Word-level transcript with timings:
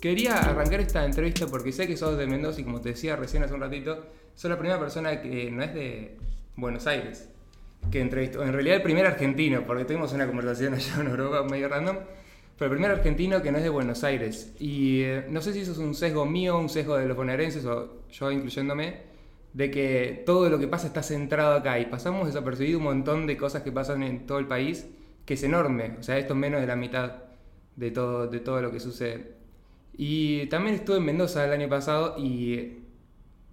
Quería 0.00 0.38
arrancar 0.38 0.80
esta 0.80 1.04
entrevista 1.04 1.46
porque 1.46 1.72
sé 1.72 1.86
que 1.86 1.96
sos 1.96 2.16
de 2.16 2.26
Mendoza 2.26 2.60
y 2.60 2.64
como 2.64 2.80
te 2.80 2.90
decía 2.90 3.16
recién 3.16 3.42
hace 3.42 3.54
un 3.54 3.60
ratito, 3.60 4.06
sos 4.34 4.50
la 4.50 4.58
primera 4.58 4.78
persona 4.78 5.20
que 5.20 5.50
no 5.50 5.62
es 5.62 5.74
de 5.74 6.16
Buenos 6.56 6.86
Aires 6.86 7.28
que 7.90 8.00
entrevistó. 8.00 8.42
En 8.42 8.52
realidad 8.52 8.76
el 8.76 8.82
primer 8.82 9.06
argentino, 9.06 9.64
porque 9.66 9.84
tuvimos 9.84 10.12
una 10.12 10.26
conversación 10.26 10.74
allá 10.74 11.00
en 11.00 11.08
Europa 11.08 11.42
medio 11.42 11.68
random, 11.68 11.96
pero 12.58 12.70
el 12.72 12.76
primer 12.76 12.90
argentino 12.90 13.42
que 13.42 13.52
no 13.52 13.58
es 13.58 13.64
de 13.64 13.70
Buenos 13.70 14.04
Aires. 14.04 14.54
Y 14.58 15.02
eh, 15.02 15.26
no 15.28 15.40
sé 15.40 15.52
si 15.52 15.60
eso 15.60 15.72
es 15.72 15.78
un 15.78 15.94
sesgo 15.94 16.26
mío, 16.26 16.58
un 16.58 16.68
sesgo 16.68 16.96
de 16.96 17.06
los 17.06 17.16
bonaerenses 17.16 17.64
o 17.64 18.02
yo 18.10 18.30
incluyéndome, 18.30 19.07
de 19.58 19.72
que 19.72 20.22
todo 20.24 20.48
lo 20.50 20.60
que 20.60 20.68
pasa 20.68 20.86
está 20.86 21.02
centrado 21.02 21.56
acá 21.56 21.80
y 21.80 21.86
pasamos 21.86 22.28
desapercibido 22.28 22.78
un 22.78 22.84
montón 22.84 23.26
de 23.26 23.36
cosas 23.36 23.62
que 23.64 23.72
pasan 23.72 24.04
en 24.04 24.24
todo 24.24 24.38
el 24.38 24.46
país, 24.46 24.86
que 25.26 25.34
es 25.34 25.42
enorme. 25.42 25.96
O 25.98 26.02
sea, 26.04 26.16
esto 26.16 26.34
es 26.34 26.38
menos 26.38 26.60
de 26.60 26.68
la 26.68 26.76
mitad 26.76 27.24
de 27.74 27.90
todo, 27.90 28.28
de 28.28 28.38
todo 28.38 28.62
lo 28.62 28.70
que 28.70 28.78
sucede. 28.78 29.32
Y 29.96 30.46
también 30.46 30.76
estuve 30.76 30.98
en 30.98 31.06
Mendoza 31.06 31.44
el 31.44 31.52
año 31.52 31.68
pasado 31.68 32.14
y 32.16 32.84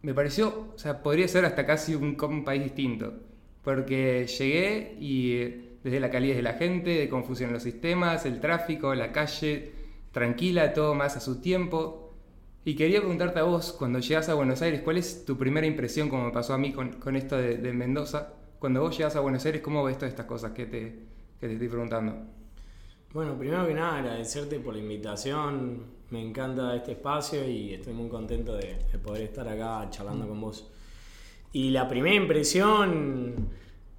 me 0.04 0.14
pareció, 0.14 0.74
o 0.76 0.78
sea, 0.78 1.02
podría 1.02 1.28
ser 1.28 1.44
hasta 1.44 1.66
casi 1.66 1.96
un, 1.96 2.16
un 2.22 2.44
país 2.44 2.64
distinto. 2.64 3.14
Porque 3.64 4.28
llegué 4.28 4.96
y 5.00 5.38
desde 5.84 6.00
la 6.00 6.12
calidez 6.12 6.36
de 6.36 6.44
la 6.44 6.54
gente, 6.54 6.92
de 6.92 7.10
confusión 7.10 7.50
en 7.50 7.56
los 7.56 7.64
sistemas, 7.64 8.28
el 8.28 8.40
tráfico, 8.40 8.94
la 8.94 9.12
calle, 9.12 9.72
tranquila, 10.12 10.72
todo 10.72 10.94
más 10.94 11.18
a 11.18 11.20
su 11.20 11.42
tiempo. 11.42 12.05
Y 12.68 12.76
quería 12.76 12.98
preguntarte 13.00 13.38
a 13.38 13.44
vos, 13.44 13.74
cuando 13.74 14.00
llegas 14.00 14.28
a 14.28 14.34
Buenos 14.34 14.60
Aires, 14.64 14.82
¿cuál 14.82 14.98
es 14.98 15.24
tu 15.24 15.38
primera 15.38 15.68
impresión, 15.68 16.10
como 16.10 16.26
me 16.26 16.32
pasó 16.32 16.56
a 16.56 16.58
mí 16.58 16.74
con, 16.74 17.16
esto 17.16 17.38
de, 17.38 17.72
Mendoza? 17.72 18.34
Cuando 18.58 18.82
vos 18.82 18.98
llegas 18.98 19.16
a 19.16 19.20
Buenos 19.20 19.46
Aires, 19.46 19.62
¿cómo 19.62 19.84
ves 19.84 20.00
todas 20.00 20.10
estas 20.10 20.26
cosas 20.26 20.52
que 20.54 20.66
te, 20.66 20.80
que 21.40 21.46
te 21.46 21.54
estoy 21.54 21.68
preguntando? 21.68 22.18
Bueno, 23.14 23.38
primero 23.38 23.68
que 23.68 23.76
nada 23.76 24.00
agradecerte 24.00 24.60
por 24.60 24.74
la 24.74 24.80
invitación, 24.80 25.84
me 26.10 26.20
encanta 26.20 26.76
este 26.76 26.94
espacio 26.94 27.48
y 27.48 27.76
estoy 27.76 27.94
muy 27.94 28.10
contento 28.10 28.56
de, 28.56 28.78
poder 28.98 29.22
estar 29.22 29.48
acá 29.48 29.88
charlando 29.92 30.28
con 30.28 30.42
vos. 30.42 30.68
Y 31.54 31.70
la 31.70 31.88
primera 31.88 32.16
impresión 32.16 33.48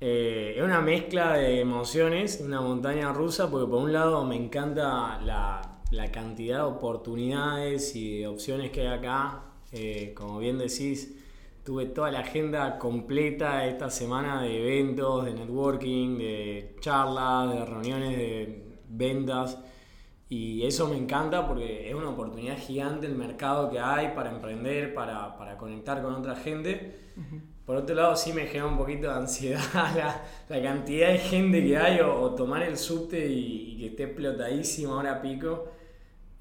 eh, 0.00 0.54
es 0.56 0.64
una 0.64 0.80
mezcla 0.80 1.34
de 1.34 1.60
emociones, 1.60 2.40
una 2.44 2.60
montaña 2.60 3.12
rusa, 3.12 3.48
porque 3.48 3.70
por 3.70 3.84
un 3.84 3.92
lado 3.92 4.24
me 4.24 4.34
encanta 4.34 5.20
la, 5.22 5.75
la 5.90 6.10
cantidad 6.10 6.58
de 6.58 6.62
oportunidades 6.64 7.94
y 7.96 8.18
de 8.18 8.26
opciones 8.26 8.70
que 8.70 8.82
hay 8.82 8.98
acá. 8.98 9.42
Eh, 9.72 10.12
como 10.14 10.38
bien 10.38 10.58
decís, 10.58 11.16
tuve 11.64 11.86
toda 11.86 12.10
la 12.10 12.20
agenda 12.20 12.78
completa 12.78 13.66
esta 13.66 13.90
semana 13.90 14.42
de 14.42 14.62
eventos, 14.62 15.24
de 15.24 15.34
networking, 15.34 16.18
de 16.18 16.76
charlas, 16.80 17.52
de 17.52 17.64
reuniones 17.64 18.16
de 18.16 18.64
ventas. 18.88 19.58
Y 20.28 20.64
eso 20.66 20.88
me 20.88 20.96
encanta 20.96 21.46
porque 21.46 21.88
es 21.88 21.94
una 21.94 22.10
oportunidad 22.10 22.58
gigante 22.58 23.06
el 23.06 23.14
mercado 23.14 23.70
que 23.70 23.78
hay 23.78 24.08
para 24.14 24.30
emprender, 24.30 24.92
para, 24.92 25.36
para 25.36 25.56
conectar 25.56 26.02
con 26.02 26.14
otra 26.14 26.34
gente. 26.34 27.00
Por 27.64 27.76
otro 27.76 27.96
lado, 27.96 28.14
sí 28.14 28.32
me 28.32 28.46
genera 28.46 28.66
un 28.66 28.76
poquito 28.76 29.08
de 29.08 29.14
ansiedad 29.14 29.60
la, 29.74 30.22
la 30.48 30.62
cantidad 30.62 31.08
de 31.08 31.18
gente 31.18 31.64
que 31.64 31.76
hay 31.76 32.00
o, 32.00 32.30
tomar 32.30 32.62
el 32.62 32.76
subte 32.76 33.26
y, 33.28 33.76
que 33.78 33.86
esté 33.86 34.04
explotadísimo 34.04 34.94
ahora 34.94 35.20
pico. 35.20 35.68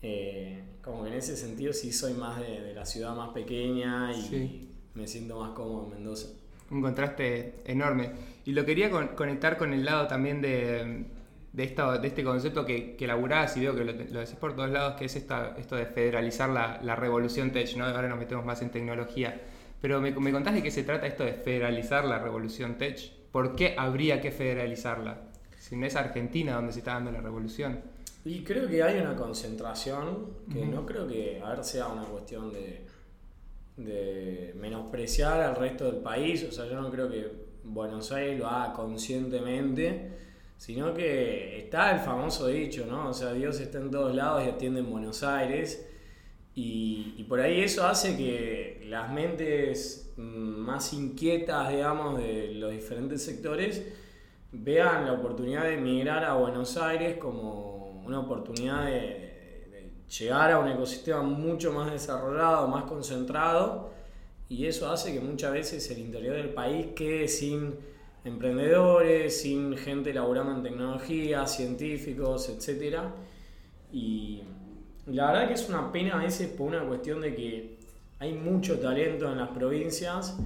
Eh, 0.07 0.61
como 0.83 1.03
que 1.03 1.09
en 1.09 1.15
ese 1.15 1.35
sentido 1.35 1.73
sí 1.73 1.91
soy 1.91 2.13
más 2.13 2.39
de, 2.39 2.61
de 2.61 2.75
la 2.75 2.85
ciudad 2.85 3.15
más 3.15 3.29
pequeña 3.29 4.11
y 4.13 4.69
me 4.93 5.07
siento 5.07 5.39
más 5.39 5.49
cómodo 5.53 5.85
en 5.85 5.95
Mendoza. 5.95 6.27
Un 6.69 6.83
contraste 6.83 7.55
enorme. 7.65 8.11
Y 8.45 8.51
lo 8.51 8.65
quería 8.65 8.91
conectar 9.15 9.57
con 9.57 9.73
el 9.73 9.83
lado 9.83 10.05
también 10.05 10.43
de, 10.43 11.05
de, 11.53 11.63
esto, 11.63 11.97
de 11.97 12.07
este 12.07 12.23
concepto 12.23 12.67
que, 12.67 12.95
que 12.95 13.07
laburás 13.07 13.57
y 13.57 13.61
veo 13.61 13.75
que 13.75 13.83
lo, 13.83 13.93
decís 13.93 14.35
por 14.35 14.55
todos 14.55 14.69
lados, 14.69 14.93
que 14.95 15.05
es 15.05 15.15
esta, 15.15 15.55
esto 15.57 15.75
de 15.75 15.87
federalizar 15.87 16.49
la, 16.51 16.79
la 16.83 16.95
revolución 16.95 17.51
tech, 17.51 17.75
¿no? 17.75 17.85
Ahora 17.85 18.07
nos 18.07 18.19
metemos 18.19 18.45
más 18.45 18.61
en 18.61 18.69
tecnología. 18.69 19.41
Pero 19.81 19.99
me, 20.01 20.11
me 20.11 20.31
contás 20.31 20.53
de 20.53 20.61
qué 20.61 20.69
se 20.69 20.83
trata 20.83 21.07
esto 21.07 21.23
de 21.23 21.33
federalizar 21.33 22.05
la 22.05 22.19
revolución 22.19 22.77
tech. 22.77 22.99
¿Por 23.31 23.55
qué 23.55 23.73
habría 23.75 24.21
que 24.21 24.31
federalizarla? 24.31 25.21
Si 25.57 25.75
no 25.75 25.87
es 25.87 25.95
Argentina 25.95 26.53
donde 26.53 26.73
se 26.73 26.79
está 26.79 26.93
dando 26.93 27.11
la 27.11 27.21
revolución. 27.21 27.95
Y 28.25 28.43
creo 28.43 28.67
que 28.67 28.81
hay 28.81 28.99
una 28.99 29.15
concentración 29.15 30.31
que 30.51 30.65
no 30.65 30.83
creo 30.83 31.07
que, 31.07 31.39
a 31.43 31.51
ver, 31.51 31.63
sea 31.63 31.87
una 31.87 32.05
cuestión 32.05 32.51
de, 32.51 32.85
de 33.77 34.53
menospreciar 34.55 35.41
al 35.41 35.55
resto 35.55 35.85
del 35.85 36.01
país. 36.01 36.43
O 36.49 36.51
sea, 36.51 36.65
yo 36.65 36.81
no 36.81 36.89
creo 36.89 37.07
que 37.07 37.31
Buenos 37.63 38.11
Aires 38.11 38.39
lo 38.39 38.47
haga 38.47 38.73
conscientemente, 38.73 40.11
sino 40.57 40.91
que 40.93 41.59
está 41.59 41.91
el 41.91 41.99
famoso 41.99 42.47
dicho, 42.47 42.87
¿no? 42.87 43.09
O 43.09 43.13
sea, 43.13 43.31
Dios 43.33 43.59
está 43.59 43.77
en 43.77 43.91
todos 43.91 44.15
lados 44.15 44.43
y 44.43 44.49
atiende 44.49 44.79
en 44.79 44.89
Buenos 44.89 45.21
Aires. 45.21 45.87
Y, 46.55 47.23
por 47.29 47.41
ahí 47.41 47.61
eso 47.61 47.85
hace 47.85 48.15
que 48.15 48.85
las 48.87 49.11
mentes 49.11 50.13
mm, 50.17 50.21
más 50.21 50.93
inquietas, 50.93 51.69
digamos, 51.69 52.17
de 52.17 52.53
los 52.53 52.71
diferentes 52.71 53.23
sectores 53.23 53.85
vean 54.51 55.05
la 55.05 55.13
oportunidad 55.13 55.63
de 55.63 55.73
emigrar 55.73 56.23
a 56.23 56.35
Buenos 56.35 56.77
Aires 56.77 57.17
como 57.17 57.74
una 58.05 58.19
oportunidad 58.19 58.85
de, 58.85 59.23
llegar 60.19 60.51
a 60.51 60.59
un 60.59 60.67
ecosistema 60.69 61.23
mucho 61.23 61.73
más 61.73 61.91
desarrollado, 61.91 62.67
más 62.67 62.83
concentrado, 62.83 63.91
y 64.47 64.67
eso 64.67 64.89
hace 64.89 65.11
que 65.13 65.19
muchas 65.19 65.51
veces 65.51 65.89
el 65.89 65.97
interior 65.97 66.35
del 66.35 66.49
país 66.49 66.87
quede 66.95 67.27
sin 67.27 67.73
emprendedores, 68.23 69.41
sin 69.41 69.75
gente 69.75 70.13
laburando 70.13 70.51
en 70.51 70.63
tecnología, 70.63 71.47
científicos, 71.47 72.49
etc. 72.49 72.99
Y 73.91 74.43
la 75.07 75.31
verdad 75.31 75.47
que 75.47 75.53
es 75.55 75.67
una 75.67 75.91
pena 75.91 76.19
a 76.19 76.23
veces 76.23 76.49
por 76.49 76.67
una 76.67 76.85
cuestión 76.85 77.21
de 77.21 77.35
que 77.35 77.77
hay 78.19 78.33
mucho 78.33 78.79
talento 78.79 79.31
en 79.31 79.37
las 79.37 79.49
provincias 79.49 80.37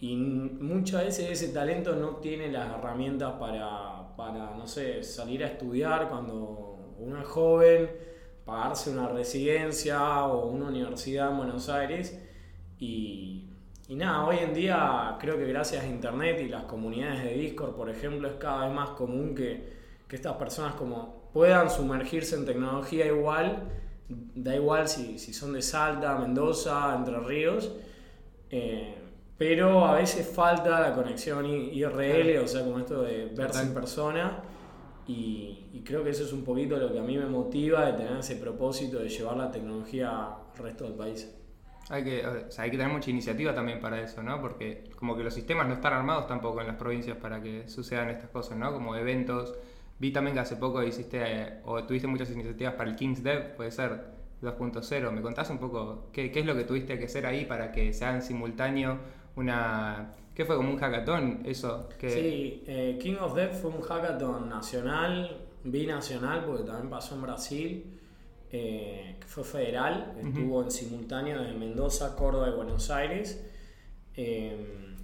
y 0.00 0.16
muchas 0.16 1.04
veces 1.04 1.30
ese 1.30 1.52
talento 1.52 1.94
no 1.94 2.16
tiene 2.16 2.50
las 2.50 2.68
herramientas 2.76 3.34
para, 3.38 4.16
para 4.16 4.56
no 4.56 4.66
sé, 4.66 5.02
salir 5.02 5.44
a 5.44 5.48
estudiar 5.48 6.08
cuando 6.08 6.71
es 7.20 7.26
joven, 7.26 7.90
pagarse 8.44 8.90
una 8.90 9.08
residencia 9.08 10.24
o 10.24 10.46
una 10.48 10.66
universidad 10.66 11.30
en 11.30 11.36
Buenos 11.38 11.68
Aires. 11.68 12.18
Y, 12.78 13.48
y 13.88 13.94
nada, 13.94 14.24
hoy 14.24 14.38
en 14.38 14.54
día 14.54 15.16
creo 15.20 15.36
que 15.36 15.46
gracias 15.46 15.84
a 15.84 15.86
Internet 15.86 16.40
y 16.40 16.48
las 16.48 16.64
comunidades 16.64 17.24
de 17.24 17.34
Discord, 17.34 17.74
por 17.74 17.90
ejemplo, 17.90 18.28
es 18.28 18.34
cada 18.34 18.66
vez 18.66 18.74
más 18.74 18.90
común 18.90 19.34
que, 19.34 19.72
que 20.08 20.16
estas 20.16 20.34
personas 20.34 20.74
como 20.74 21.30
puedan 21.32 21.70
sumergirse 21.70 22.36
en 22.36 22.44
tecnología 22.44 23.06
igual. 23.06 23.70
Da 24.08 24.54
igual 24.54 24.88
si, 24.88 25.18
si 25.18 25.32
son 25.32 25.54
de 25.54 25.62
Salta, 25.62 26.18
Mendoza, 26.18 26.94
Entre 26.96 27.18
Ríos, 27.18 27.72
eh, 28.50 28.94
pero 29.38 29.86
a 29.86 29.94
veces 29.94 30.26
falta 30.28 30.80
la 30.80 30.94
conexión 30.94 31.46
IRL, 31.46 32.38
o 32.38 32.46
sea, 32.46 32.62
como 32.62 32.78
esto 32.78 33.02
de 33.02 33.26
verse 33.34 33.62
en 33.62 33.72
persona, 33.72 34.42
y, 35.06 35.82
creo 35.84 36.04
que 36.04 36.10
eso 36.10 36.24
es 36.24 36.32
un 36.32 36.44
poquito 36.44 36.76
lo 36.76 36.92
que 36.92 36.98
a 36.98 37.02
mí 37.02 37.18
me 37.18 37.26
motiva 37.26 37.86
de 37.86 37.92
tener 37.94 38.18
ese 38.18 38.36
propósito 38.36 39.00
de 39.00 39.08
llevar 39.08 39.36
la 39.36 39.50
tecnología 39.50 40.26
al 40.26 40.58
resto 40.58 40.84
del 40.84 40.94
país. 40.94 41.34
Hay 41.88 42.04
que, 42.04 42.24
hay 42.24 42.70
que 42.70 42.76
tener 42.76 42.92
mucha 42.92 43.10
iniciativa 43.10 43.54
también 43.54 43.80
para 43.80 44.00
eso, 44.00 44.22
¿no? 44.22 44.40
Porque 44.40 44.84
como 44.96 45.16
que 45.16 45.24
los 45.24 45.34
sistemas 45.34 45.66
no 45.66 45.74
están 45.74 45.92
armados 45.92 46.28
tampoco 46.28 46.60
en 46.60 46.68
las 46.68 46.76
provincias 46.76 47.16
para 47.16 47.42
que 47.42 47.68
sucedan 47.68 48.08
estas 48.10 48.30
cosas, 48.30 48.56
¿no? 48.56 48.72
Como 48.72 48.94
eventos, 48.94 49.54
Vi 50.02 50.10
también 50.10 50.34
que 50.34 50.40
hace 50.40 50.56
poco 50.56 50.82
hiciste 50.82 51.18
eh, 51.22 51.60
o 51.64 51.84
tuviste 51.84 52.08
muchas 52.08 52.28
iniciativas 52.32 52.74
para 52.74 52.90
el 52.90 52.96
King's 52.96 53.22
Dev, 53.22 53.54
puede 53.54 53.70
ser 53.70 54.06
2.0. 54.42 55.12
¿Me 55.12 55.22
contás 55.22 55.48
un 55.50 55.58
poco 55.58 56.08
qué, 56.12 56.32
qué, 56.32 56.40
es 56.40 56.46
lo 56.46 56.56
que 56.56 56.64
tuviste 56.64 56.98
que 56.98 57.04
hacer 57.04 57.24
ahí 57.24 57.44
para 57.44 57.70
que 57.70 57.92
sea 57.92 58.12
en 58.12 58.22
simultáneo 58.22 58.98
una... 59.36 60.12
¿Qué 60.34 60.44
fue 60.44 60.56
como 60.56 60.70
un 60.70 60.78
hackathon 60.78 61.42
eso? 61.44 61.88
Que... 61.98 62.10
Sí, 62.10 62.64
eh, 62.66 62.98
King 63.00 63.16
of 63.20 63.34
Dev 63.34 63.52
fue 63.52 63.70
un 63.70 63.80
hackathon 63.80 64.48
nacional, 64.48 65.46
binacional, 65.64 66.44
porque 66.44 66.64
también 66.64 66.88
pasó 66.90 67.14
en 67.14 67.22
Brasil, 67.22 68.00
eh, 68.50 69.16
que 69.20 69.26
fue 69.26 69.44
federal, 69.44 70.14
estuvo 70.18 70.62
en 70.62 70.70
simultáneo 70.70 71.42
de 71.42 71.52
Mendoza, 71.52 72.16
Córdoba 72.16 72.48
y 72.48 72.52
Buenos 72.52 72.90
Aires. 72.90 73.44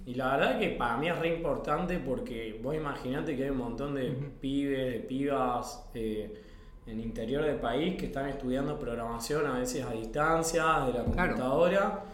Y 0.09 0.15
la 0.15 0.35
verdad 0.35 0.59
que 0.59 0.69
para 0.69 0.97
mí 0.97 1.07
es 1.07 1.19
re 1.19 1.35
importante 1.35 1.99
porque 1.99 2.59
vos 2.63 2.75
imaginate 2.75 3.37
que 3.37 3.43
hay 3.43 3.49
un 3.51 3.57
montón 3.57 3.93
de 3.93 4.09
pibes, 4.41 4.93
de 4.93 4.99
pibas 5.01 5.87
eh, 5.93 6.33
en 6.87 6.99
el 6.99 7.05
interior 7.05 7.43
del 7.43 7.57
país 7.57 7.95
que 7.95 8.07
están 8.07 8.27
estudiando 8.27 8.79
programación 8.79 9.45
a 9.45 9.59
veces 9.59 9.85
a 9.85 9.91
distancia, 9.91 10.63
de 10.87 10.93
la 10.93 11.03
computadora, 11.03 12.05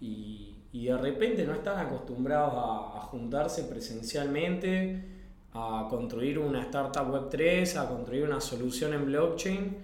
y, 0.00 0.53
y, 0.74 0.86
de 0.86 0.98
repente 0.98 1.46
no 1.46 1.54
están 1.54 1.86
acostumbrados 1.86 2.52
a, 2.54 3.00
juntarse 3.02 3.62
presencialmente, 3.62 5.02
a 5.52 5.86
construir 5.88 6.38
una 6.38 6.62
startup 6.62 7.10
web 7.10 7.28
3, 7.30 7.76
a 7.76 7.88
construir 7.88 8.24
una 8.24 8.40
solución 8.40 8.92
en 8.92 9.06
blockchain, 9.06 9.76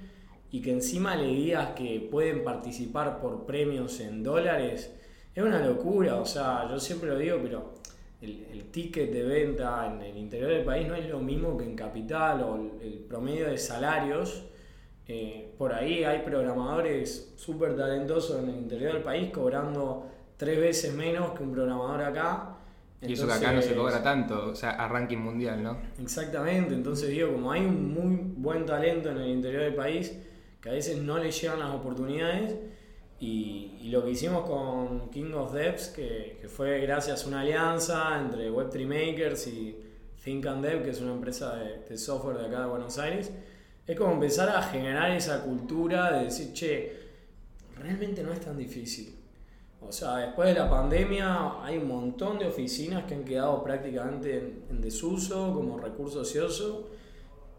y 0.50 0.60
que 0.60 0.72
encima 0.72 1.14
le 1.14 1.28
digas 1.28 1.70
que 1.76 2.08
pueden 2.10 2.42
participar 2.42 3.20
por 3.20 3.46
premios 3.46 4.00
en 4.00 4.24
dólares 4.24 4.90
es 5.34 5.42
una 5.44 5.64
locura, 5.64 6.16
o 6.16 6.26
sea, 6.26 6.66
yo 6.68 6.80
siempre 6.80 7.08
lo 7.08 7.16
digo, 7.16 7.38
pero 7.40 7.72
el, 8.20 8.64
ticket 8.70 9.12
de 9.12 9.22
venta 9.24 9.86
en 9.92 10.02
el 10.02 10.16
interior 10.16 10.50
del 10.50 10.64
país 10.64 10.86
no 10.86 10.94
es 10.94 11.08
lo 11.08 11.18
mismo 11.18 11.56
que 11.56 11.64
en 11.64 11.74
capital 11.74 12.42
o 12.42 12.56
el, 12.80 13.04
promedio 13.08 13.48
de 13.48 13.58
salarios. 13.58 14.44
Eh, 15.08 15.52
por 15.58 15.72
ahí 15.72 16.04
hay 16.04 16.20
programadores 16.20 17.32
súper 17.36 17.76
talentosos 17.76 18.40
en 18.42 18.48
el 18.48 18.56
interior 18.56 18.92
del 18.92 19.02
país 19.02 19.30
cobrando 19.30 20.06
tres 20.40 20.58
veces 20.58 20.94
menos 20.94 21.32
que 21.32 21.42
un 21.42 21.52
programador 21.52 22.00
acá. 22.02 22.56
y 23.02 23.12
eso 23.12 23.26
que 23.26 23.34
acá 23.34 23.52
no 23.52 23.60
se 23.60 23.74
cobra 23.74 24.02
tanto, 24.02 24.46
o 24.46 24.54
sea, 24.54 24.70
a 24.70 24.88
ranking 24.88 25.18
mundial, 25.18 25.62
¿no? 25.62 25.76
Exactamente, 26.00 26.74
entonces 26.74 27.10
digo, 27.10 27.30
como 27.30 27.52
hay 27.52 27.60
un 27.60 27.92
muy 27.92 28.16
buen 28.38 28.64
talento 28.64 29.10
en 29.10 29.18
el 29.18 29.28
interior 29.28 29.64
del 29.64 29.74
país, 29.74 30.16
que 30.62 30.70
a 30.70 30.72
veces 30.72 30.96
no 30.96 31.18
le 31.18 31.30
llegan 31.30 31.58
las 31.58 31.74
oportunidades, 31.74 32.56
y, 33.20 33.90
lo 33.90 34.02
que 34.02 34.12
hicimos 34.12 34.48
con 34.48 35.10
King 35.10 35.32
of 35.34 35.52
Devs, 35.52 35.88
que, 35.88 36.38
que, 36.40 36.48
fue 36.48 36.80
gracias 36.80 37.24
a 37.24 37.28
una 37.28 37.40
alianza 37.42 38.18
entre 38.18 38.50
Web3 38.50 38.86
Makers 38.86 39.46
y 39.48 39.76
Think 40.24 40.46
and 40.46 40.64
Dev, 40.64 40.82
que 40.82 40.90
es 40.90 41.02
una 41.02 41.12
empresa 41.12 41.54
de, 41.56 41.98
software 41.98 42.38
de 42.38 42.46
acá 42.46 42.60
de 42.60 42.66
Buenos 42.66 42.96
Aires, 42.98 43.30
es 43.86 43.96
como 43.98 44.12
empezar 44.14 44.48
a 44.48 44.62
generar 44.62 45.10
esa 45.10 45.42
cultura 45.42 46.12
de 46.12 46.24
decir, 46.24 46.54
che, 46.54 46.96
realmente 47.76 48.22
no 48.22 48.32
es 48.32 48.40
tan 48.40 48.56
difícil. 48.56 49.19
O 49.86 49.92
sea, 49.92 50.16
después 50.18 50.48
de 50.48 50.60
la 50.60 50.70
pandemia 50.70 51.62
hay 51.64 51.78
un 51.78 51.88
montón 51.88 52.38
de 52.38 52.46
oficinas 52.46 53.04
que 53.04 53.14
han 53.14 53.24
quedado 53.24 53.62
prácticamente 53.64 54.38
en, 54.38 54.64
en 54.70 54.80
desuso 54.80 55.52
como 55.54 55.78
recurso 55.78 56.20
ocioso 56.20 56.90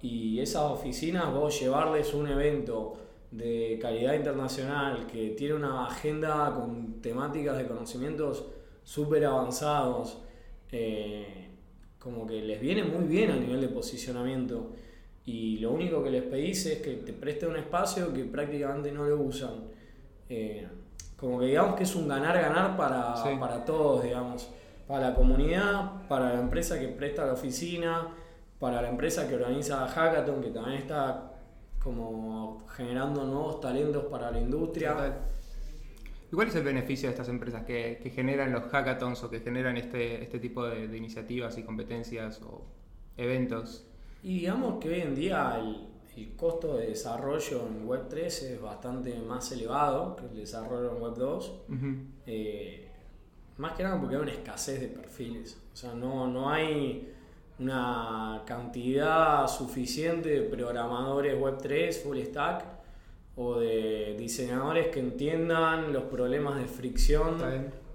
y 0.02 0.40
esas 0.40 0.64
oficinas 0.64 1.34
vos 1.34 1.60
llevarles 1.60 2.14
un 2.14 2.28
evento 2.28 2.98
de 3.32 3.80
calidad 3.82 4.14
internacional, 4.14 5.08
que 5.08 5.30
tiene 5.30 5.54
una 5.54 5.86
agenda 5.86 6.54
con 6.54 7.02
temáticas 7.02 7.58
de 7.58 7.66
conocimientos 7.66 8.46
súper 8.84 9.26
avanzados, 9.26 10.18
eh, 10.72 11.48
como 11.98 12.28
que 12.28 12.42
les 12.42 12.60
viene 12.60 12.84
muy 12.84 13.06
bien 13.06 13.32
a 13.32 13.38
nivel 13.38 13.62
de 13.62 13.70
posicionamiento. 13.70 14.72
Y 15.26 15.60
lo 15.60 15.72
único 15.72 16.04
que 16.04 16.10
les 16.10 16.24
pedís 16.24 16.66
es 16.66 16.80
que 16.80 16.96
te 16.96 17.14
preste 17.14 17.48
un 17.48 17.56
espacio 17.56 18.12
que 18.12 18.26
prácticamente 18.26 18.92
no 18.92 19.06
lo 19.06 19.22
usan. 19.22 19.66
Eh, 20.28 20.68
como 21.22 21.40
que 21.40 21.46
digamos 21.46 21.76
que 21.76 21.84
es 21.84 21.96
un 21.96 22.08
ganar-ganar 22.08 22.76
para, 22.76 23.14
para 23.40 23.64
todos, 23.64 24.04
digamos. 24.04 24.50
Para 24.88 25.10
la 25.10 25.16
comunidad, 25.16 26.08
para 26.10 26.34
la 26.34 26.42
empresa 26.42 26.80
que 26.80 26.88
presta 26.88 27.26
la 27.28 27.34
oficina, 27.34 28.08
para 28.60 28.82
la 28.82 28.90
empresa 28.90 29.28
que 29.28 29.36
organiza 29.36 29.88
Hackathon, 29.88 30.42
que 30.42 30.50
también 30.50 30.78
está 30.78 31.32
como 31.82 32.64
generando 32.76 33.24
nuevos 33.24 33.62
talentos 33.62 34.06
para 34.06 34.32
la 34.32 34.40
industria. 34.40 34.96
¿Y 36.32 36.36
cuál 36.36 36.48
es 36.48 36.56
el 36.56 36.64
beneficio 36.64 37.08
de 37.08 37.12
estas 37.12 37.30
empresas 37.30 37.64
que, 37.66 38.00
que 38.02 38.10
generan 38.10 38.52
los 38.52 38.64
hackathons 38.64 39.24
o 39.24 39.30
que 39.30 39.42
generan 39.42 39.78
este, 39.78 40.24
este 40.24 40.40
tipo 40.40 40.66
de, 40.66 40.88
de, 40.88 40.98
iniciativas 40.98 41.58
y 41.58 41.64
competencias 41.64 42.42
o 42.42 42.66
eventos? 43.16 43.86
Y 44.24 44.40
digamos 44.40 44.80
que 44.80 44.90
hoy 44.90 45.02
en 45.02 45.16
día 45.16 45.58
el, 45.60 45.91
el 46.18 46.36
costo 46.36 46.78
de 46.78 46.88
desarrollo 46.88 47.66
en 47.68 47.88
Web 47.88 48.08
3 48.10 48.44
es 48.44 48.62
bastante 48.62 49.18
más 49.20 49.52
elevado 49.52 50.16
que 50.16 50.26
el 50.26 50.36
desarrollo 50.36 50.96
en 50.96 51.02
Web 51.02 51.16
2. 51.16 51.62
Eh, 52.26 52.88
más 53.58 53.74
que 53.74 53.84
nada 53.84 54.00
porque 54.00 54.16
hay 54.16 54.22
una 54.22 54.32
escasez 54.32 54.82
de 54.82 54.88
perfiles. 54.88 55.58
O 55.74 55.76
sea, 55.76 55.94
no, 55.94 56.28
no 56.28 56.50
hay 56.50 57.14
una 57.60 58.42
cantidad 58.46 59.48
suficiente 59.48 60.30
de 60.30 60.42
programadores 60.42 61.38
Web3, 61.38 61.94
full 62.04 62.18
stack, 62.20 62.66
o 63.36 63.60
de 63.60 64.16
diseñadores 64.18 64.88
que 64.88 65.00
entiendan 65.00 65.94
los 65.94 66.04
problemas 66.04 66.58
de 66.58 66.66
fricción 66.66 67.38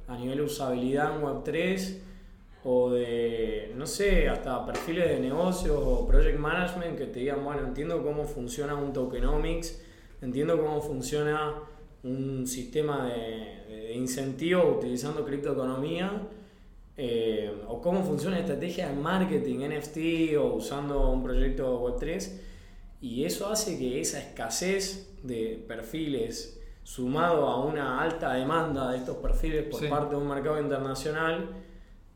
a 0.08 0.16
nivel 0.16 0.38
de 0.38 0.44
usabilidad 0.44 1.16
en 1.16 1.22
Web3, 1.22 1.98
o 2.68 2.90
de, 2.90 3.72
no 3.76 3.86
sé, 3.86 4.28
hasta 4.28 4.66
perfiles 4.66 5.08
de 5.08 5.20
negocios 5.20 5.80
o 5.80 6.06
project 6.06 6.38
management 6.38 6.98
que 6.98 7.06
te 7.06 7.20
digan, 7.20 7.44
bueno, 7.44 7.62
entiendo 7.64 8.02
cómo 8.02 8.24
funciona 8.24 8.74
un 8.74 8.92
tokenomics, 8.92 9.80
entiendo 10.20 10.60
cómo 10.60 10.80
funciona 10.80 11.54
un 12.02 12.44
sistema 12.46 13.06
de, 13.06 13.72
de 13.72 13.94
incentivo 13.94 14.78
utilizando 14.78 15.24
criptoeconomía 15.24 16.28
eh, 16.98 17.52
o 17.68 17.80
cómo 17.82 18.02
funciona 18.02 18.36
la 18.36 18.42
estrategia 18.42 18.88
de 18.88 18.94
marketing 18.94 19.68
NFT 19.68 20.36
o 20.38 20.54
usando 20.54 21.10
un 21.10 21.22
proyecto 21.22 21.80
Web3. 21.82 22.40
Y 23.00 23.24
eso 23.24 23.48
hace 23.48 23.78
que 23.78 24.00
esa 24.00 24.18
escasez 24.18 25.14
de 25.22 25.62
perfiles 25.68 26.60
sumado 26.82 27.46
a 27.46 27.64
una 27.64 28.00
alta 28.00 28.32
demanda 28.32 28.90
de 28.90 28.98
estos 28.98 29.18
perfiles 29.18 29.64
por 29.64 29.88
parte 29.88 30.14
de 30.14 30.20
un 30.20 30.28
mercado 30.28 30.60
internacional, 30.60 31.48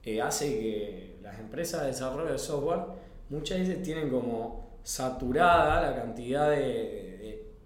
eh, 0.04 0.20
hace 0.22 0.58
que 0.58 1.18
las 1.22 1.38
empresas 1.38 1.82
de 1.82 1.88
desarrollo 1.88 2.32
de 2.32 2.38
software 2.38 2.80
muchas 3.28 3.58
veces 3.58 3.82
tienen 3.82 4.10
como 4.10 4.70
saturada 4.82 5.80
la 5.90 5.94
cantidad 5.94 6.50
de, 6.50 7.00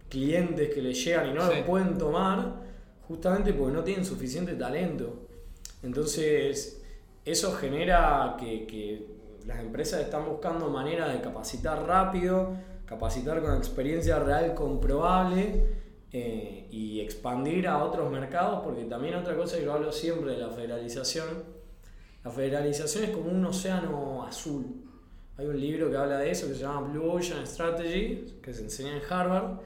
clientes 0.08 0.72
que 0.72 0.80
les 0.80 1.04
llegan 1.04 1.30
y 1.30 1.32
no 1.32 1.44
lo 1.44 1.66
pueden 1.66 1.98
tomar 1.98 2.62
justamente 3.08 3.52
porque 3.52 3.72
no 3.72 3.82
tienen 3.82 4.04
suficiente 4.04 4.54
talento. 4.54 5.26
Entonces, 5.82 6.82
eso 7.24 7.52
genera 7.52 8.36
que, 8.38 9.12
las 9.46 9.60
empresas 9.60 10.00
están 10.00 10.24
buscando 10.26 10.70
maneras 10.70 11.12
de 11.12 11.20
capacitar 11.20 11.86
rápido, 11.86 12.56
capacitar 12.86 13.42
con 13.42 13.56
experiencia 13.56 14.18
real 14.18 14.54
comprobable 14.54 15.66
eh, 16.12 16.66
y 16.70 17.00
expandir 17.00 17.68
a 17.68 17.84
otros 17.84 18.10
mercados, 18.10 18.60
porque 18.64 18.84
también 18.84 19.16
otra 19.16 19.36
cosa 19.36 19.58
que 19.58 19.64
yo 19.64 19.74
hablo 19.74 19.92
siempre 19.92 20.32
de 20.32 20.38
la 20.38 20.48
federalización, 20.48 21.26
la 22.24 22.30
federalización 22.30 23.04
es 23.04 23.10
como 23.10 23.30
un 23.30 23.44
océano 23.44 24.24
azul. 24.26 24.64
Hay 25.36 25.46
un 25.46 25.60
libro 25.60 25.90
que 25.90 25.96
habla 25.96 26.18
de 26.18 26.30
eso 26.30 26.48
que 26.48 26.54
se 26.54 26.60
llama 26.60 26.88
Blue 26.88 27.10
Ocean 27.10 27.46
Strategy, 27.46 28.38
que 28.42 28.54
se 28.54 28.62
enseña 28.62 28.96
en 28.96 29.02
Harvard, 29.08 29.58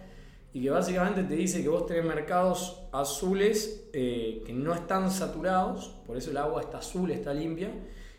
y 0.52 0.62
que 0.62 0.70
básicamente 0.70 1.22
te 1.25 1.34
dice 1.34 1.62
que 1.62 1.69
vos 1.69 1.87
tenés 1.87 2.05
mercados 2.05 2.82
azules 2.90 3.84
eh, 3.93 4.43
que 4.44 4.52
no 4.52 4.75
están 4.75 5.10
saturados, 5.10 5.94
por 6.06 6.16
eso 6.16 6.31
el 6.31 6.38
agua 6.38 6.62
está 6.62 6.78
azul, 6.78 7.10
está 7.10 7.32
limpia, 7.32 7.70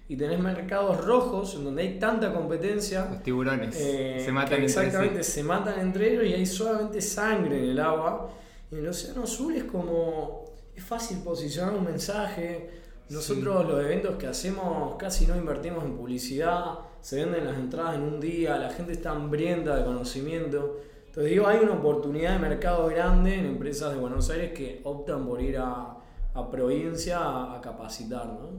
y 0.08 0.16
tenés 0.16 0.40
mercados 0.40 1.04
rojos 1.06 1.56
en 1.56 1.66
donde 1.66 1.82
hay 1.82 2.00
tanta 2.00 2.34
competencia. 2.34 3.08
Los 3.12 3.24
tiburones 3.24 3.76
eh, 3.78 4.22
se 4.24 4.32
matan 4.32 4.64
Exactamente, 4.64 5.24
se 5.24 5.44
matan 5.44 5.80
entre 5.80 6.14
ellos 6.14 6.26
y 6.26 6.34
hay 6.34 6.46
solamente 6.46 7.02
sangre 7.02 7.64
en 7.64 7.70
el 7.72 7.80
agua. 7.80 8.30
Y 8.72 8.76
en 8.76 8.82
el 8.82 8.88
océano 8.88 9.24
azul 9.24 9.56
es 9.56 9.66
como. 9.66 10.46
es 10.76 10.84
fácil 10.84 11.20
posicionar 11.20 11.74
un 11.74 11.84
mensaje. 11.84 12.79
Nosotros 13.10 13.68
los 13.68 13.84
eventos 13.84 14.18
que 14.18 14.28
hacemos 14.28 14.96
casi 14.98 15.26
no 15.26 15.36
invertimos 15.36 15.84
en 15.84 15.98
publicidad, 15.98 16.80
se 17.02 17.16
venden 17.16 17.46
las 17.46 17.58
entradas 17.58 17.96
en 17.96 18.04
un 18.04 18.20
día, 18.20 18.58
la 18.58 18.70
gente 18.70 18.94
está 18.94 19.12
hambrienta 19.12 19.76
de 19.76 19.84
conocimiento. 19.84 20.80
Entonces 21.08 21.32
digo, 21.32 21.48
hay 21.48 21.58
una 21.58 21.74
oportunidad 21.74 22.34
de 22.34 22.40
mercado 22.40 22.88
grande 22.88 23.34
en 23.34 23.46
empresas 23.46 23.94
de 23.94 24.00
Buenos 24.00 24.30
Aires 24.30 24.52
que 24.54 24.82
optan 24.84 25.26
por 25.26 25.42
ir 25.42 25.58
a, 25.58 25.98
a 26.36 26.52
provincia 26.52 27.56
a, 27.56 27.60
capacitar, 27.62 28.28
¿no? 28.28 28.52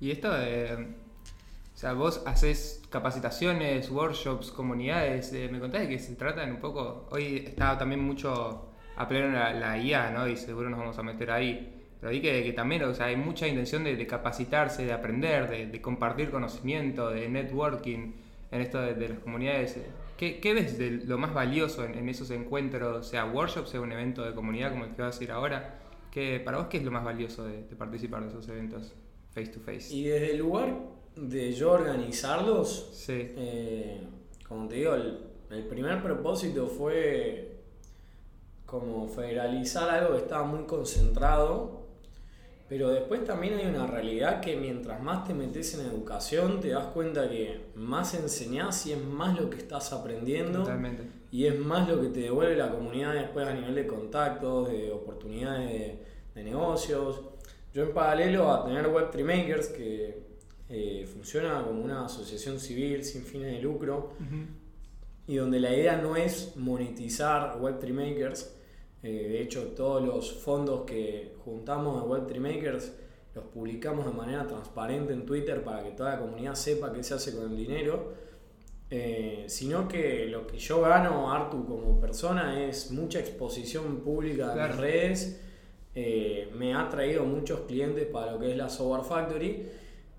Y 0.00 0.10
esto 0.10 0.32
de... 0.32 0.94
O 1.74 1.76
sea, 1.76 1.92
vos 1.92 2.22
haces 2.24 2.82
capacitaciones, 2.88 3.90
workshops, 3.90 4.52
comunidades. 4.52 5.32
Eh, 5.32 5.48
me 5.50 5.60
contaste 5.60 5.88
que 5.88 5.98
se 5.98 6.14
tratan 6.14 6.52
un 6.52 6.60
poco... 6.60 7.08
Hoy 7.10 7.44
está 7.46 7.76
también 7.76 8.00
mucho 8.02 8.70
a 8.96 9.06
pleno 9.06 9.28
la, 9.32 9.52
la 9.52 9.76
IA, 9.76 10.12
¿no? 10.12 10.26
Y 10.26 10.36
seguro 10.36 10.70
nos 10.70 10.78
vamos 10.78 10.98
a 10.98 11.02
meter 11.02 11.30
ahí. 11.30 11.73
Pero 12.04 12.12
vi 12.12 12.20
que, 12.20 12.44
que 12.44 12.52
también 12.52 12.82
o 12.82 12.92
sea, 12.92 13.06
hay 13.06 13.16
mucha 13.16 13.48
intención 13.48 13.82
de, 13.82 14.06
capacitarse, 14.06 14.84
de 14.84 14.92
aprender, 14.92 15.70
de, 15.70 15.80
compartir 15.80 16.30
conocimiento, 16.30 17.08
de 17.08 17.30
networking 17.30 18.12
en 18.50 18.60
esto 18.60 18.78
de, 18.78 18.92
de 18.92 19.08
las 19.08 19.18
comunidades. 19.20 19.78
¿Qué, 20.18 20.38
¿Qué, 20.38 20.52
ves 20.52 20.76
de 20.76 20.90
lo 20.90 21.16
más 21.16 21.32
valioso 21.32 21.82
en, 21.82 22.06
esos 22.10 22.30
encuentros, 22.30 23.08
sea 23.08 23.24
workshop, 23.24 23.66
sea 23.66 23.80
un 23.80 23.90
evento 23.90 24.22
de 24.22 24.34
comunidad 24.34 24.72
como 24.72 24.84
el 24.84 24.94
que 24.94 25.00
vas 25.00 25.18
a 25.18 25.24
ir 25.24 25.30
ahora? 25.30 25.80
¿Qué, 26.10 26.42
para 26.44 26.58
vos, 26.58 26.66
¿qué 26.66 26.76
es 26.76 26.84
lo 26.84 26.90
más 26.90 27.04
valioso 27.04 27.46
de, 27.46 27.62
participar 27.74 28.22
de 28.24 28.28
esos 28.28 28.46
eventos 28.50 28.92
face 29.32 29.46
to 29.46 29.60
face? 29.60 29.94
Y 29.94 30.04
desde 30.04 30.32
el 30.32 30.40
lugar 30.40 30.76
de 31.16 31.54
yo 31.54 31.72
organizarlos, 31.72 32.90
sí. 32.92 33.32
Eh, 33.34 34.02
como 34.46 34.68
te 34.68 34.74
digo, 34.74 34.94
el, 34.94 35.20
el 35.48 35.64
primer 35.64 36.02
propósito 36.02 36.66
fue 36.66 37.60
como 38.66 39.08
federalizar 39.08 39.88
algo 39.88 40.12
que 40.12 40.18
estaba 40.18 40.44
muy 40.44 40.64
concentrado 40.64 41.83
pero 42.74 42.90
después 42.90 43.22
también 43.22 43.54
hay 43.54 43.66
una 43.66 43.86
realidad 43.86 44.40
que 44.40 44.56
mientras 44.56 45.00
más 45.00 45.24
te 45.24 45.32
metes 45.32 45.74
en 45.74 45.86
educación, 45.86 46.60
te 46.60 46.70
das 46.70 46.86
cuenta 46.86 47.30
que 47.30 47.66
más 47.76 48.14
enseñás 48.14 48.84
y 48.86 48.92
es 48.94 49.00
más 49.00 49.38
lo 49.38 49.48
que 49.48 49.58
estás 49.58 49.92
aprendiendo. 49.92 50.58
Totalmente. 50.58 51.04
Y 51.30 51.46
es 51.46 51.56
más 51.56 51.88
lo 51.88 52.00
que 52.00 52.08
te 52.08 52.22
devuelve 52.22 52.56
la 52.56 52.72
comunidad 52.72 53.14
después 53.14 53.46
a 53.46 53.54
nivel 53.54 53.76
de 53.76 53.86
contactos, 53.86 54.72
de 54.72 54.90
oportunidades 54.90 56.00
de, 56.34 56.42
negocios. 56.42 57.20
Yo 57.72 57.84
en 57.84 57.94
paralelo 57.94 58.52
a 58.52 58.64
tener 58.64 58.86
Web3 58.88 59.22
Makers, 59.22 59.68
que 59.68 60.24
eh, 60.68 61.08
funciona 61.12 61.62
como 61.62 61.80
una 61.80 62.06
asociación 62.06 62.58
civil 62.58 63.04
sin 63.04 63.22
fines 63.22 63.52
de 63.52 63.62
lucro, 63.62 64.14
y 65.28 65.36
donde 65.36 65.60
la 65.60 65.72
idea 65.72 65.96
no 65.96 66.16
es 66.16 66.56
monetizar 66.56 67.56
Web3 67.60 67.92
Makers, 67.92 68.52
eh, 69.04 69.28
de 69.28 69.42
hecho, 69.42 69.64
todos 69.76 70.02
los 70.02 70.32
fondos 70.32 70.84
que 70.86 71.34
juntamos 71.44 72.02
de 72.02 72.08
Web3 72.08 72.40
Makers 72.40 72.92
los 73.34 73.44
publicamos 73.44 74.06
de 74.06 74.12
manera 74.12 74.46
transparente 74.46 75.12
en 75.12 75.26
Twitter 75.26 75.62
para 75.62 75.82
que 75.84 75.90
toda 75.90 76.12
la 76.12 76.20
comunidad 76.20 76.54
sepa 76.54 76.90
qué 76.90 77.02
se 77.02 77.12
hace 77.12 77.36
con 77.36 77.50
el 77.50 77.56
dinero, 77.56 78.14
eh, 78.88 79.44
sino 79.46 79.86
que 79.88 80.24
lo 80.24 80.46
que 80.46 80.56
yo 80.56 80.80
gano, 80.80 81.30
Artu, 81.30 81.66
como 81.66 82.00
persona 82.00 82.64
es 82.64 82.92
mucha 82.92 83.18
exposición 83.18 83.98
pública 83.98 84.52
en 84.52 84.58
las 84.58 84.76
redes. 84.78 85.38
Eh, 85.94 86.50
me 86.54 86.74
ha 86.74 86.88
traído 86.88 87.24
muchos 87.24 87.60
clientes 87.62 88.06
para 88.06 88.32
lo 88.32 88.38
que 88.38 88.52
es 88.52 88.56
la 88.56 88.70
Software 88.70 89.04
Factory. 89.04 89.68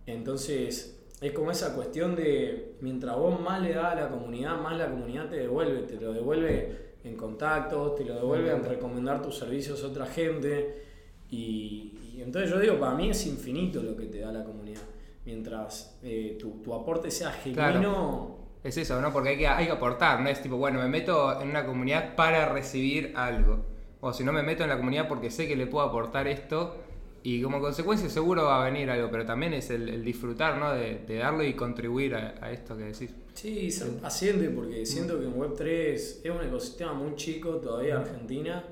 Entonces, 0.06 1.04
es 1.22 1.32
como 1.32 1.50
esa 1.50 1.74
cuestión 1.74 2.16
de 2.16 2.76
mientras 2.82 3.18
vos 3.18 3.40
más 3.42 3.64
le 3.64 3.74
das 3.74 3.94
a 3.94 3.96
la 3.96 4.10
comunidad, 4.10 4.62
más 4.62 4.78
la 4.78 4.92
comunidad 4.92 5.28
te 5.28 5.38
devuelve, 5.38 5.82
te 5.84 5.96
lo 5.96 6.14
devuelve 6.14 6.85
en 7.06 7.16
contactos, 7.16 7.96
te 7.96 8.04
lo 8.04 8.16
devuelve 8.16 8.52
en 8.52 8.64
recomendar 8.64 9.22
tus 9.22 9.38
servicios 9.38 9.84
a 9.84 9.88
otra 9.88 10.06
gente. 10.06 10.84
Y, 11.30 12.20
entonces 12.20 12.50
yo 12.50 12.60
digo, 12.60 12.80
para 12.80 12.96
mí 12.96 13.10
es 13.10 13.26
infinito 13.28 13.82
lo 13.82 13.96
que 13.96 14.08
te 14.08 14.20
da 14.20 14.32
la 14.32 14.44
comunidad. 14.44 14.82
Mientras 15.26 15.98
eh, 16.04 16.38
tu, 16.40 16.74
aporte 16.74 17.12
sea 17.12 17.32
genuino. 17.32 18.38
Es 18.64 18.78
eso, 18.78 19.00
¿no? 19.00 19.14
Porque 19.14 19.30
hay 19.30 19.38
que, 19.38 19.48
hay 19.48 19.66
que 19.68 19.72
aportar, 19.72 20.22
no 20.22 20.30
es 20.30 20.42
tipo, 20.42 20.58
bueno, 20.58 20.80
me 20.80 20.88
meto 20.88 21.40
en 21.40 21.50
una 21.50 21.66
comunidad 21.66 22.16
para 22.16 22.50
recibir 22.50 23.14
algo. 23.16 23.66
O 24.02 24.12
si 24.12 24.24
no 24.24 24.34
me 24.34 24.42
meto 24.42 24.64
en 24.64 24.70
la 24.70 24.78
comunidad 24.78 25.08
porque 25.08 25.30
sé 25.30 25.48
que 25.48 25.56
le 25.56 25.68
puedo 25.68 25.86
aportar 25.86 26.28
esto 26.28 26.85
y 27.26 27.42
como 27.42 27.60
consecuencia 27.60 28.08
seguro 28.08 28.44
va 28.44 28.62
a 28.62 28.66
venir 28.66 28.88
algo, 28.88 29.10
pero 29.10 29.26
también 29.26 29.56
es 29.56 29.72
el, 29.72 30.06
disfrutar, 30.06 30.60
¿no? 30.60 30.72
De, 30.74 31.00
de, 31.08 31.18
darle 31.18 31.50
y 31.50 31.56
contribuir 31.56 32.14
a, 32.14 32.52
esto 32.52 32.78
que 32.78 32.84
decís. 32.84 33.16
Sí, 33.34 33.68
paciente 34.00 34.48
porque 34.50 34.86
siento 34.86 35.20
que 35.20 35.26
en 35.26 35.36
Web3 35.36 35.64
es 35.64 36.22
un 36.26 36.44
ecosistema 36.44 36.94
muy 36.94 37.16
chico 37.16 37.56
todavía 37.56 37.98
Argentina. 37.98 38.64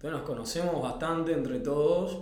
Todavía 0.00 0.18
nos 0.18 0.28
conocemos 0.28 0.82
bastante 0.82 1.32
entre 1.32 1.60
todos 1.60 2.18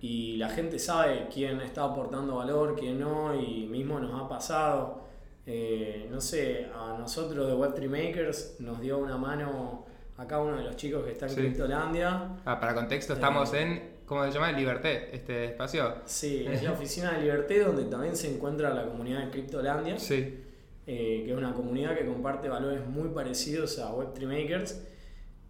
y 0.00 0.36
la 0.36 0.50
gente 0.50 0.78
sabe 0.78 1.26
quién 1.34 1.60
está 1.62 1.82
aportando 1.82 2.36
valor, 2.36 2.76
quién 2.78 3.00
no, 3.00 3.34
y 3.34 3.66
mismo 3.66 3.98
nos 3.98 4.22
ha 4.22 4.28
pasado. 4.28 5.00
Eh, 5.44 6.06
no 6.12 6.20
sé, 6.20 6.68
a 6.72 6.96
nosotros 6.96 7.48
de 7.48 7.54
Web3 7.54 7.88
Makers 7.88 8.60
nos 8.60 8.80
dio 8.80 8.98
una 8.98 9.16
mano 9.16 9.84
acá 10.16 10.40
uno 10.40 10.58
de 10.58 10.62
los 10.62 10.76
chicos 10.76 11.04
que 11.04 11.10
está 11.10 11.26
en 11.26 11.56
sí. 11.56 12.00
Ah, 12.44 12.60
para 12.60 12.72
contexto, 12.72 13.14
estamos 13.14 13.52
eh, 13.54 13.62
en 13.62 13.97
¿Cómo 14.08 14.24
se 14.24 14.32
llama? 14.32 14.52
Liberté, 14.52 15.14
este 15.14 15.44
espacio. 15.44 15.96
Sí, 16.06 16.46
es 16.50 16.62
la 16.62 16.72
oficina 16.72 17.12
de 17.12 17.22
Liberté 17.22 17.60
donde 17.60 17.84
también 17.84 18.16
se 18.16 18.34
encuentra 18.34 18.72
la 18.72 18.86
comunidad 18.86 19.24
de 19.24 19.30
Cryptolandia. 19.30 19.98
Sí. 19.98 20.44
Eh, 20.86 21.24
que 21.26 21.32
es 21.32 21.36
una 21.36 21.52
comunidad 21.52 21.94
que 21.94 22.06
comparte 22.06 22.48
valores 22.48 22.86
muy 22.86 23.10
parecidos 23.10 23.78
a 23.78 23.92
Web3 23.94 24.26
Makers. 24.26 24.82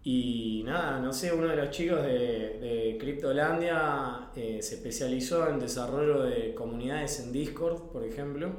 Y 0.03 0.63
nada, 0.65 0.99
no 0.99 1.13
sé, 1.13 1.31
uno 1.31 1.47
de 1.47 1.55
los 1.55 1.69
chicos 1.71 2.01
de, 2.03 2.09
de 2.59 2.97
Cryptolandia 2.99 4.29
eh, 4.35 4.59
se 4.61 4.75
especializó 4.75 5.47
en 5.49 5.59
desarrollo 5.59 6.23
de 6.23 6.53
comunidades 6.53 7.21
en 7.21 7.31
Discord, 7.31 7.91
por 7.91 8.03
ejemplo, 8.03 8.49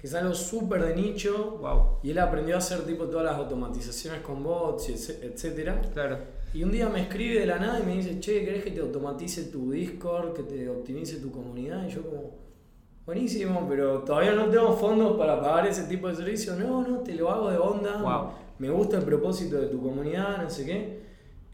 que 0.00 0.06
es 0.06 0.14
algo 0.14 0.34
súper 0.34 0.84
de 0.84 0.94
nicho. 0.94 1.58
Wow. 1.60 1.98
Y 2.04 2.12
él 2.12 2.18
aprendió 2.20 2.54
a 2.54 2.58
hacer 2.58 2.82
tipo 2.82 3.06
todas 3.06 3.26
las 3.26 3.34
automatizaciones 3.34 4.20
con 4.20 4.44
bots, 4.44 4.88
etcétera. 4.88 5.80
Claro. 5.92 6.37
Y 6.54 6.62
un 6.62 6.72
día 6.72 6.88
me 6.88 7.02
escribe 7.02 7.40
de 7.40 7.46
la 7.46 7.58
nada 7.58 7.80
y 7.80 7.82
me 7.84 7.96
dice, 7.96 8.18
che, 8.20 8.44
¿querés 8.44 8.64
que 8.64 8.70
te 8.70 8.80
automatice 8.80 9.44
tu 9.44 9.70
Discord, 9.70 10.32
que 10.32 10.42
te 10.44 10.68
optimice 10.68 11.16
tu 11.16 11.30
comunidad? 11.30 11.86
Y 11.86 11.90
yo 11.90 12.02
como, 12.02 12.30
buenísimo, 13.04 13.66
pero 13.68 13.98
todavía 14.00 14.32
no 14.32 14.48
tengo 14.48 14.72
fondos 14.72 15.18
para 15.18 15.40
pagar 15.40 15.66
ese 15.66 15.84
tipo 15.84 16.08
de 16.08 16.16
servicio. 16.16 16.54
No, 16.56 16.86
no, 16.86 16.98
te 17.00 17.14
lo 17.14 17.30
hago 17.30 17.50
de 17.50 17.58
onda. 17.58 18.32
Me 18.58 18.70
gusta 18.70 18.96
el 18.96 19.04
propósito 19.04 19.60
de 19.60 19.66
tu 19.66 19.80
comunidad, 19.80 20.42
no 20.42 20.48
sé 20.48 20.64
qué. 20.64 20.98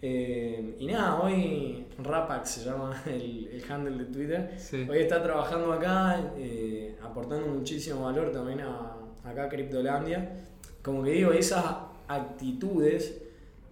Eh, 0.00 0.76
y 0.78 0.86
nada, 0.86 1.20
hoy 1.22 1.86
Rapax 2.02 2.50
se 2.50 2.64
llama 2.64 3.02
el, 3.06 3.62
handle 3.68 4.04
de 4.04 4.12
Twitter. 4.12 4.56
Hoy 4.88 4.98
está 4.98 5.22
trabajando 5.22 5.72
acá, 5.72 6.32
eh, 6.36 6.96
aportando 7.02 7.48
muchísimo 7.48 8.04
valor 8.04 8.30
también 8.30 8.60
a, 8.60 8.96
acá 9.24 9.44
a 9.44 9.48
Cryptolandia. 9.48 10.36
Como 10.82 11.02
que 11.02 11.10
digo, 11.10 11.32
esas 11.32 11.64
actitudes 12.06 13.23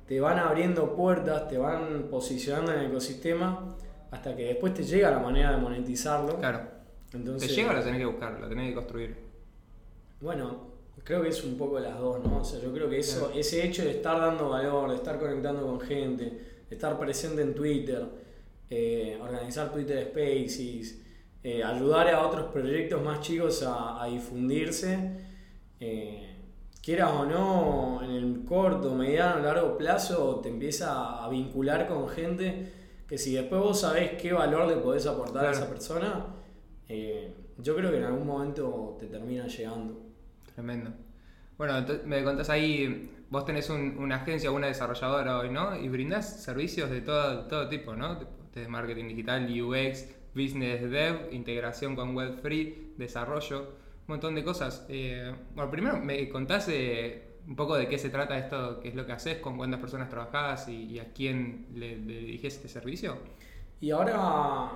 te 0.06 0.20
van 0.20 0.38
abriendo 0.38 0.94
puertas, 0.94 1.48
te 1.48 1.58
van 1.58 2.08
posicionando 2.10 2.72
en 2.72 2.80
el 2.80 2.86
ecosistema 2.86 3.76
hasta 4.10 4.36
que 4.36 4.44
después 4.44 4.74
te 4.74 4.84
llega 4.84 5.10
la 5.10 5.20
manera 5.20 5.52
de 5.52 5.56
monetizarlo. 5.58 6.38
Claro. 6.38 6.60
Entonces, 7.14 7.48
te 7.48 7.54
llega 7.54 7.70
o 7.70 7.74
lo 7.74 7.82
tenés 7.82 7.98
que 7.98 8.06
buscar, 8.06 8.40
lo 8.40 8.48
tenés 8.48 8.68
que 8.68 8.74
construir. 8.74 9.16
Bueno, 10.20 10.72
creo 11.04 11.22
que 11.22 11.28
es 11.28 11.44
un 11.44 11.56
poco 11.56 11.78
las 11.80 11.98
dos, 11.98 12.24
¿no? 12.24 12.38
O 12.38 12.44
sea, 12.44 12.60
yo 12.60 12.72
creo 12.72 12.88
que 12.88 12.98
eso, 12.98 13.32
ese 13.34 13.66
hecho 13.66 13.84
de 13.84 13.90
estar 13.90 14.18
dando 14.18 14.50
valor, 14.50 14.90
de 14.90 14.96
estar 14.96 15.18
conectando 15.18 15.66
con 15.66 15.80
gente, 15.80 16.24
de 16.24 16.74
estar 16.74 16.98
presente 16.98 17.42
en 17.42 17.54
Twitter, 17.54 18.06
eh, 18.70 19.18
organizar 19.20 19.72
Twitter 19.72 20.08
Spaces, 20.10 21.00
eh, 21.42 21.62
ayudar 21.62 22.08
a 22.08 22.26
otros 22.26 22.52
proyectos 22.52 23.02
más 23.02 23.20
chicos 23.20 23.64
a, 23.66 24.06
difundirse. 24.06 25.10
Eh, 25.80 26.31
quieras 26.82 27.12
o 27.12 27.24
no, 27.24 28.02
en 28.02 28.10
el 28.10 28.44
corto, 28.44 28.94
mediano, 28.94 29.40
largo 29.40 29.78
plazo, 29.78 30.40
te 30.42 30.48
empieza 30.48 31.24
a 31.24 31.28
vincular 31.28 31.86
con 31.86 32.08
gente 32.08 32.72
que 33.06 33.16
si 33.16 33.34
después 33.34 33.60
vos 33.60 33.80
sabés 33.80 34.12
qué 34.20 34.32
valor 34.32 34.66
le 34.66 34.76
podés 34.76 35.06
aportar 35.06 35.46
a 35.46 35.50
esa 35.52 35.68
persona, 35.68 36.26
eh, 36.88 37.32
yo 37.58 37.76
creo 37.76 37.90
que 37.90 37.98
en 37.98 38.04
algún 38.04 38.26
momento 38.26 38.96
te 38.98 39.06
termina 39.06 39.46
llegando. 39.46 40.02
Tremendo. 40.54 40.90
Bueno, 41.56 41.86
me 42.06 42.24
contás 42.24 42.50
ahí, 42.50 43.10
vos 43.30 43.44
tenés 43.44 43.70
una 43.70 44.16
agencia, 44.16 44.50
una 44.50 44.66
desarrolladora 44.66 45.38
hoy, 45.38 45.50
¿no? 45.50 45.76
Y 45.76 45.88
brindás 45.88 46.42
servicios 46.42 46.90
de 46.90 47.02
todo, 47.02 47.46
todo 47.46 47.68
tipo, 47.68 47.94
¿no? 47.94 48.18
Desde 48.52 48.68
marketing 48.68 49.08
digital, 49.08 49.46
UX, 49.62 50.06
business 50.34 50.90
dev, 50.90 51.32
integración 51.32 51.94
con 51.94 52.16
web 52.16 52.40
free, 52.40 52.94
desarrollo 52.96 53.81
un 54.02 54.14
montón 54.14 54.34
de 54.34 54.44
cosas. 54.44 54.84
Eh, 54.88 55.34
bueno, 55.54 55.70
primero 55.70 55.98
me 55.98 56.28
contás 56.28 56.68
un 57.46 57.56
poco 57.56 57.76
de 57.76 57.88
qué 57.88 57.98
se 57.98 58.10
trata 58.10 58.38
esto, 58.38 58.80
qué 58.80 58.88
es 58.88 58.94
lo 58.94 59.06
que 59.06 59.12
haces, 59.12 59.38
con 59.38 59.56
cuántas 59.56 59.80
personas 59.80 60.08
trabajás 60.08 60.68
y, 60.68 60.98
a 60.98 61.12
quién 61.12 61.66
le, 61.74 61.96
le, 61.96 62.46
este 62.46 62.68
servicio. 62.68 63.16
Y 63.80 63.90
ahora 63.90 64.70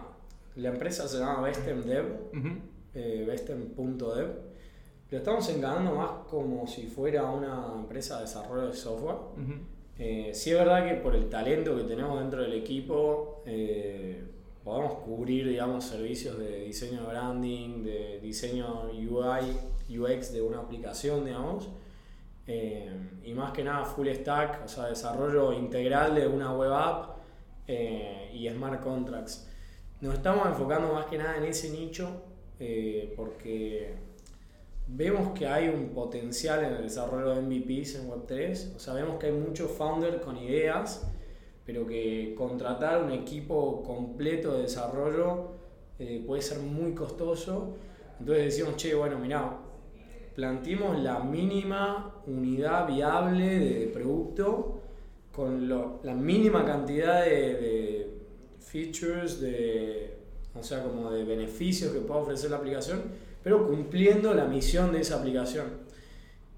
la 0.56 0.68
empresa 0.68 1.06
se 1.06 1.18
llama 1.18 1.42
Vestem.dev, 1.42 2.04
eh, 2.94 3.24
Vestem.dev. 3.26 4.56
Lo 5.08 5.18
estamos 5.18 5.48
encarando 5.50 5.94
más 5.94 6.10
como 6.28 6.66
si 6.66 6.88
fuera 6.88 7.24
una 7.24 7.72
empresa 7.76 8.16
de 8.16 8.22
desarrollo 8.22 8.68
de 8.68 8.74
software. 8.74 9.16
Eh, 9.98 10.32
sí 10.34 10.50
es 10.50 10.58
verdad 10.58 10.86
que 10.86 10.94
por 10.96 11.14
el 11.14 11.28
talento 11.28 11.76
que 11.76 11.84
tenemos 11.84 12.18
dentro 12.18 12.42
del 12.42 12.54
equipo, 12.54 13.42
podemos 14.66 14.94
cubrir, 15.04 15.48
digamos, 15.48 15.84
servicios 15.84 16.36
de 16.40 16.64
diseño 16.64 17.02
de 17.02 17.06
branding, 17.06 17.84
de 17.84 18.18
diseño 18.20 18.90
UI, 18.90 19.96
UX 19.96 20.32
de 20.32 20.42
una 20.42 20.58
aplicación, 20.58 21.24
digamos, 21.24 21.68
eh, 22.48 22.90
y 23.22 23.32
más 23.32 23.52
que 23.52 23.62
nada 23.62 23.84
full 23.84 24.08
stack, 24.08 24.64
o 24.64 24.68
sea, 24.68 24.86
desarrollo 24.86 25.52
integral 25.52 26.16
de 26.16 26.26
una 26.26 26.52
web 26.52 26.72
app 26.72 27.16
eh, 27.68 28.28
y 28.34 28.48
smart 28.48 28.82
contracts. 28.82 29.48
Nos 30.00 30.14
estamos 30.14 30.44
enfocando 30.46 30.92
más 30.92 31.06
que 31.06 31.18
nada 31.18 31.36
en 31.36 31.44
ese 31.44 31.70
nicho 31.70 32.24
eh, 32.58 33.14
porque 33.16 33.94
vemos 34.88 35.28
que 35.38 35.46
hay 35.46 35.68
un 35.68 35.90
potencial 35.90 36.64
en 36.64 36.72
el 36.72 36.82
desarrollo 36.82 37.36
de 37.36 37.40
MVPs 37.40 37.94
en 37.94 38.10
Web3, 38.10 38.74
o 38.74 38.80
sea, 38.80 38.94
vemos 38.94 39.16
que 39.20 39.26
hay 39.26 39.32
muchos 39.32 39.70
founders 39.70 40.20
con 40.24 40.36
ideas 40.36 41.06
pero 41.66 41.84
que 41.84 42.34
contratar 42.38 43.02
un 43.02 43.10
equipo 43.10 43.82
completo 43.82 44.54
de 44.54 44.62
desarrollo 44.62 45.48
eh, 45.98 46.22
puede 46.24 46.40
ser 46.40 46.60
muy 46.60 46.94
costoso. 46.94 47.74
Entonces 48.20 48.44
decimos, 48.44 48.76
che, 48.76 48.94
bueno, 48.94 49.18
mirá, 49.18 49.58
planteemos 50.36 51.02
la 51.02 51.18
mínima 51.18 52.22
unidad 52.26 52.86
viable 52.86 53.58
de 53.58 53.86
producto 53.88 54.80
con 55.32 55.68
la 55.68 56.14
mínima 56.14 56.64
cantidad 56.64 57.24
de, 57.24 58.10
features, 58.58 59.40
de, 59.40 60.16
o 60.54 60.62
sea, 60.62 60.82
como 60.82 61.10
de 61.10 61.24
beneficios 61.24 61.92
que 61.92 62.00
pueda 62.00 62.20
ofrecer 62.20 62.50
la 62.50 62.56
aplicación, 62.56 63.02
pero 63.42 63.66
cumpliendo 63.66 64.32
la 64.34 64.46
misión 64.46 64.92
de 64.92 65.00
esa 65.00 65.18
aplicación. 65.18 65.85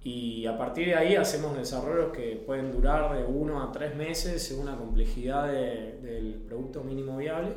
Y 0.04 0.46
a 0.46 0.56
partir 0.56 0.88
de 0.88 0.94
ahí 0.94 1.16
hacemos 1.16 1.56
desarrollos 1.56 2.12
que 2.12 2.42
pueden 2.46 2.70
durar 2.72 3.16
de 3.16 3.24
uno 3.24 3.62
a 3.62 3.72
tres 3.72 3.96
meses 3.96 4.42
según 4.42 4.66
la 4.66 4.76
complejidad 4.76 5.48
del 5.48 6.42
producto 6.46 6.82
mínimo 6.84 7.16
viable. 7.16 7.52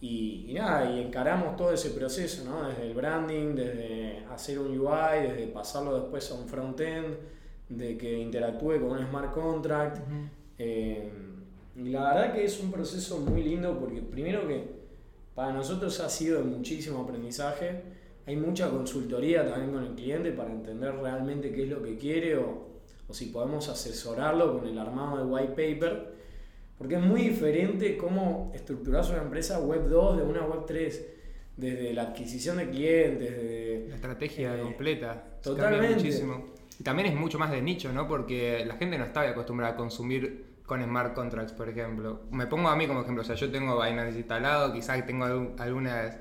Y, 0.00 0.52
nada, 0.52 0.90
y 0.90 1.00
encaramos 1.00 1.56
todo 1.56 1.72
ese 1.72 1.90
proceso, 1.90 2.44
¿no? 2.44 2.68
Desde 2.68 2.86
el 2.86 2.94
branding, 2.94 3.54
desde 3.54 4.26
hacer 4.30 4.58
un 4.58 4.78
UI, 4.78 5.22
desde 5.22 5.46
pasarlo 5.46 5.98
después 5.98 6.30
a 6.30 6.34
un 6.34 6.46
frontend, 6.46 7.16
de 7.70 7.96
que 7.96 8.18
interactúe 8.18 8.80
con 8.80 8.90
un 8.90 9.06
smart 9.06 9.32
contract. 9.32 9.98
Eh, 10.58 11.10
y 11.76 11.88
la 11.88 12.14
verdad 12.14 12.34
que 12.34 12.44
es 12.44 12.60
un 12.60 12.70
proceso 12.70 13.18
muy 13.18 13.42
lindo 13.42 13.78
porque 13.78 14.02
primero 14.02 14.46
que 14.46 14.68
para 15.34 15.52
nosotros 15.52 15.98
ha 16.00 16.08
sido 16.08 16.38
de 16.38 16.44
muchísimo 16.44 17.00
aprendizaje 17.00 17.82
hay 18.26 18.36
mucha 18.36 18.70
consultoría 18.70 19.46
también 19.46 19.72
con 19.72 19.84
el 19.84 19.94
cliente 19.94 20.32
para 20.32 20.50
entender 20.50 20.94
realmente 20.96 21.52
qué 21.52 21.64
es 21.64 21.68
lo 21.68 21.82
que 21.82 21.96
quiere 21.98 22.36
o, 22.36 22.72
si 23.10 23.26
podemos 23.26 23.68
asesorarlo 23.68 24.58
con 24.58 24.66
el 24.66 24.78
armado 24.78 25.18
de 25.18 25.24
white 25.24 25.48
paper, 25.50 26.14
porque 26.78 26.96
es 26.96 27.02
muy 27.02 27.20
diferente 27.20 27.96
cómo 27.96 28.50
estructuras 28.54 29.10
una 29.10 29.22
empresa 29.22 29.60
web 29.60 29.88
2 29.88 30.16
de 30.16 30.22
una 30.24 30.44
web 30.46 30.64
3. 30.66 31.06
desde 31.56 31.92
la 31.92 32.02
adquisición 32.02 32.56
de 32.56 32.70
clientes, 32.70 33.30
desde... 33.30 33.88
La 33.88 33.94
estrategia 33.94 34.56
eh, 34.56 34.62
completa. 34.62 35.38
totalmente. 35.42 35.96
muchísimo. 35.96 36.46
Y 36.80 36.82
también 36.82 37.08
es 37.08 37.14
mucho 37.14 37.38
más 37.38 37.52
de 37.52 37.62
nicho, 37.62 37.92
¿no? 37.92 38.08
Porque 38.08 38.64
la 38.66 38.74
gente 38.74 38.98
no 38.98 39.04
está 39.04 39.20
acostumbrada 39.20 39.74
a 39.74 39.76
consumir 39.76 40.54
con 40.66 40.82
smart 40.82 41.14
contracts, 41.14 41.52
por 41.52 41.68
ejemplo. 41.68 42.22
Me 42.32 42.46
pongo 42.46 42.68
a 42.68 42.74
mí 42.74 42.86
como 42.88 43.02
ejemplo, 43.02 43.22
o 43.22 43.24
sea, 43.24 43.36
yo 43.36 43.50
tengo 43.50 43.80
Binance 43.80 44.18
instalado, 44.18 44.72
quizás 44.72 45.06
tengo 45.06 45.26
algunas 45.58 46.18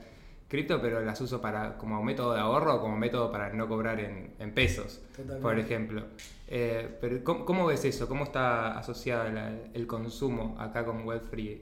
cripto, 0.53 0.79
pero 0.81 1.01
las 1.03 1.19
uso 1.19 1.41
para 1.41 1.77
como 1.79 2.01
método 2.03 2.33
de 2.36 2.39
ahorro 2.39 2.75
o 2.75 2.81
como 2.81 2.95
método 2.95 3.31
para 3.31 3.51
no 3.53 3.67
cobrar 3.67 4.00
en, 4.00 4.36
en 4.38 4.53
pesos, 4.53 5.01
Totalmente. 5.12 5.41
por 5.41 5.57
ejemplo. 5.60 6.03
Eh, 6.48 6.95
pero 7.01 7.24
¿cómo, 7.24 7.43
cómo 7.45 7.65
ves 7.65 7.83
eso? 7.86 8.07
¿Cómo 8.07 8.24
está 8.25 8.77
asociado 8.77 9.29
la- 9.31 9.51
el 9.74 9.88
consumo 9.88 10.55
acá 10.60 10.86
con 10.86 11.05
Web3? 11.05 11.57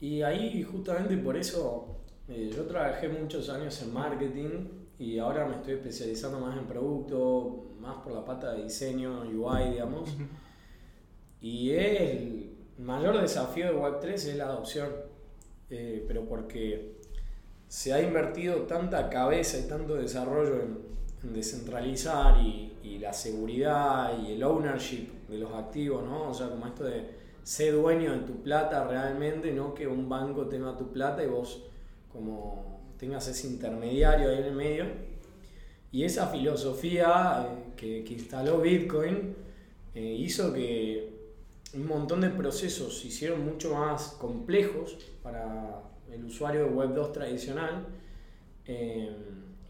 Y 0.00 0.22
ahí 0.22 0.62
justamente 0.64 1.16
por 1.18 1.36
eso 1.36 1.98
eh, 2.28 2.50
yo 2.54 2.64
trabajé 2.66 3.08
muchos 3.08 3.48
años 3.48 3.80
en 3.82 3.94
marketing 3.94 4.50
y 4.98 5.18
ahora 5.18 5.46
me 5.46 5.54
estoy 5.56 5.74
especializando 5.74 6.40
más 6.40 6.56
en 6.58 6.64
producto, 6.64 7.70
más 7.80 7.96
por 7.98 8.12
la 8.12 8.24
pata 8.24 8.52
de 8.54 8.64
diseño, 8.64 9.22
UI, 9.22 9.70
digamos. 9.70 10.10
Y 11.40 11.70
el 11.70 12.50
mayor 12.78 13.20
desafío 13.20 13.66
de 13.66 13.74
Web3 13.76 14.08
es 14.14 14.36
la 14.36 14.44
adopción, 14.46 14.88
eh, 15.70 16.04
pero 16.06 16.24
porque 16.24 17.00
se 17.72 17.90
ha 17.94 18.02
invertido 18.02 18.64
tanta 18.64 19.08
cabeza 19.08 19.58
y 19.58 19.62
tanto 19.62 19.94
desarrollo 19.94 20.60
en, 20.60 20.78
en 21.22 21.32
descentralizar 21.32 22.36
y, 22.38 22.68
la 23.00 23.14
seguridad 23.14 24.12
y 24.22 24.32
el 24.32 24.42
ownership 24.44 25.08
de 25.28 25.38
los 25.38 25.52
activos, 25.54 26.04
¿no? 26.04 26.28
O 26.28 26.34
sea, 26.34 26.50
como 26.50 26.66
esto 26.66 26.84
de 26.84 27.04
ser 27.42 27.72
dueño 27.72 28.12
de 28.12 28.18
tu 28.20 28.42
plata 28.42 28.86
realmente, 28.86 29.52
no 29.52 29.72
que 29.72 29.88
un 29.88 30.08
banco 30.08 30.46
tenga 30.46 30.76
tu 30.76 30.92
plata 30.92 31.24
y 31.24 31.26
vos 31.26 31.64
como 32.12 32.80
tengas 32.98 33.26
ese 33.26 33.48
intermediario 33.48 34.28
ahí 34.28 34.36
en 34.36 34.44
el 34.44 34.54
medio. 34.54 34.84
Y 35.90 36.04
esa 36.04 36.26
filosofía 36.26 37.48
eh, 37.48 37.72
que, 37.74 38.04
que 38.04 38.12
instaló 38.12 38.60
Bitcoin 38.60 39.34
eh, 39.94 40.14
hizo 40.18 40.52
que 40.52 41.32
un 41.74 41.86
montón 41.86 42.20
de 42.20 42.28
procesos 42.28 43.00
se 43.00 43.08
hicieron 43.08 43.42
mucho 43.44 43.74
más 43.74 44.08
complejos 44.20 44.98
para 45.22 45.91
el 46.12 46.24
usuario 46.24 46.64
de 46.64 46.70
Web 46.70 46.94
2 46.94 47.12
tradicional. 47.12 47.86
eh, 48.66 49.10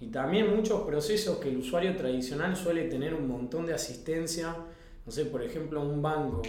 y 0.00 0.08
también 0.08 0.54
muchos 0.54 0.80
procesos 0.82 1.38
que 1.38 1.48
el 1.48 1.58
usuario 1.58 1.96
tradicional 1.96 2.56
suele 2.56 2.88
tener 2.88 3.14
un 3.14 3.28
montón 3.28 3.64
de 3.66 3.72
asistencia. 3.72 4.54
No 5.06 5.12
sé, 5.12 5.26
por 5.26 5.42
ejemplo, 5.42 5.80
un 5.80 6.02
banco. 6.02 6.42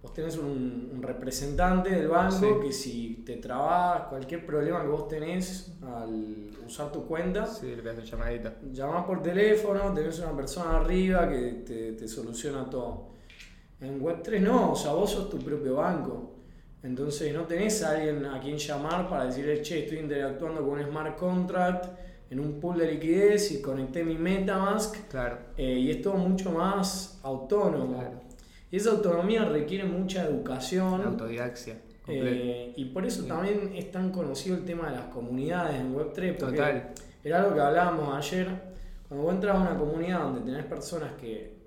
Vos 0.00 0.14
tenés 0.14 0.38
un, 0.38 0.90
un 0.94 1.02
representante 1.02 1.90
del 1.90 2.06
banco 2.08 2.36
Sí. 2.38 2.66
que 2.66 2.72
si 2.72 3.22
te 3.26 3.36
trabas 3.38 4.02
cualquier 4.08 4.46
problema 4.46 4.80
que 4.82 4.86
vos 4.88 5.08
tenés 5.08 5.72
al 5.82 6.50
usar 6.64 6.90
tu 6.92 7.04
cuenta, 7.04 7.44
Sí, 7.46 7.74
le 7.74 7.82
llamadita. 8.04 8.54
llamás 8.72 9.04
por 9.04 9.20
teléfono, 9.22 9.92
tenés 9.92 10.18
una 10.20 10.34
persona 10.36 10.76
arriba 10.76 11.28
que 11.28 11.64
te, 11.66 11.92
te 11.94 12.06
soluciona 12.08 12.70
todo. 12.70 13.08
En 13.80 14.00
Web3 14.00 14.40
no, 14.40 14.72
o 14.72 14.76
sea, 14.76 14.92
vos 14.92 15.10
sos 15.10 15.28
tu 15.28 15.38
propio 15.38 15.74
banco. 15.74 16.36
Entonces 16.82 17.34
no 17.34 17.42
tenés 17.44 17.82
a 17.82 17.90
alguien 17.90 18.24
a 18.24 18.40
quien 18.40 18.56
llamar 18.56 19.08
para 19.08 19.26
decirle, 19.26 19.60
che, 19.62 19.80
estoy 19.84 19.98
interactuando 19.98 20.66
con 20.66 20.78
un 20.78 20.86
smart 20.86 21.16
contract 21.16 21.86
en 22.30 22.40
un 22.40 22.58
pool 22.60 22.78
de 22.78 22.92
liquidez 22.92 23.52
y 23.52 23.60
conecté 23.60 24.02
mi 24.04 24.16
Metamask 24.16 25.08
Claro. 25.08 25.38
eh, 25.56 25.78
y 25.78 25.90
es 25.90 26.00
todo 26.00 26.14
mucho 26.14 26.52
más 26.52 27.18
autónomo. 27.22 27.98
Claro. 27.98 28.20
Y 28.70 28.76
esa 28.76 28.90
autonomía 28.92 29.44
requiere 29.44 29.84
mucha 29.84 30.24
educación. 30.24 31.02
Autodidaxia. 31.02 31.74
completa. 32.06 32.30
Eh, 32.30 32.72
y 32.76 32.84
por 32.86 33.04
eso 33.04 33.24
también 33.24 33.72
es 33.74 33.90
tan 33.90 34.10
conocido 34.10 34.56
el 34.56 34.64
tema 34.64 34.90
de 34.90 34.96
las 34.96 35.06
comunidades 35.06 35.74
en 35.80 35.94
Web3. 35.94 36.36
Porque 36.38 36.56
Total. 36.56 36.90
Era 37.22 37.40
algo 37.42 37.54
que 37.54 37.60
hablábamos 37.60 38.16
ayer. 38.16 38.48
Cuando 39.08 39.24
vos 39.26 39.34
entras 39.34 39.56
a 39.56 39.60
una 39.60 39.76
comunidad 39.76 40.20
donde 40.20 40.40
tenés 40.42 40.64
personas 40.66 41.12
que 41.20 41.58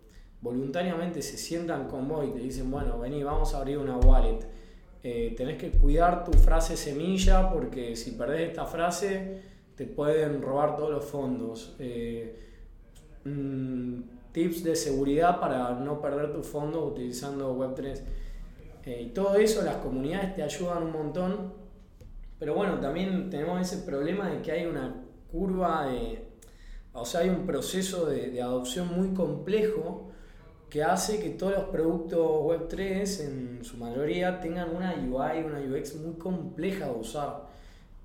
voluntariamente 0.41 1.21
se 1.21 1.37
sientan 1.37 1.87
con 1.87 2.07
vos 2.07 2.25
y 2.25 2.31
te 2.31 2.39
dicen, 2.39 2.71
bueno, 2.71 2.97
vení, 2.99 3.21
vamos 3.21 3.53
a 3.53 3.57
abrir 3.59 3.77
una 3.77 3.97
wallet. 3.97 4.39
Eh, 5.05 5.33
tenés 5.35 5.57
que 5.57 5.69
cuidar 5.69 6.23
tu 6.23 6.31
frase 6.31 6.77
semilla 6.77 7.51
porque 7.51 7.93
si 7.97 8.11
perdés 8.11 8.47
esta 8.47 8.65
frase 8.65 9.41
te 9.75 9.85
pueden 9.85 10.41
robar 10.41 10.77
todos 10.77 10.91
los 10.91 11.03
fondos. 11.03 11.75
Eh, 11.79 12.39
mm, 13.25 14.01
tips 14.31 14.63
de 14.63 14.75
seguridad 14.77 15.41
para 15.41 15.71
no 15.71 16.01
perder 16.01 16.31
tus 16.31 16.47
fondos 16.47 16.91
utilizando 16.91 17.53
Web3. 17.53 18.01
Eh, 18.85 19.01
y 19.07 19.09
todo 19.09 19.35
eso, 19.35 19.61
las 19.63 19.77
comunidades 19.77 20.35
te 20.35 20.43
ayudan 20.43 20.83
un 20.83 20.91
montón. 20.93 21.53
Pero 22.39 22.55
bueno, 22.55 22.79
también 22.79 23.29
tenemos 23.29 23.59
ese 23.61 23.83
problema 23.85 24.29
de 24.29 24.41
que 24.41 24.51
hay 24.53 24.65
una 24.65 25.03
curva 25.29 25.87
de. 25.87 26.29
O 26.93 27.05
sea, 27.05 27.21
hay 27.21 27.29
un 27.29 27.45
proceso 27.45 28.05
de, 28.05 28.29
de 28.29 28.41
adopción 28.41 28.87
muy 28.87 29.13
complejo 29.13 30.12
que 30.73 30.81
hace 30.83 31.19
que 31.19 31.29
todos 31.29 31.53
los 31.53 31.63
productos 31.65 32.19
Web3 32.19 33.19
en 33.25 33.59
su 33.63 33.77
mayoría 33.77 34.39
tengan 34.39 34.75
una 34.75 34.95
UI, 34.95 35.43
una 35.43 35.59
UX 35.59 35.97
muy 35.97 36.15
compleja 36.15 36.87
de 36.87 36.93
usar. 36.93 37.43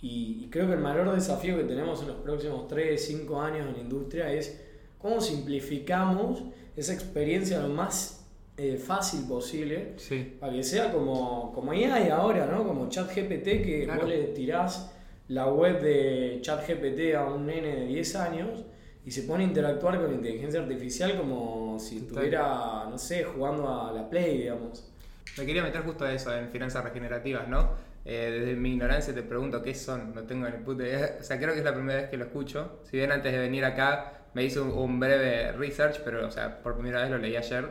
Y, 0.03 0.43
y 0.45 0.49
creo 0.51 0.67
que 0.67 0.75
el 0.75 0.81
mayor 0.81 1.11
desafío 1.15 1.57
que 1.57 1.65
tenemos 1.65 2.03
en 2.03 2.09
los 2.09 2.19
próximos 2.19 2.69
3, 2.69 3.03
5 3.03 3.41
años 3.41 3.67
en 3.69 3.73
la 3.73 3.79
industria 3.79 4.31
es 4.31 4.61
cómo 4.99 5.19
simplificamos 5.23 6.43
esa 6.77 6.93
experiencia 6.93 7.59
lo 7.61 7.69
más 7.69 8.27
eh, 8.59 8.77
fácil 8.77 9.23
posible 9.27 9.95
Sí. 9.97 10.37
para 10.39 10.53
que 10.53 10.63
sea 10.63 10.93
como, 10.93 11.53
como 11.55 11.73
AI 11.73 12.11
ahora, 12.11 12.45
¿no? 12.47 12.65
Como 12.67 12.91
ChatGPT, 12.91 13.45
que 13.65 13.83
Claro. 13.87 14.01
vos 14.03 14.11
le 14.11 14.25
tirás 14.25 14.91
la 15.29 15.47
web 15.49 15.81
de 15.81 16.39
ChatGPT 16.43 17.15
a 17.17 17.25
un 17.33 17.47
nene 17.47 17.75
de 17.77 17.87
10 17.87 18.15
años 18.17 18.65
y 19.09 19.11
se 19.11 19.23
pone 19.23 19.43
a 19.43 19.47
interactuar 19.47 19.97
con 19.97 20.09
la 20.09 20.17
inteligencia 20.17 20.61
artificial 20.61 21.17
como 21.17 21.79
si 21.79 22.01
Total. 22.01 22.25
estuviera, 22.25 22.85
no 22.91 22.99
sé, 22.99 23.25
jugando 23.25 23.67
a 23.67 23.91
la 23.91 24.07
Play, 24.11 24.37
digamos. 24.37 24.87
Me 25.39 25.47
quería 25.47 25.63
meter 25.63 25.81
justo 25.81 26.05
a 26.05 26.13
eso, 26.13 26.37
en 26.37 26.51
finanzas 26.51 26.85
regenerativas, 26.85 27.49
¿no? 27.49 27.71
Eh, 28.05 28.37
desde 28.39 28.55
mi 28.55 28.75
ignorancia 28.75 29.15
te 29.15 29.23
pregunto 29.23 29.63
qué 29.63 29.75
son, 29.75 30.15
no 30.15 30.25
tengo 30.25 30.47
ni 30.47 30.59
puta 30.59 30.83
idea. 30.83 31.17
O 31.19 31.25
sea, 31.25 31.39
creo 31.39 31.55
que 31.55 31.61
es 31.61 31.65
la 31.65 31.73
primera 31.73 32.03
vez 32.03 32.11
que 32.11 32.19
lo 32.19 32.27
escucho. 32.27 32.81
Si 32.85 32.99
bien 32.99 33.11
antes 33.11 33.33
de 33.33 33.39
venir 33.39 33.65
acá 33.65 34.13
me 34.35 34.45
hice 34.45 34.61
un, 34.61 34.73
un 34.73 35.01
breve 35.01 35.53
research, 35.53 36.03
pero, 36.05 36.27
o 36.27 36.31
sea, 36.31 36.63
por 36.63 36.75
primera 36.75 37.01
vez 37.01 37.11
lo 37.11 37.17
leí 37.17 37.35
ayer. 37.35 37.67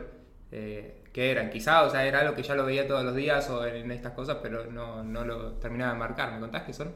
Eh, 0.50 1.04
¿Qué 1.12 1.30
eran? 1.30 1.50
Quizá, 1.50 1.84
o 1.84 1.90
sea, 1.90 2.04
era 2.04 2.18
algo 2.18 2.34
que 2.34 2.42
ya 2.42 2.56
lo 2.56 2.64
veía 2.64 2.88
todos 2.88 3.04
los 3.04 3.14
días 3.14 3.48
o 3.48 3.64
en, 3.64 3.76
en 3.76 3.92
estas 3.92 4.12
cosas, 4.14 4.38
pero 4.42 4.66
no, 4.72 5.04
no 5.04 5.24
lo 5.24 5.52
terminaba 5.52 5.92
de 5.92 5.98
marcar. 6.00 6.32
¿Me 6.32 6.40
contás 6.40 6.64
qué 6.64 6.72
son? 6.72 6.92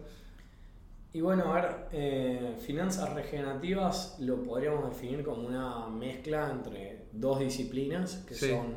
Y 1.15 1.21
bueno, 1.21 1.53
a 1.53 1.55
ver, 1.61 1.75
eh, 1.93 2.57
finanzas 2.61 3.13
regenerativas 3.13 4.17
lo 4.21 4.43
podríamos 4.43 4.89
definir 4.89 5.23
como 5.23 5.47
una 5.47 5.87
mezcla 5.89 6.51
entre 6.51 7.07
dos 7.13 7.39
disciplinas, 7.39 8.25
que 8.27 8.35
Sí. 8.35 8.49
son, 8.49 8.77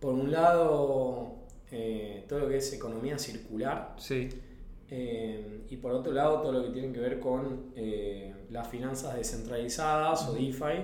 por 0.00 0.14
un 0.14 0.30
lado, 0.32 1.34
eh, 1.70 2.24
todo 2.26 2.40
lo 2.40 2.48
que 2.48 2.56
es 2.56 2.72
economía 2.72 3.18
circular, 3.18 3.94
Sí, 3.98 4.28
Eh, 4.90 5.66
y 5.68 5.76
por 5.76 5.92
otro 5.92 6.12
lado, 6.12 6.40
todo 6.40 6.52
lo 6.52 6.62
que 6.64 6.70
tiene 6.70 6.90
que 6.94 7.00
ver 7.00 7.20
con 7.20 7.72
eh, 7.76 8.34
las 8.50 8.66
finanzas 8.68 9.14
descentralizadas 9.16 10.26
o 10.26 10.32
DeFi, 10.32 10.82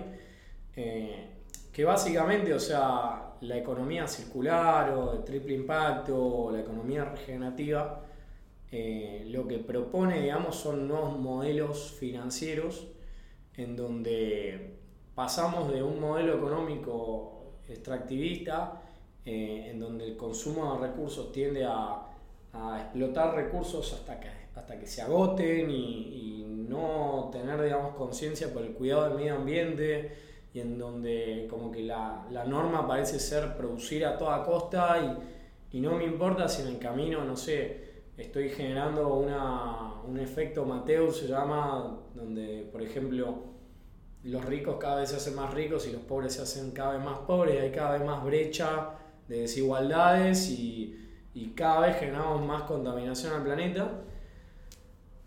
que 1.72 1.84
básicamente, 1.86 2.52
o 2.52 2.60
sea, 2.60 3.32
la 3.40 3.56
economía 3.56 4.06
circular 4.06 4.90
o 4.90 5.12
de 5.12 5.18
triple 5.20 5.54
impacto 5.54 6.14
o 6.22 6.50
la 6.52 6.60
economía 6.60 7.06
regenerativa, 7.06 8.03
eh, 8.76 9.22
lo 9.28 9.46
que 9.46 9.58
propone, 9.58 10.20
digamos, 10.20 10.56
son 10.56 10.88
nuevos 10.88 11.16
modelos 11.16 11.92
financieros 11.92 12.88
en 13.56 13.76
donde 13.76 14.78
pasamos 15.14 15.72
de 15.72 15.80
un 15.80 16.00
modelo 16.00 16.38
económico 16.38 17.52
extractivista, 17.68 18.82
eh, 19.24 19.68
en 19.70 19.78
donde 19.78 20.06
el 20.06 20.16
consumo 20.16 20.74
de 20.74 20.88
recursos 20.88 21.30
tiende 21.30 21.64
a, 21.64 22.10
explotar 22.80 23.37
recursos 23.37 23.92
hasta 23.92 24.18
que, 24.18 24.28
hasta 24.56 24.76
que 24.76 24.88
se 24.88 25.02
agoten 25.02 25.70
y, 25.70 26.40
y 26.40 26.44
no 26.68 27.28
tener, 27.30 27.62
digamos, 27.62 27.94
conciencia 27.94 28.52
por 28.52 28.62
el 28.62 28.72
cuidado 28.72 29.04
del 29.04 29.14
medio 29.14 29.37
ambiente 29.37 30.16
y 30.52 30.58
en 30.58 30.78
donde 30.78 31.46
como 31.48 31.70
que 31.70 31.84
la, 31.84 32.26
la 32.32 32.44
norma 32.44 32.88
parece 32.88 33.20
ser 33.20 33.56
producir 33.56 34.04
a 34.04 34.18
toda 34.18 34.44
costa 34.44 34.98
y, 35.72 35.76
y 35.76 35.80
no 35.80 35.96
me 35.96 36.04
importa 36.04 36.48
si 36.48 36.62
en 36.62 36.68
el 36.68 36.78
camino, 36.80 37.24
no 37.24 37.37
sé, 37.37 37.83
estoy 38.16 38.48
generando 38.50 39.14
una, 39.14 40.00
un 40.03 40.18
efecto 40.18 40.64
Mateo, 40.64 41.11
se 41.12 41.27
llama, 41.27 42.00
donde, 42.14 42.68
por 42.70 42.83
ejemplo, 42.83 43.55
los 44.22 44.44
ricos 44.44 44.77
cada 44.79 45.00
vez 45.00 45.11
se 45.11 45.16
hacen 45.16 45.35
más 45.35 45.53
ricos 45.53 45.87
y 45.87 45.92
los 45.92 46.03
pobres 46.03 46.35
se 46.35 46.42
hacen 46.42 46.70
cada 46.70 46.94
vez 46.94 47.05
más 47.05 47.18
pobres, 47.20 47.61
hay 47.61 47.70
cada 47.70 47.98
vez 47.98 48.07
más 48.07 48.24
brecha 48.24 48.90
de 49.29 49.40
desigualdades 49.40 50.48
y, 50.50 50.96
y 51.35 51.50
cada 51.50 51.81
vez 51.87 51.98
generamos 51.98 52.46
más 52.46 52.62
contaminación 52.62 53.35
al 53.35 53.42
planeta, 53.42 54.03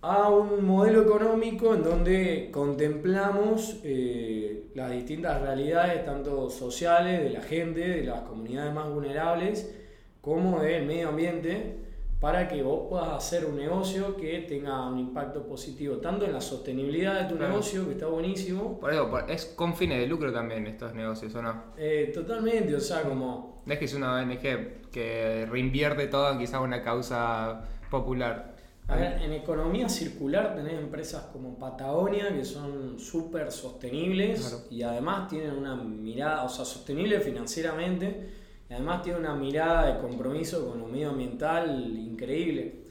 a 0.01 0.29
un 0.29 0.65
modelo 0.65 1.01
económico 1.01 1.73
en 1.73 1.83
donde 1.83 2.49
contemplamos 2.51 3.79
eh, 3.83 4.69
las 4.73 4.91
distintas 4.91 5.41
realidades, 5.41 6.05
tanto 6.05 6.49
sociales, 6.49 7.23
de 7.23 7.31
la 7.31 7.41
gente, 7.41 7.81
de 7.81 8.03
las 8.03 8.21
comunidades 8.21 8.73
más 8.73 8.89
vulnerables, 8.89 9.73
como 10.21 10.59
del 10.59 10.85
medio 10.85 11.09
ambiente, 11.09 11.86
para 12.19 12.47
que 12.47 12.63
vos 12.63 12.87
puedas 12.89 13.09
hacer 13.09 13.45
un 13.45 13.57
negocio 13.57 14.17
que 14.17 14.39
tenga 14.39 14.87
un 14.87 14.97
impacto 14.97 15.45
positivo, 15.45 15.97
tanto 15.97 16.25
en 16.25 16.33
la 16.33 16.41
sostenibilidad 16.41 17.21
de 17.21 17.29
tu 17.29 17.35
Claro. 17.37 17.51
negocio, 17.51 17.85
que 17.85 17.91
está 17.93 18.07
buenísimo, 18.07 18.79
Por 18.79 18.91
eso, 18.91 19.19
es 19.27 19.45
con 19.45 19.75
fines 19.75 19.99
de 19.99 20.07
lucro 20.07 20.33
también 20.33 20.65
estos 20.65 20.93
negocios, 20.95 21.33
¿o 21.35 21.41
no? 21.43 21.63
eh, 21.77 22.11
totalmente, 22.13 22.75
o 22.75 22.79
sea, 22.79 23.03
como... 23.03 23.61
No 23.65 23.73
es 23.73 23.79
que 23.79 23.85
es 23.85 23.93
una 23.93 24.15
ONG 24.15 24.89
que 24.91 25.45
reinvierte 25.49 26.07
todo 26.07 26.31
en 26.31 26.39
quizá 26.39 26.59
una 26.59 26.81
causa 26.81 27.61
popular. 27.91 28.55
A 28.87 28.95
ver, 28.95 29.21
en 29.21 29.33
economía 29.33 29.89
circular 29.89 30.55
tenés 30.55 30.79
empresas 30.79 31.23
como 31.33 31.59
Patagonia 31.59 32.33
que 32.33 32.45
son 32.45 32.97
súper 32.97 33.51
sostenibles 33.51 34.39
Claro. 34.47 34.63
y 34.71 34.81
además 34.81 35.27
tienen 35.27 35.51
una 35.51 35.75
mirada, 35.75 36.45
o 36.45 36.49
sea, 36.49 36.63
sostenible 36.63 37.19
financieramente 37.19 38.36
y 38.69 38.73
además 38.73 39.01
tienen 39.03 39.21
una 39.21 39.35
mirada 39.35 39.93
de 39.93 40.01
compromiso 40.01 40.67
con 40.67 40.79
lo 40.79 40.87
medioambiental 40.87 41.95
increíble. 41.97 42.81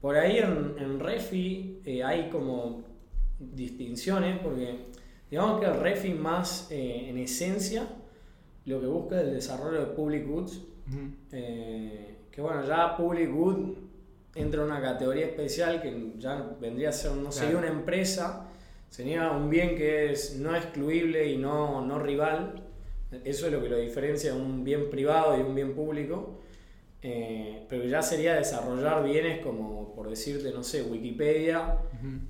Por 0.00 0.16
ahí 0.16 0.38
en, 0.38 0.74
en 0.78 1.00
Refi 1.00 1.80
eh, 1.84 2.02
hay 2.04 2.28
como 2.28 2.82
distinciones 3.38 4.38
porque 4.40 4.86
digamos 5.30 5.60
que 5.60 5.66
el 5.66 5.80
Refi 5.80 6.12
más 6.14 6.68
eh, 6.70 7.06
en 7.08 7.18
esencia 7.18 7.88
lo 8.66 8.80
que 8.80 8.86
busca 8.86 9.20
es 9.20 9.26
el 9.28 9.34
desarrollo 9.34 9.80
de 9.80 9.86
public 9.86 10.26
goods 10.26 10.58
Ujú. 10.88 10.98
eh, 11.32 12.16
que 12.30 12.40
bueno, 12.42 12.66
ya 12.66 12.96
Public 12.96 13.30
Good 13.30 13.74
entra 14.34 14.60
en 14.62 14.66
una 14.66 14.82
categoría 14.82 15.26
especial 15.26 15.80
que 15.80 16.14
ya 16.18 16.56
vendría 16.60 16.88
a 16.88 16.92
ser, 16.92 17.12
no 17.12 17.30
sería 17.30 17.52
Claro. 17.52 17.66
una 17.68 17.76
empresa, 17.78 18.48
sería 18.90 19.30
un 19.30 19.48
bien 19.48 19.76
que 19.76 20.10
es 20.10 20.36
no 20.40 20.54
excluible 20.56 21.30
y 21.30 21.36
no, 21.38 21.86
no 21.86 21.98
rival. 22.00 22.63
Eso 23.24 23.46
es 23.46 23.52
lo 23.52 23.62
que 23.62 23.68
lo 23.68 23.76
diferencia 23.78 24.32
de 24.32 24.40
un 24.40 24.64
bien 24.64 24.90
privado 24.90 25.38
y 25.38 25.42
un 25.42 25.54
bien 25.54 25.74
público. 25.74 26.40
Eh, 27.06 27.66
pero 27.68 27.84
ya 27.84 28.00
sería 28.00 28.34
desarrollar 28.34 29.04
bienes 29.04 29.44
como, 29.44 29.94
por 29.94 30.08
decirte, 30.08 30.50
no 30.52 30.62
sé, 30.62 30.82
Wikipedia 30.82 31.76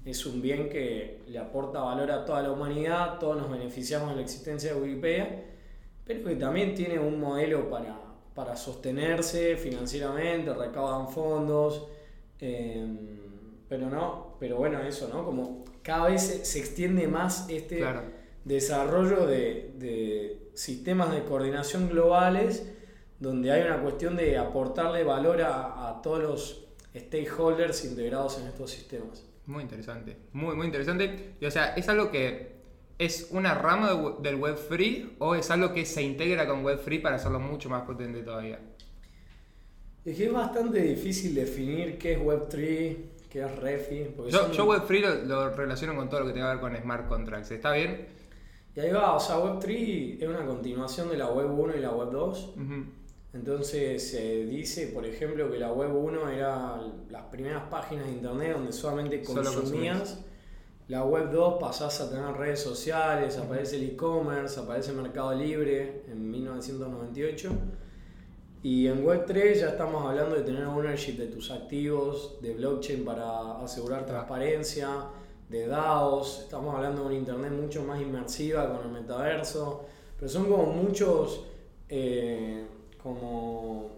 es 0.04 0.26
un 0.26 0.42
bien 0.42 0.68
que 0.68 1.22
le 1.28 1.38
aporta 1.38 1.78
valor 1.78 2.10
a 2.10 2.24
toda 2.24 2.42
la 2.42 2.50
humanidad, 2.50 3.20
todos 3.20 3.36
nos 3.36 3.48
beneficiamos 3.48 4.10
de 4.10 4.16
la 4.16 4.22
existencia 4.22 4.74
de 4.74 4.80
Wikipedia, 4.80 5.44
pero 6.04 6.24
que 6.24 6.34
también 6.34 6.74
tiene 6.74 6.98
un 6.98 7.20
modelo 7.20 7.70
para, 7.70 7.96
para 8.34 8.56
sostenerse 8.56 9.56
financieramente, 9.56 10.52
recaudan 10.52 11.08
fondos, 11.08 11.86
eh, 12.40 12.84
pero 13.68 13.88
no, 13.88 14.34
pero 14.40 14.56
bueno, 14.56 14.80
eso, 14.82 15.08
¿no? 15.08 15.24
Como 15.24 15.64
cada 15.82 16.08
vez 16.08 16.20
se, 16.20 16.44
se 16.44 16.58
extiende 16.58 17.06
más 17.06 17.48
este 17.48 17.76
Claro. 17.76 18.02
Desarrollo 18.44 19.26
de, 19.26 19.72
de 19.78 20.50
sistemas 20.54 21.12
de 21.12 21.24
coordinación 21.24 21.88
globales 21.88 22.70
donde 23.20 23.52
hay 23.52 23.62
una 23.62 23.80
cuestión 23.82 24.16
de 24.16 24.36
aportarle 24.38 25.04
valor 25.04 25.42
a, 25.42 25.88
a 25.88 26.02
todos 26.02 26.22
los 26.22 26.64
stakeholders 26.96 27.84
integrados 27.84 28.38
en 28.40 28.46
estos 28.48 28.70
sistemas. 28.70 29.24
Muy 29.46 29.62
interesante, 29.62 30.16
muy, 30.32 30.54
muy 30.56 30.66
interesante. 30.66 31.34
Y 31.40 31.44
o 31.46 31.50
sea, 31.50 31.74
¿es 31.74 31.88
algo 31.88 32.10
que 32.10 32.54
es 32.98 33.28
una 33.30 33.54
rama 33.54 33.92
de 33.92 34.14
del 34.30 34.36
web 34.36 34.56
free 34.56 35.16
o 35.18 35.34
es 35.34 35.50
algo 35.50 35.72
que 35.72 35.84
se 35.84 36.02
integra 36.02 36.46
con 36.46 36.62
web 36.64 36.78
free 36.78 36.98
para 37.00 37.16
hacerlo 37.16 37.40
mucho 37.40 37.68
más 37.68 37.82
potente 37.82 38.22
todavía? 38.22 38.58
Es 40.04 40.16
que 40.16 40.26
es 40.26 40.32
bastante 40.32 40.80
difícil 40.80 41.34
definir 41.34 41.98
qué 41.98 42.12
es 42.12 42.18
Web3, 42.20 42.96
qué 43.30 43.40
es 43.42 43.56
Refi. 43.56 44.06
Yo, 44.28 44.30
son- 44.30 44.52
yo 44.52 44.64
web 44.66 44.82
free 44.86 45.00
lo, 45.00 45.14
lo 45.14 45.50
relaciono 45.50 45.94
con 45.96 46.08
todo 46.08 46.20
lo 46.20 46.26
que 46.26 46.32
tenga 46.32 46.48
que 46.50 46.62
ver 46.66 46.72
con 46.74 46.82
smart 46.82 47.08
contracts. 47.08 47.50
¿Está 47.50 47.72
bien? 47.72 48.06
Y 48.76 48.80
ahí 48.80 48.90
va, 48.90 49.14
o 49.14 49.20
sea, 49.20 49.36
Web3 49.36 50.20
es 50.20 50.28
una 50.28 50.44
continuación 50.44 51.08
de 51.08 51.16
la 51.16 51.28
Web 51.30 51.50
1 51.58 51.76
y 51.76 51.80
la 51.80 51.90
Web 51.92 52.10
2. 52.10 52.54
Ujú. 52.56 52.84
Entonces 53.32 54.10
se 54.10 54.46
dice, 54.46 54.88
por 54.88 55.04
ejemplo, 55.04 55.50
que 55.50 55.58
la 55.58 55.72
Web 55.72 55.94
1 55.94 56.28
era 56.28 56.80
las 57.10 57.22
primeras 57.24 57.64
páginas 57.64 58.06
de 58.06 58.12
internet 58.12 58.52
donde 58.52 58.72
solamente 58.72 59.22
consumías. 59.22 60.20
La 60.86 61.04
Web 61.04 61.30
2 61.32 61.54
pasás 61.60 62.00
a 62.00 62.10
tener 62.10 62.32
redes 62.32 62.60
sociales, 62.60 63.38
aparece 63.38 63.76
el 63.76 63.90
e-commerce, 63.90 64.60
aparece 64.60 64.92
Mercado 64.92 65.34
Libre 65.34 66.02
en 66.08 66.30
1998. 66.30 67.50
Y 68.62 68.86
en 68.86 69.04
Web 69.04 69.24
3 69.26 69.60
ya 69.60 69.68
estamos 69.70 70.04
hablando 70.06 70.36
de 70.36 70.42
tener 70.42 70.64
ownership 70.64 71.14
de 71.14 71.26
tus 71.26 71.50
activos, 71.50 72.38
de 72.40 72.54
blockchain 72.54 73.04
para 73.04 73.62
asegurar 73.62 74.06
transparencia, 74.06 74.88
de 75.48 75.66
DAOs, 75.66 76.40
estamos 76.40 76.74
hablando 76.74 77.02
de 77.02 77.06
una 77.08 77.16
internet 77.16 77.52
mucho 77.52 77.84
más 77.84 78.00
inmersiva 78.00 78.72
con 78.72 78.86
el 78.86 78.92
metaverso, 78.92 79.84
pero 80.18 80.28
son 80.28 80.48
como 80.48 80.66
muchos 80.66 81.44
eh, 81.88 82.64
como 83.02 83.90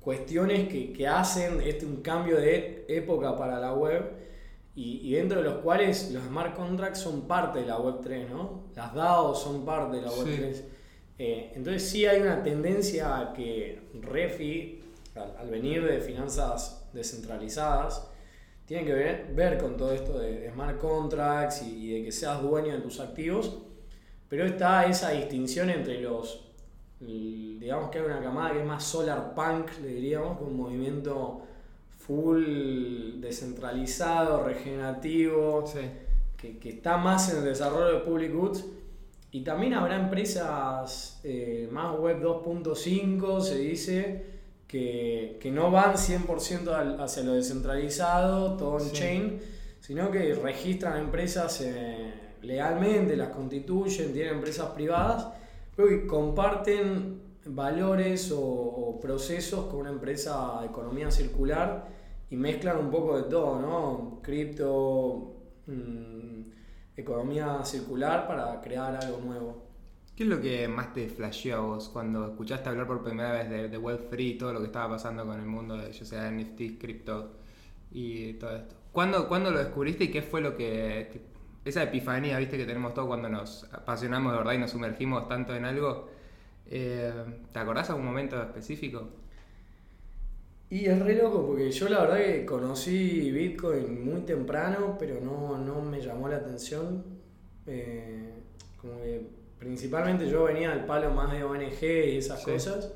cuestiones 0.00 0.68
que, 0.68 0.92
que 0.92 1.06
hacen 1.06 1.60
este 1.60 1.86
un 1.86 1.96
cambio 2.02 2.36
de 2.36 2.84
época 2.88 3.36
para 3.36 3.58
la 3.60 3.74
web 3.74 4.12
y, 4.74 5.00
y 5.08 5.12
dentro 5.14 5.42
de 5.42 5.48
los 5.48 5.58
cuales 5.58 6.10
los 6.12 6.22
smart 6.24 6.54
contracts 6.54 7.00
son 7.00 7.22
parte 7.22 7.60
de 7.60 7.66
la 7.66 7.78
web 7.78 7.96
3, 8.02 8.30
¿no? 8.30 8.64
Las 8.74 8.94
DAOs 8.94 9.42
son 9.42 9.64
parte 9.64 9.96
de 9.96 10.02
la 10.02 10.10
web 10.10 10.26
Sí. 10.26 10.34
3. 10.36 10.64
Eh, 11.20 11.52
entonces 11.56 11.82
sí 11.88 12.06
hay 12.06 12.20
una 12.20 12.42
tendencia 12.44 13.18
a 13.18 13.32
que 13.32 13.82
Refi, 14.00 14.80
al, 15.16 15.36
al 15.36 15.50
venir 15.50 15.84
de 15.84 16.00
finanzas 16.00 16.88
descentralizadas, 16.92 18.07
tiene 18.68 18.84
que 18.84 18.92
ver, 18.92 19.32
ver 19.34 19.58
con 19.58 19.76
todo 19.76 19.92
esto 19.92 20.18
de, 20.18 20.40
de 20.40 20.50
smart 20.52 20.78
contracts 20.78 21.62
y, 21.62 21.86
y 21.86 21.94
de 21.98 22.04
que 22.04 22.12
seas 22.12 22.42
dueño 22.42 22.72
de 22.74 22.80
tus 22.80 23.00
activos, 23.00 23.58
pero 24.28 24.44
está 24.44 24.84
esa 24.86 25.10
distinción 25.10 25.70
entre 25.70 26.00
los, 26.02 26.44
digamos 27.00 27.90
que 27.90 27.98
hay 27.98 28.04
una 28.04 28.20
camada 28.22 28.52
que 28.52 28.60
es 28.60 28.66
más 28.66 28.84
solar 28.84 29.34
punk, 29.34 29.70
le 29.82 29.88
diríamos, 29.88 30.36
que 30.38 30.44
un 30.44 30.56
movimiento 30.56 31.40
full 31.96 33.20
descentralizado, 33.20 34.44
regenerativo, 34.44 35.66
Sí. 35.66 35.80
que, 36.36 36.58
que 36.58 36.68
está 36.68 36.96
más 36.98 37.32
en 37.32 37.38
el 37.38 37.44
desarrollo 37.44 37.94
de 37.98 38.00
public 38.00 38.32
goods. 38.32 38.64
Y 39.30 39.42
también 39.42 39.74
habrá 39.74 39.96
empresas 39.96 41.20
eh, 41.24 41.68
más 41.70 41.98
web 41.98 42.20
2.5, 42.22 43.40
se 43.40 43.58
dice, 43.58 44.24
que, 44.68 45.38
que 45.40 45.50
no 45.50 45.70
van 45.72 45.96
100% 45.96 46.68
al- 46.72 47.00
hacia 47.00 47.22
lo 47.24 47.32
descentralizado, 47.34 48.56
todo 48.56 48.72
on-chain, 48.74 49.40
sino 49.80 50.10
que 50.10 50.34
registran 50.34 50.98
empresas 50.98 51.60
eh, 51.62 52.12
legalmente, 52.42 53.16
las 53.16 53.30
constituyen, 53.30 54.12
tienen 54.12 54.34
empresas 54.34 54.68
privadas, 54.70 55.28
pero 55.74 55.88
que 55.88 56.06
comparten 56.06 57.22
valores 57.46 58.30
o, 58.30 58.40
o 58.42 59.00
procesos 59.00 59.66
con 59.66 59.80
una 59.80 59.90
empresa 59.90 60.58
de 60.60 60.66
economía 60.66 61.10
circular 61.10 61.88
y 62.30 62.36
mezclan 62.36 62.78
un 62.78 62.90
poco 62.90 63.16
de 63.16 63.22
todo, 63.24 63.58
¿no? 63.60 64.20
Cripto, 64.22 65.34
mm, 65.66 66.42
economía 66.96 67.64
circular 67.64 68.26
para 68.26 68.60
crear 68.60 68.96
algo 68.96 69.18
nuevo. 69.24 69.67
¿Qué 70.18 70.24
es 70.24 70.28
lo 70.28 70.40
que 70.40 70.66
más 70.66 70.92
te 70.92 71.08
flasheó 71.08 71.56
a 71.56 71.60
vos 71.60 71.88
cuando 71.90 72.26
escuchaste 72.26 72.68
hablar 72.68 72.88
por 72.88 73.04
primera 73.04 73.30
vez 73.32 73.48
de, 73.48 73.68
de 73.68 73.78
web 73.78 74.00
free 74.10 74.30
y 74.32 74.38
todo 74.38 74.52
lo 74.52 74.58
que 74.58 74.66
estaba 74.66 74.90
pasando 74.96 75.24
con 75.24 75.38
el 75.38 75.46
mundo 75.46 75.76
de, 75.76 75.92
yo 75.92 76.04
sea, 76.04 76.28
NFTs, 76.28 76.78
cripto 76.80 77.36
y 77.92 78.32
todo 78.34 78.56
esto? 78.56 78.74
¿Cuándo, 78.92 79.28
cuándo 79.28 79.50
lo 79.52 79.58
descubriste 79.60 80.04
y 80.04 80.10
qué 80.10 80.22
fue 80.22 80.40
lo 80.40 80.56
que, 80.56 81.08
que- 81.12 81.22
Esa 81.64 81.84
epifanía, 81.84 82.38
viste, 82.38 82.56
que 82.58 82.66
tenemos 82.66 82.94
todos 82.94 83.06
cuando 83.08 83.28
nos 83.28 83.64
apasionamos 83.72 84.32
de 84.32 84.38
verdad 84.38 84.54
y 84.54 84.58
nos 84.58 84.70
sumergimos 84.72 85.28
tanto 85.28 85.54
en 85.54 85.64
algo. 85.64 86.08
eh, 86.66 87.12
¿Te 87.52 87.58
acordás 87.60 87.90
algún 87.90 88.06
momento 88.06 88.42
específico? 88.42 89.08
Y 90.70 90.84
es 90.86 90.98
re 91.00 91.14
loco 91.16 91.46
porque 91.46 91.70
yo 91.70 91.88
la 91.88 92.00
verdad 92.02 92.18
que 92.18 92.44
conocí 92.44 93.30
Bitcoin 93.32 94.04
muy 94.04 94.20
temprano, 94.22 94.96
pero 94.98 95.18
no, 95.20 95.56
no 95.58 95.80
me 95.82 96.00
llamó 96.00 96.28
la 96.28 96.36
atención. 96.36 97.04
Eh, 97.66 98.34
como 98.76 99.00
que 99.00 99.30
principalmente 99.58 100.28
yo 100.28 100.44
venía 100.44 100.70
del 100.70 100.84
palo 100.84 101.10
más 101.10 101.32
de 101.32 101.44
ONG 101.44 101.82
y 101.82 102.16
esas 102.18 102.42
Sí. 102.42 102.50
cosas. 102.50 102.92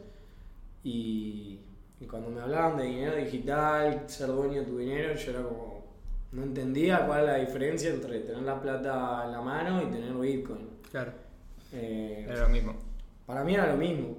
Y, 0.84 1.60
y 2.00 2.06
cuando 2.06 2.30
me 2.30 2.40
hablaban 2.40 2.76
de 2.76 2.84
dinero 2.84 3.16
digital, 3.16 4.04
ser 4.06 4.28
dueño 4.28 4.60
de 4.60 4.66
tu 4.66 4.78
dinero, 4.78 5.14
yo 5.14 5.30
era 5.30 5.42
como. 5.42 5.82
No 6.32 6.42
entendía 6.44 7.06
cuál 7.06 7.24
era 7.24 7.32
la 7.34 7.38
diferencia 7.38 7.90
entre 7.90 8.20
tener 8.20 8.42
la 8.42 8.60
plata 8.60 9.22
en 9.26 9.32
la 9.32 9.40
mano 9.42 9.82
y 9.82 9.86
tener 9.86 10.14
Bitcoin. 10.14 10.66
Claro, 10.90 11.12
Eh, 11.74 12.24
era 12.28 12.40
lo 12.42 12.48
mismo. 12.48 12.74
para 13.26 13.44
mí 13.44 13.54
era 13.54 13.66
lo 13.66 13.76
mismo. 13.76 14.16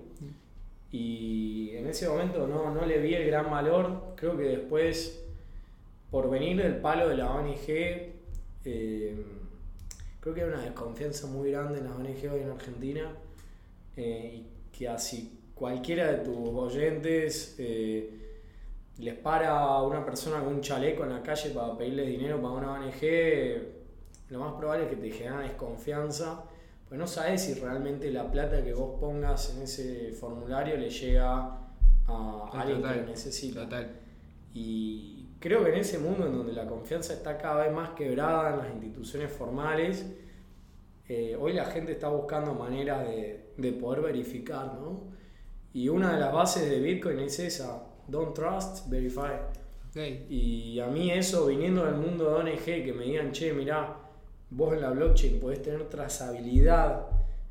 Y 0.91 1.71
en 1.75 1.87
ese 1.87 2.07
momento 2.07 2.47
no, 2.47 2.71
no 2.71 2.85
le 2.85 2.99
vi 2.99 3.15
el 3.15 3.25
gran 3.27 3.49
valor. 3.49 4.13
Creo 4.15 4.37
que 4.37 4.43
después, 4.43 5.23
por 6.11 6.29
venir 6.29 6.61
del 6.61 6.75
palo 6.77 7.09
de 7.09 7.17
la 7.17 7.31
ONG, 7.31 8.13
eh, 8.65 9.25
creo 10.23 10.33
que 10.33 10.41
hay 10.41 10.47
una 10.47 10.61
desconfianza 10.61 11.27
muy 11.27 11.51
grande 11.51 11.79
en 11.79 11.83
las 11.83 11.93
ONG 11.95 12.31
hoy 12.31 12.41
en 12.43 12.49
Argentina. 12.49 13.11
eh, 13.97 14.41
y 14.41 14.47
que 14.71 14.87
así 14.87 15.39
cualquiera 15.53 16.11
de 16.11 16.17
tus 16.19 16.49
oyentes 16.49 17.55
eh, 17.59 18.09
les 18.97 19.15
para 19.15 19.59
a 19.59 19.83
una 19.83 20.03
persona 20.05 20.41
con 20.41 20.55
un 20.55 20.61
chaleco 20.61 21.03
en 21.03 21.09
la 21.09 21.21
calle 21.21 21.49
para 21.49 21.77
pedirle 21.77 22.05
dinero 22.05 22.41
para 22.41 22.53
una 22.53 22.71
ONG, 22.73 23.01
lo 24.29 24.39
más 24.39 24.53
probable 24.53 24.85
es 24.85 24.89
que 24.91 24.95
te 24.95 25.11
genera 25.11 25.39
desconfianza. 25.39 26.45
Pues 26.87 26.97
no 26.99 27.05
sabes 27.05 27.41
si 27.41 27.55
realmente 27.55 28.09
la 28.09 28.31
plata 28.31 28.63
que 28.63 28.73
vos 28.73 28.99
pongas 28.99 29.55
en 29.55 29.63
ese 29.63 30.13
formulario 30.13 30.77
le 30.77 30.89
llega 30.89 31.59
a 32.07 32.49
alguien 32.53 32.81
que 32.81 32.95
lo 32.95 33.05
necesita. 33.07 33.67
Y 34.53 35.12
creo 35.43 35.61
que 35.61 35.71
en 35.71 35.79
ese 35.79 35.99
mundo 35.99 36.25
en 36.25 36.37
donde 36.37 36.53
la 36.53 36.65
confianza 36.65 37.11
está 37.11 37.37
cada 37.37 37.63
vez 37.65 37.73
más 37.73 37.89
quebrada 37.89 38.53
en 38.53 38.57
las 38.59 38.69
instituciones 38.69 39.29
formales, 39.29 40.05
eh, 41.09 41.35
hoy 41.37 41.51
la 41.51 41.65
gente 41.65 41.91
está 41.91 42.07
buscando 42.07 42.53
maneras 42.53 43.05
de, 43.09 43.71
poder 43.73 44.03
verificar, 44.03 44.73
¿no? 44.75 45.11
Y 45.73 45.89
una 45.89 46.13
de 46.13 46.19
las 46.21 46.31
bases 46.31 46.69
de 46.69 46.79
Bitcoin 46.79 47.19
es 47.19 47.39
esa, 47.39 47.83
don't 48.07 48.33
trust, 48.33 48.87
verify. 48.89 49.33
Y 50.29 50.79
a 50.79 50.87
mí 50.87 51.11
eso, 51.11 51.47
viniendo 51.47 51.83
del 51.83 51.95
mundo 51.95 52.29
de 52.29 52.35
ONG, 52.35 52.63
que 52.63 52.93
me 52.93 53.03
digan, 53.03 53.33
che, 53.33 53.51
mirá, 53.51 53.97
vos 54.49 54.73
en 54.73 54.79
la 54.79 54.91
blockchain 54.91 55.41
podés 55.41 55.61
tener 55.61 55.89
trazabilidad 55.89 57.07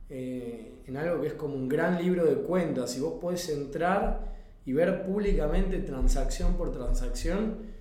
eh, 0.08 0.80
en 0.86 0.96
algo 0.96 1.20
que 1.20 1.26
es 1.26 1.34
como 1.34 1.56
un 1.56 1.68
gran 1.68 2.02
libro 2.02 2.24
de 2.24 2.36
cuentas 2.36 2.96
y 2.96 3.00
vos 3.00 3.20
podés 3.20 3.50
entrar 3.50 4.32
y 4.64 4.72
ver 4.72 5.04
públicamente 5.04 5.78
transacción 5.80 6.54
por 6.54 6.72
transacción, 6.72 7.71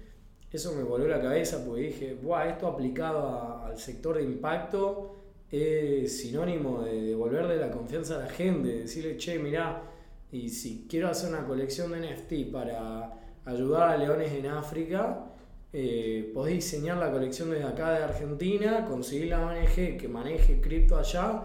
eso 0.52 0.74
me 0.74 0.84
volvió 0.84 1.08
la 1.08 1.22
cabeza 1.22 1.64
porque 1.66 1.82
dije, 1.82 2.18
Buah, 2.22 2.50
esto 2.50 2.68
aplicado 2.68 3.64
al 3.64 3.78
sector 3.78 4.18
de 4.18 4.24
impacto 4.24 5.16
es 5.50 6.20
sinónimo 6.20 6.84
de 6.84 7.02
devolverle 7.02 7.58
la 7.58 7.72
confianza 7.72 8.16
a 8.16 8.20
la 8.20 8.30
gente, 8.30 8.80
decirle, 8.80 9.18
che, 9.18 9.40
mirá, 9.40 9.84
y 10.32 10.50
si 10.50 10.88
quiero 10.90 11.10
hacer 11.10 11.30
una 11.30 11.46
colección 11.46 11.92
de 11.92 12.00
NFT 12.00 12.52
para 12.52 13.14
ayudar 13.46 13.90
a 13.90 13.98
leones 13.98 14.32
en 14.32 14.48
África, 14.48 15.26
eh, 15.74 16.32
podés 16.34 16.56
diseñar 16.56 16.98
la 16.98 17.12
colección 17.12 17.50
desde 17.50 17.66
acá 17.66 17.92
de 17.92 18.04
Argentina, 18.04 18.86
conseguir 18.86 19.28
la 19.28 19.46
ONG 19.46 19.98
que 19.98 20.08
maneje 20.10 20.60
cripto 20.60 20.98
allá 20.98 21.44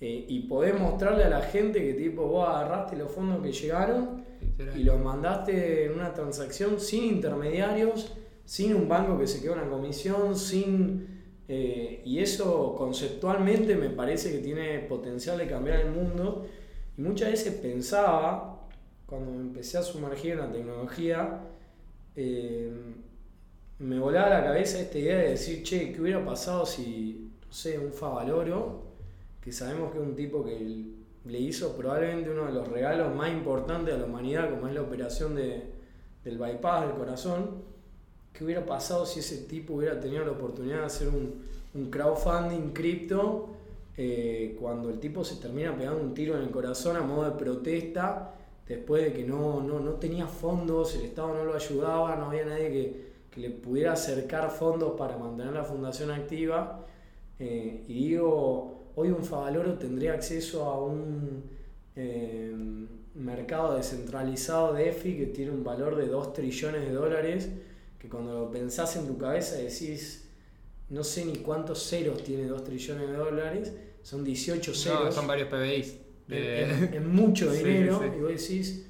eh, 0.00 0.26
y 0.28 0.40
podés 0.40 0.78
mostrarle 0.78 1.24
a 1.24 1.28
la 1.28 1.42
gente 1.42 1.80
que 1.80 1.94
tipo 1.94 2.26
vos 2.26 2.48
agarraste 2.48 2.96
los 2.96 3.10
fondos 3.10 3.42
que 3.42 3.52
llegaron 3.52 4.24
y 4.76 4.84
los 4.84 5.00
mandaste 5.00 5.86
en 5.86 5.92
una 5.92 6.12
transacción 6.12 6.78
sin 6.78 7.04
intermediarios, 7.04 8.16
sin 8.44 8.74
un 8.74 8.88
banco 8.88 9.18
que 9.18 9.26
se 9.26 9.40
quede 9.40 9.52
una 9.52 9.68
comisión, 9.68 10.36
sin... 10.36 11.14
Eh, 11.46 12.00
y 12.06 12.20
eso 12.20 12.74
conceptualmente 12.74 13.76
me 13.76 13.90
parece 13.90 14.32
que 14.32 14.38
tiene 14.38 14.78
potencial 14.80 15.36
de 15.36 15.46
cambiar 15.46 15.80
el 15.80 15.90
mundo. 15.90 16.46
Y 16.96 17.02
muchas 17.02 17.30
veces 17.30 17.54
pensaba, 17.54 18.66
cuando 19.06 19.32
me 19.32 19.40
empecé 19.40 19.78
a 19.78 19.82
sumergir 19.82 20.32
en 20.32 20.38
la 20.38 20.50
tecnología, 20.50 21.40
eh, 22.16 22.72
me 23.78 23.98
volaba 23.98 24.30
la 24.30 24.44
cabeza 24.44 24.80
esta 24.80 24.98
idea 24.98 25.18
de 25.18 25.30
decir, 25.30 25.62
che, 25.62 25.92
¿qué 25.92 26.00
hubiera 26.00 26.24
pasado 26.24 26.64
si, 26.64 27.30
no 27.46 27.52
sé, 27.52 27.78
un 27.78 27.92
Favaloro, 27.92 28.84
que 29.42 29.52
sabemos 29.52 29.92
que 29.92 29.98
es 29.98 30.04
un 30.04 30.14
tipo 30.14 30.44
que 30.44 30.94
le 31.26 31.38
hizo 31.38 31.76
probablemente 31.76 32.30
uno 32.30 32.46
de 32.46 32.52
los 32.52 32.68
regalos 32.68 33.14
más 33.14 33.30
importantes 33.30 33.94
a 33.94 33.98
la 33.98 34.04
humanidad, 34.04 34.50
como 34.50 34.68
es 34.68 34.74
la 34.74 34.82
operación 34.82 35.34
de, 35.34 35.64
del 36.22 36.38
bypass 36.38 36.86
del 36.86 36.96
corazón, 36.96 37.73
¿qué 38.34 38.44
hubiera 38.44 38.66
pasado 38.66 39.06
si 39.06 39.20
ese 39.20 39.38
tipo 39.44 39.74
hubiera 39.74 39.98
tenido 39.98 40.24
la 40.24 40.32
oportunidad 40.32 40.80
de 40.80 40.84
hacer 40.84 41.08
un, 41.08 41.46
un 41.72 41.90
crowdfunding 41.90 42.72
cripto 42.72 43.48
eh, 43.96 44.56
cuando 44.60 44.90
el 44.90 45.00
tipo 45.00 45.24
se 45.24 45.36
termina 45.36 45.74
pegando 45.74 46.02
un 46.02 46.12
tiro 46.12 46.36
en 46.36 46.42
el 46.42 46.50
corazón 46.50 46.96
a 46.96 47.00
modo 47.00 47.24
de 47.30 47.38
protesta, 47.38 48.34
después 48.68 49.04
de 49.04 49.12
que 49.12 49.24
no, 49.24 49.62
no, 49.62 49.80
no 49.80 49.92
tenía 49.92 50.26
fondos, 50.26 50.94
el 50.96 51.04
Estado 51.04 51.32
no 51.32 51.44
lo 51.44 51.54
ayudaba, 51.54 52.16
no 52.16 52.26
había 52.26 52.44
nadie 52.44 52.70
que, 52.70 53.04
que 53.30 53.40
le 53.40 53.50
pudiera 53.50 53.92
acercar 53.92 54.50
fondos 54.50 54.98
para 54.98 55.16
mantener 55.16 55.54
la 55.54 55.64
fundación 55.64 56.10
activa? 56.10 56.84
Eh, 57.38 57.84
y 57.88 58.08
digo, 58.08 58.74
Hoy 58.96 59.10
un 59.10 59.24
Favaloro 59.24 59.74
tendría 59.74 60.12
acceso 60.12 60.66
a 60.66 60.80
un 60.80 61.42
eh, 61.96 62.54
mercado 63.14 63.74
descentralizado 63.74 64.72
de 64.72 64.90
EFI 64.90 65.16
que 65.16 65.26
tiene 65.26 65.50
un 65.50 65.64
valor 65.64 65.96
de 65.96 66.06
2 66.06 66.32
trillones 66.32 66.82
de 66.82 66.92
dólares, 66.92 67.50
que 68.04 68.10
cuando 68.10 68.38
lo 68.38 68.50
pensás 68.50 68.96
en 68.96 69.06
tu 69.06 69.16
cabeza 69.16 69.56
decís, 69.56 70.28
no 70.90 71.02
sé 71.02 71.24
ni 71.24 71.36
cuántos 71.36 71.88
ceros 71.88 72.22
tiene 72.22 72.44
2 72.44 72.62
trillones 72.62 73.08
de 73.08 73.16
dólares, 73.16 73.72
son 74.02 74.22
18 74.22 74.74
ceros. 74.74 75.04
No, 75.06 75.12
son 75.12 75.26
varios 75.26 75.48
PBIs. 75.48 75.96
Es, 76.28 77.02
mucho 77.02 77.50
dinero, 77.52 78.04
y 78.04 78.20
vos 78.20 78.28
decís, 78.28 78.86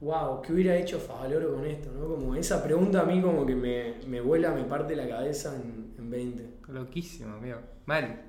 wow, 0.00 0.40
¿qué 0.40 0.54
hubiera 0.54 0.76
hecho 0.76 0.98
Favaloro 0.98 1.56
con 1.56 1.66
esto? 1.66 1.90
¿no? 1.92 2.06
Como 2.08 2.34
esa 2.34 2.64
pregunta 2.64 3.02
a 3.02 3.04
mí 3.04 3.20
como 3.20 3.44
que 3.44 3.54
me, 3.54 3.96
me 4.06 4.22
vuela, 4.22 4.50
me 4.52 4.64
parte 4.64 4.96
la 4.96 5.06
cabeza 5.06 5.54
en, 5.54 5.94
en 5.98 6.10
20. 6.10 6.50
Loquísimo, 6.68 7.34
amigo. 7.34 7.58
Mal. 7.84 8.22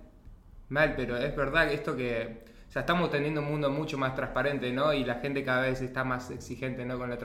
Mal, 0.68 0.96
pero 0.98 1.16
es 1.16 1.34
verdad 1.34 1.70
que 1.70 1.76
esto 1.76 1.96
que. 1.96 2.44
O 2.68 2.72
sea, 2.72 2.82
estamos 2.82 3.10
teniendo 3.10 3.40
un 3.40 3.48
mundo 3.48 3.72
mucho 3.72 3.98
más 3.98 4.14
transparente, 4.16 4.70
¿no? 4.74 4.94
Y 4.94 5.06
la 5.06 5.16
gente 5.16 5.46
cada 5.46 5.62
vez 5.62 5.82
está 5.82 6.04
más 6.04 6.30
exigente, 6.30 6.84
¿no? 6.84 6.98
Con 6.98 7.10
la 7.10 7.18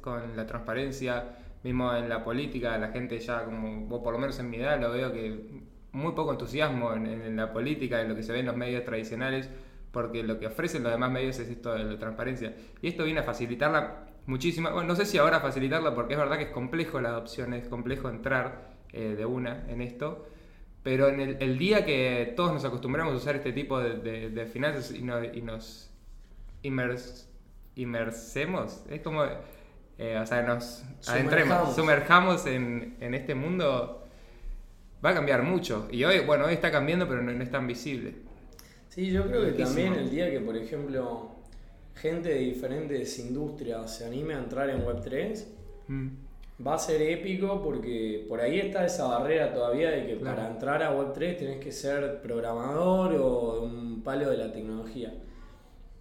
con 0.00 0.36
la 0.36 0.46
transparencia, 0.46 1.24
mismo 1.62 1.94
en 1.94 2.08
la 2.08 2.24
política, 2.24 2.78
la 2.78 2.88
gente 2.88 3.18
ya, 3.18 3.44
como 3.44 4.02
por 4.02 4.12
lo 4.12 4.18
menos 4.18 4.38
en 4.38 4.50
mi 4.50 4.58
edad, 4.58 4.80
lo 4.80 4.90
veo 4.90 5.12
que 5.12 5.62
muy 5.92 6.12
poco 6.12 6.32
entusiasmo 6.32 6.92
en, 6.94 7.36
la 7.36 7.52
política, 7.52 8.00
en 8.00 8.08
lo 8.08 8.14
que 8.14 8.22
se 8.22 8.32
ve 8.32 8.40
en 8.40 8.46
los 8.46 8.56
medios 8.56 8.84
tradicionales, 8.84 9.50
porque 9.90 10.22
lo 10.22 10.38
que 10.38 10.46
ofrecen 10.46 10.82
los 10.82 10.92
demás 10.92 11.10
medios 11.10 11.38
es 11.38 11.48
esto 11.48 11.74
de 11.74 11.84
la 11.84 11.98
transparencia. 11.98 12.54
Y 12.82 12.88
esto 12.88 13.04
viene 13.04 13.20
a 13.20 13.24
facilitarla 13.24 14.06
muchísimo. 14.26 14.70
Bueno, 14.70 14.88
no 14.88 14.96
sé 14.96 15.06
si 15.06 15.18
ahora 15.18 15.40
facilitarla, 15.40 15.94
porque 15.94 16.14
es 16.14 16.18
verdad 16.18 16.36
que 16.36 16.44
es 16.44 16.50
complejo 16.50 17.00
la 17.00 17.10
adopción, 17.10 17.54
es 17.54 17.68
complejo 17.68 18.08
entrar 18.08 18.76
eh, 18.92 19.14
de 19.16 19.24
una 19.24 19.64
en 19.68 19.80
esto 19.82 20.26
pero 20.88 21.08
en 21.08 21.20
el, 21.20 21.58
día 21.58 21.84
que 21.84 22.32
todos 22.34 22.50
nos 22.52 22.64
acostumbramos 22.64 23.12
a 23.12 23.16
usar 23.16 23.36
este 23.36 23.52
tipo 23.52 23.78
de, 23.78 24.48
finanzas 24.50 24.90
y, 24.90 24.98
y 24.98 25.42
nos 25.42 25.90
inmersemos, 27.74 28.84
es 28.88 29.02
como, 29.02 29.24
eh, 29.98 30.16
o 30.16 30.24
sea, 30.24 30.42
nos 30.42 30.84
adentremos, 31.08 31.74
sumerjamos 31.74 32.46
en, 32.46 32.96
este 33.00 33.34
mundo, 33.34 34.06
va 35.04 35.10
a 35.10 35.14
cambiar 35.14 35.42
mucho. 35.42 35.88
Y 35.90 36.04
hoy, 36.04 36.20
bueno, 36.20 36.46
hoy 36.46 36.54
está 36.54 36.70
cambiando, 36.70 37.08
pero 37.08 37.20
no, 37.20 37.42
es 37.42 37.50
tan 37.50 37.66
visible. 37.66 38.14
Sí, 38.88 39.10
yo 39.10 39.26
creo 39.26 39.44
que 39.44 39.64
también 39.64 39.94
el 39.94 40.08
día 40.08 40.30
que, 40.30 40.40
por 40.40 40.56
ejemplo, 40.56 41.32
gente 41.96 42.28
de 42.28 42.38
diferentes 42.38 43.18
industrias 43.18 43.96
se 43.96 44.06
anime 44.06 44.34
a 44.34 44.38
entrar 44.38 44.70
en 44.70 44.84
Web3, 44.84 45.44
va 46.64 46.74
a 46.74 46.78
ser 46.78 47.02
épico 47.02 47.60
porque 47.62 48.24
por 48.28 48.40
ahí 48.40 48.60
está 48.60 48.84
esa 48.84 49.06
barrera 49.06 49.52
todavía 49.52 49.90
de 49.90 50.06
que 50.06 50.16
para 50.16 50.48
entrar 50.48 50.82
a 50.82 50.96
Web3 50.96 51.38
tenés 51.38 51.58
que 51.58 51.72
ser 51.72 52.20
programador 52.22 53.14
o 53.14 53.62
un 53.64 54.02
palo 54.02 54.30
de 54.30 54.36
la 54.36 54.52
tecnología. 54.52 55.12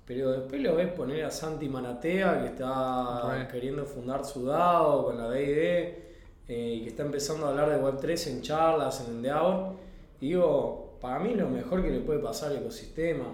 Pero 0.07 0.31
después 0.31 0.61
lo 0.61 0.75
ves 0.75 0.87
poner 0.93 1.25
a 1.25 1.31
Santi 1.31 1.67
Manatea, 1.67 2.39
que 2.41 2.47
está 2.47 3.45
queriendo 3.51 3.85
fundar 3.85 4.23
su 4.23 4.45
DAO 4.45 5.03
con 5.03 5.17
la 5.17 5.27
BID 5.27 5.57
eh, 5.57 5.95
y 6.47 6.81
que 6.83 6.87
está 6.87 7.03
empezando 7.03 7.45
a 7.45 7.49
hablar 7.49 7.69
de 7.69 7.81
Web3 7.81 8.27
en 8.31 8.41
charlas, 8.41 9.01
en 9.05 9.17
Endeavor. 9.17 9.73
Y 10.21 10.29
digo, 10.29 10.97
para 11.01 11.19
mí 11.19 11.35
lo 11.35 11.49
mejor 11.49 11.83
que 11.83 11.89
le 11.89 11.99
puede 11.99 12.19
pasar 12.19 12.51
al 12.51 12.59
ecosistema, 12.59 13.25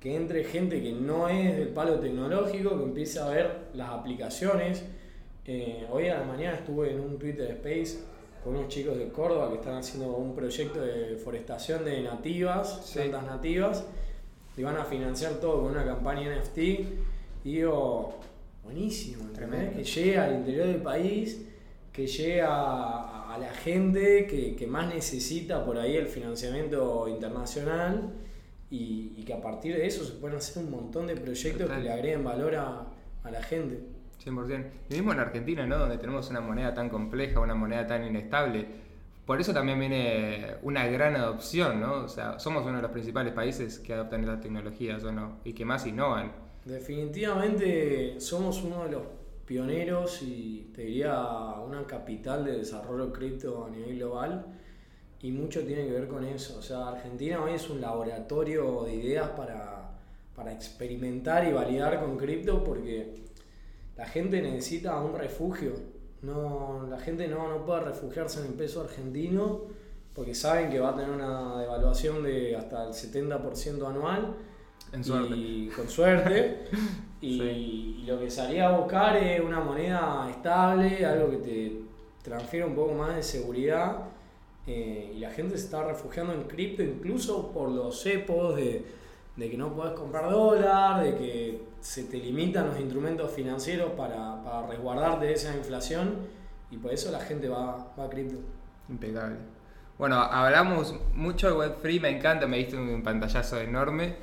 que 0.00 0.16
entre 0.16 0.44
gente 0.44 0.82
que 0.82 0.92
no 0.92 1.28
es 1.28 1.58
del 1.58 1.68
palo 1.68 2.00
tecnológico, 2.00 2.78
que 2.78 2.84
empiece 2.84 3.20
a 3.20 3.28
ver 3.28 3.50
las 3.74 3.90
aplicaciones. 3.90 4.82
Eh, 5.44 5.86
hoy 5.92 6.08
a 6.08 6.20
la 6.20 6.24
mañana 6.24 6.56
estuve 6.56 6.92
en 6.92 7.00
un 7.00 7.18
Twitter 7.18 7.50
Space 7.50 7.98
con 8.42 8.56
unos 8.56 8.68
chicos 8.68 8.96
de 8.96 9.08
Córdoba 9.08 9.50
que 9.50 9.56
están 9.56 9.76
haciendo 9.76 10.08
un 10.16 10.34
proyecto 10.34 10.80
de 10.80 11.16
forestación 11.16 11.84
de 11.84 12.00
nativas, 12.00 12.90
plantas 12.94 13.24
nativas, 13.24 13.84
y 14.56 14.62
van 14.62 14.76
a 14.76 14.84
financiar 14.84 15.34
todo 15.34 15.62
con 15.62 15.72
una 15.72 15.84
campaña 15.84 16.34
NFT. 16.36 16.58
Y 16.58 16.86
digo, 17.44 18.18
buenísimo, 18.62 19.24
que 19.32 19.84
llegue 19.84 20.18
al 20.18 20.36
interior 20.36 20.66
del 20.66 20.82
país, 20.82 21.46
que 21.92 22.06
llegue 22.06 22.42
a, 22.42 23.36
la 23.38 23.52
gente 23.52 24.26
que, 24.28 24.66
más 24.66 24.94
necesita 24.94 25.64
por 25.64 25.76
ahí 25.76 25.96
el 25.96 26.06
financiamiento 26.06 27.08
internacional 27.08 28.12
y, 28.70 29.24
que 29.24 29.34
a 29.34 29.40
partir 29.40 29.74
de 29.74 29.86
eso 29.86 30.04
se 30.04 30.12
pueden 30.12 30.36
hacer 30.36 30.62
un 30.62 30.70
montón 30.70 31.06
de 31.06 31.16
proyectos 31.16 31.68
que 31.68 31.80
le 31.80 31.90
agreguen 31.90 32.22
valor 32.22 32.54
a 32.54 32.86
la 33.30 33.42
gente. 33.42 33.94
100%. 34.24 34.66
Y 34.90 34.94
mismo 34.94 35.12
en 35.12 35.20
Argentina, 35.20 35.66
¿no? 35.66 35.78
Donde 35.78 35.98
tenemos 35.98 36.30
una 36.30 36.40
moneda 36.40 36.74
tan 36.74 36.88
compleja, 36.88 37.40
una 37.40 37.54
moneda 37.54 37.86
tan 37.86 38.04
inestable. 38.04 38.66
Por 39.26 39.40
eso 39.40 39.54
también 39.54 39.80
viene 39.80 40.56
una 40.62 40.86
gran 40.86 41.16
adopción, 41.16 41.80
¿no? 41.80 42.04
O 42.04 42.08
sea, 42.08 42.38
somos 42.38 42.64
uno 42.64 42.76
de 42.76 42.82
los 42.82 42.90
principales 42.90 43.32
países 43.32 43.78
que 43.78 43.94
adoptan 43.94 44.20
estas 44.20 44.40
tecnologías, 44.40 45.02
¿o 45.04 45.12
no? 45.12 45.38
Y 45.44 45.54
que 45.54 45.64
más 45.64 45.86
innovan. 45.86 46.32
Definitivamente 46.64 48.20
somos 48.20 48.62
uno 48.62 48.84
de 48.84 48.90
los 48.90 49.02
pioneros 49.46 50.22
y 50.22 50.70
te 50.74 50.82
diría 50.82 51.22
una 51.66 51.86
capital 51.86 52.44
de 52.44 52.58
desarrollo 52.58 53.12
cripto 53.12 53.66
a 53.66 53.70
nivel 53.70 53.96
global 53.96 54.46
y 55.20 55.30
mucho 55.30 55.64
tiene 55.64 55.86
que 55.86 55.92
ver 55.92 56.08
con 56.08 56.24
eso. 56.24 56.58
O 56.58 56.62
sea, 56.62 56.88
Argentina 56.88 57.42
hoy 57.42 57.54
es 57.54 57.68
un 57.70 57.80
laboratorio 57.80 58.84
de 58.84 58.94
ideas 58.94 59.30
para, 59.30 59.90
para 60.34 60.52
experimentar 60.52 61.46
y 61.46 61.52
validar 61.52 62.00
con 62.00 62.16
cripto 62.16 62.62
porque 62.62 63.24
la 63.96 64.06
gente 64.06 64.42
necesita 64.42 64.98
un 65.00 65.14
refugio. 65.18 65.93
No, 66.24 66.86
la 66.88 66.98
gente 66.98 67.28
no, 67.28 67.48
no 67.48 67.64
puede 67.66 67.80
refugiarse 67.80 68.40
en 68.40 68.46
el 68.46 68.52
peso 68.54 68.80
argentino 68.82 69.62
porque 70.14 70.34
saben 70.34 70.70
que 70.70 70.78
va 70.80 70.90
a 70.90 70.94
tener 70.96 71.10
una 71.10 71.58
devaluación 71.60 72.22
de 72.22 72.56
hasta 72.56 72.84
el 72.84 72.92
70% 72.92 73.86
anual 73.88 74.34
En 74.92 75.02
suerte. 75.04 75.34
Y 75.34 75.68
con 75.68 75.88
suerte. 75.88 76.64
y, 77.20 77.38
Sí. 77.38 77.42
y 78.02 78.06
lo 78.06 78.18
que 78.20 78.30
salía 78.30 78.68
a 78.68 78.78
buscar 78.78 79.16
es 79.16 79.40
una 79.40 79.60
moneda 79.60 80.28
estable, 80.30 81.04
algo 81.04 81.30
que 81.30 81.36
te 81.38 81.82
transfiera 82.22 82.66
un 82.66 82.74
poco 82.74 82.94
más 82.94 83.16
de 83.16 83.22
seguridad. 83.22 83.98
eh, 84.66 85.12
y 85.16 85.18
la 85.20 85.30
gente 85.30 85.58
se 85.58 85.64
está 85.66 85.84
refugiando 85.84 86.32
en 86.32 86.44
cripto 86.44 86.82
incluso 86.82 87.50
por 87.52 87.68
los 87.70 88.00
cepos 88.02 88.56
de, 88.56 88.84
de 89.36 89.50
que 89.50 89.56
no 89.58 89.74
puedes 89.74 89.92
comprar 89.94 90.30
dólar, 90.30 91.04
de 91.04 91.14
que 91.16 91.60
se 91.84 92.04
te 92.04 92.16
limitan 92.16 92.68
los 92.68 92.80
instrumentos 92.80 93.30
financieros 93.30 93.92
para, 93.92 94.42
para 94.42 94.66
resguardarte 94.66 95.26
de 95.26 95.34
esa 95.34 95.54
inflación. 95.54 96.16
Y 96.70 96.78
por 96.78 96.90
eso 96.90 97.12
la 97.12 97.20
gente 97.20 97.46
va, 97.46 97.92
va 97.98 98.06
a 98.06 98.08
cripto. 98.08 98.38
Impecable. 98.88 99.36
Bueno, 99.98 100.16
hablamos 100.16 100.94
mucho 101.14 101.46
de 101.46 101.54
Web3, 101.54 102.00
me 102.00 102.08
encanta, 102.08 102.46
me 102.46 102.56
diste 102.56 102.78
un 102.78 103.02
pantallazo 103.02 103.60
enorme. 103.60 104.14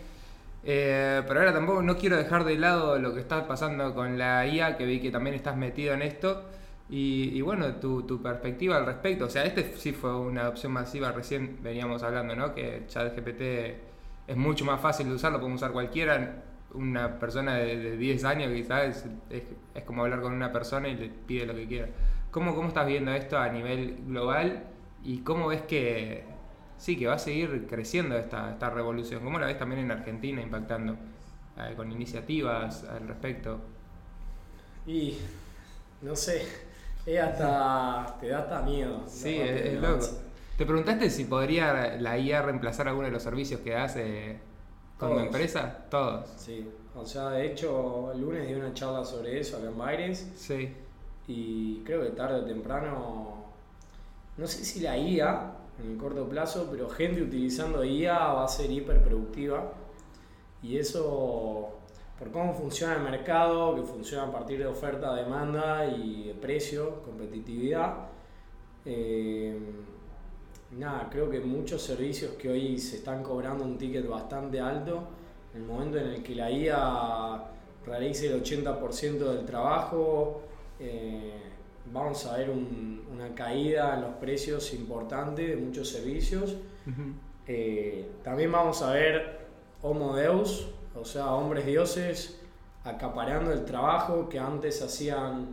Eh, 0.64 1.22
pero 1.28 1.40
ahora 1.40 1.54
tampoco 1.54 1.84
no 1.84 1.98
quiero 1.98 2.18
dejar 2.18 2.46
de 2.46 2.58
lado 2.58 2.98
lo 2.98 3.14
que 3.14 3.20
está 3.20 3.48
pasando 3.48 3.94
con 3.94 4.18
la 4.18 4.48
IA, 4.48 4.76
que 4.76 4.86
vi 4.88 5.00
que 5.00 5.12
también 5.12 5.36
estás 5.36 5.56
metido 5.56 5.94
en 5.94 6.02
esto. 6.02 6.46
Y, 6.90 7.40
bueno, 7.42 7.76
tu, 7.76 8.02
tu 8.04 8.24
perspectiva 8.24 8.78
al 8.78 8.88
respecto. 8.88 9.26
O 9.26 9.30
sea, 9.30 9.46
este 9.46 9.72
sí 9.78 9.92
fue 9.92 10.14
una 10.18 10.42
adopción 10.42 10.72
masiva, 10.72 11.12
recién 11.12 11.60
veníamos 11.62 12.02
hablando, 12.02 12.36
¿no? 12.36 12.56
Que 12.56 12.86
ChatGPT 12.88 13.42
es 14.28 14.36
mucho 14.36 14.66
más 14.66 14.82
fácil 14.82 15.08
de 15.08 15.14
usar, 15.14 15.32
lo 15.32 15.38
podemos 15.38 15.62
usar 15.62 15.72
cualquiera. 15.72 16.44
Una 16.74 17.20
persona 17.20 17.56
de, 17.58 17.78
de 17.78 17.98
10 17.98 18.24
años 18.24 18.52
quizás 18.54 18.84
es, 18.86 19.06
es, 19.30 19.44
es 19.74 19.84
como 19.84 20.04
hablar 20.04 20.22
con 20.22 20.34
una 20.34 20.52
persona 20.52 20.88
y 20.88 20.96
le 20.96 21.10
pide 21.10 21.46
lo 21.46 21.54
que 21.56 21.68
quiera. 21.68 21.90
¿Cómo, 22.32 22.56
¿Cómo 22.56 22.70
estás 22.70 22.88
viendo 22.88 23.12
esto 23.12 23.38
a 23.38 23.50
nivel 23.50 23.98
global 24.08 24.64
y 25.04 25.20
cómo 25.20 25.48
ves 25.48 25.64
que 25.64 26.24
sí, 26.78 26.98
que 26.98 27.08
va 27.08 27.16
a 27.16 27.20
seguir 27.20 27.68
creciendo 27.70 28.18
esta, 28.18 28.52
esta 28.52 28.70
revolución? 28.70 29.24
¿Cómo 29.24 29.40
la 29.40 29.48
ves 29.48 29.58
también 29.60 29.82
en 29.82 29.92
Argentina 29.92 30.42
impactando 30.42 30.98
eh, 31.58 31.74
con 31.76 31.92
iniciativas 31.92 32.86
al 32.86 33.08
respecto? 33.08 33.62
Y 34.86 35.18
no 36.02 36.16
sé, 36.16 36.48
es 37.06 37.20
hasta, 37.22 38.18
te 38.20 38.30
da 38.30 38.40
hasta 38.40 38.62
miedo. 38.64 39.04
Sí, 39.08 39.36
es, 39.40 39.62
es 39.66 39.80
loco. 39.82 40.08
¿Te 40.56 40.66
preguntaste 40.66 41.10
si 41.10 41.26
podría 41.26 41.98
la 41.98 42.18
IA 42.18 42.42
reemplazar 42.44 42.88
alguno 42.88 43.08
de 43.08 43.12
los 43.14 43.24
servicios 43.24 43.62
que 43.62 43.76
hace 43.76 44.40
como 45.02 45.16
Todos. 45.16 45.26
empresa? 45.28 45.86
Todos. 45.90 46.30
Sí, 46.38 46.68
o 46.96 47.06
sea, 47.06 47.32
de 47.32 47.48
hecho, 47.48 48.12
el 48.14 48.22
lunes 48.22 48.48
di 48.48 48.54
una 48.54 48.74
charla 48.74 49.04
sobre 49.04 49.40
eso 49.40 49.58
acá 49.58 49.68
en 49.68 49.78
Baires 49.78 50.32
Sí. 50.36 50.74
y 51.28 51.82
creo 51.84 52.02
que 52.04 52.12
tarde 52.12 52.40
o 52.42 52.46
temprano, 52.46 53.46
no 54.38 54.48
sé 54.48 54.64
si 54.64 54.80
la 54.82 54.98
IA 54.98 55.54
en 55.84 55.92
el 55.94 55.98
corto 55.98 56.28
plazo, 56.30 56.68
pero 56.70 56.88
gente 56.90 57.22
utilizando 57.22 57.84
IA 57.84 58.18
va 58.34 58.44
a 58.46 58.48
ser 58.48 58.70
hiperproductiva 58.72 59.74
y 60.62 60.78
eso 60.78 61.72
por 62.20 62.30
cómo 62.32 62.54
funciona 62.54 62.94
el 62.96 63.02
mercado, 63.02 63.74
que 63.76 63.82
funciona 63.82 64.26
a 64.26 64.32
partir 64.32 64.60
de 64.60 64.68
oferta, 64.68 65.16
demanda 65.16 65.88
y 65.88 66.26
de 66.28 66.34
precio, 66.36 67.02
competitividad. 67.04 67.96
Eh, 68.86 69.60
nada, 70.78 71.08
creo 71.12 71.30
que 71.30 71.40
muchos 71.40 71.82
servicios 71.82 72.32
que 72.34 72.50
hoy 72.50 72.78
se 72.78 72.98
están 72.98 73.24
cobrando 73.24 73.64
un 73.64 73.78
ticket 73.78 74.08
bastante 74.08 74.60
alto, 74.60 75.04
en 75.54 75.62
el 75.62 75.68
momento 75.68 75.98
en 75.98 76.08
el 76.08 76.24
que 76.24 76.36
la 76.36 76.50
IA 76.50 77.44
realice 77.86 78.28
el 78.28 78.42
80% 78.42 79.32
del 79.34 79.46
trabajo, 79.46 80.42
eh, 80.80 81.34
vamos 81.92 82.26
a 82.26 82.38
ver 82.38 82.50
un- 82.50 83.04
una 83.12 83.34
caída 83.36 83.96
en 83.96 84.02
los 84.02 84.14
precios 84.16 84.74
importante 84.74 85.46
de 85.48 85.56
muchos 85.58 85.90
servicios. 85.90 86.56
Eh, 87.48 88.10
también 88.24 88.52
vamos 88.52 88.82
a 88.82 88.92
ver 88.94 89.42
Homo 89.82 90.16
Deus, 90.16 90.70
o 90.96 91.04
sea, 91.04 91.34
hombres 91.34 91.66
dioses 91.66 92.40
acaparando 92.84 93.52
el 93.52 93.66
trabajo 93.66 94.30
que 94.30 94.40
antes 94.40 94.82
hacían 94.82 95.48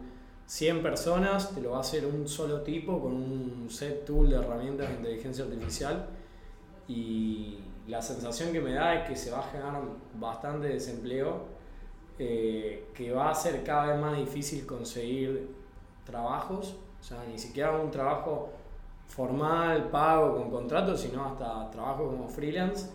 100 0.49 0.83
personas, 0.83 1.55
te 1.55 1.61
lo 1.61 1.73
va 1.73 1.77
a 1.77 1.81
hacer 1.81 2.07
un 2.07 2.27
solo 2.27 2.63
tipo 2.63 2.99
con 2.99 3.13
un 3.13 3.67
set 3.69 4.07
tool 4.07 4.31
de 4.31 4.37
herramientas 4.37 4.89
de 4.89 4.95
inteligencia 4.95 5.45
artificial. 5.45 6.07
Y 6.89 7.59
la 7.87 8.01
sensación 8.01 8.51
que 8.51 8.61
me 8.63 8.73
da 8.73 8.95
es 8.95 9.09
que 9.09 9.15
se 9.15 9.31
va 9.31 9.41
a 9.41 9.43
generar 9.43 9.83
bastante 10.15 10.69
desempleo, 10.69 11.43
eh, 12.19 12.89
que 12.95 13.13
va 13.13 13.31
a 13.31 13.35
ser 13.35 13.63
cada 13.63 13.93
vez 13.93 14.01
más 14.01 14.17
difícil 14.17 14.65
conseguir 14.65 15.55
trabajos, 16.07 16.77
o 16.99 17.05
sea, 17.05 17.23
ni 17.31 17.39
siquiera 17.39 17.73
un 17.73 17.91
trabajo 17.91 18.49
formal, 19.07 19.91
pago, 19.91 20.35
con 20.35 20.51
contrato, 20.51 20.97
sino 20.97 21.27
hasta 21.27 21.71
trabajo 21.71 22.07
como 22.07 22.27
freelance. 22.27 22.89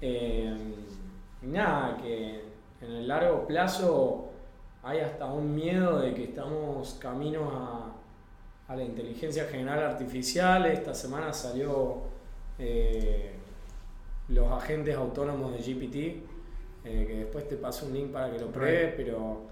Eh, 0.00 0.52
nada, 1.42 1.96
que 1.98 2.44
en 2.80 2.90
el 2.90 3.06
largo 3.06 3.46
plazo 3.46 4.31
hay 4.82 5.00
hasta 5.00 5.26
un 5.26 5.54
miedo 5.54 6.00
de 6.00 6.12
que 6.12 6.24
estamos 6.24 6.94
camino 7.00 7.50
a, 7.50 7.92
a 8.72 8.76
la 8.76 8.82
inteligencia 8.82 9.44
general 9.44 9.78
artificial. 9.80 10.66
Esta 10.66 10.92
semana 10.92 11.32
salió 11.32 11.98
eh, 12.58 13.32
los 14.28 14.50
agentes 14.50 14.96
autónomos 14.96 15.52
de 15.52 15.58
GPT, 15.58 15.96
eh, 16.84 17.04
que 17.06 17.16
después 17.20 17.48
te 17.48 17.56
paso 17.56 17.86
un 17.86 17.92
link 17.92 18.10
para 18.10 18.32
que 18.32 18.40
lo 18.40 18.48
pruebes, 18.50 18.94
pero 18.96 19.42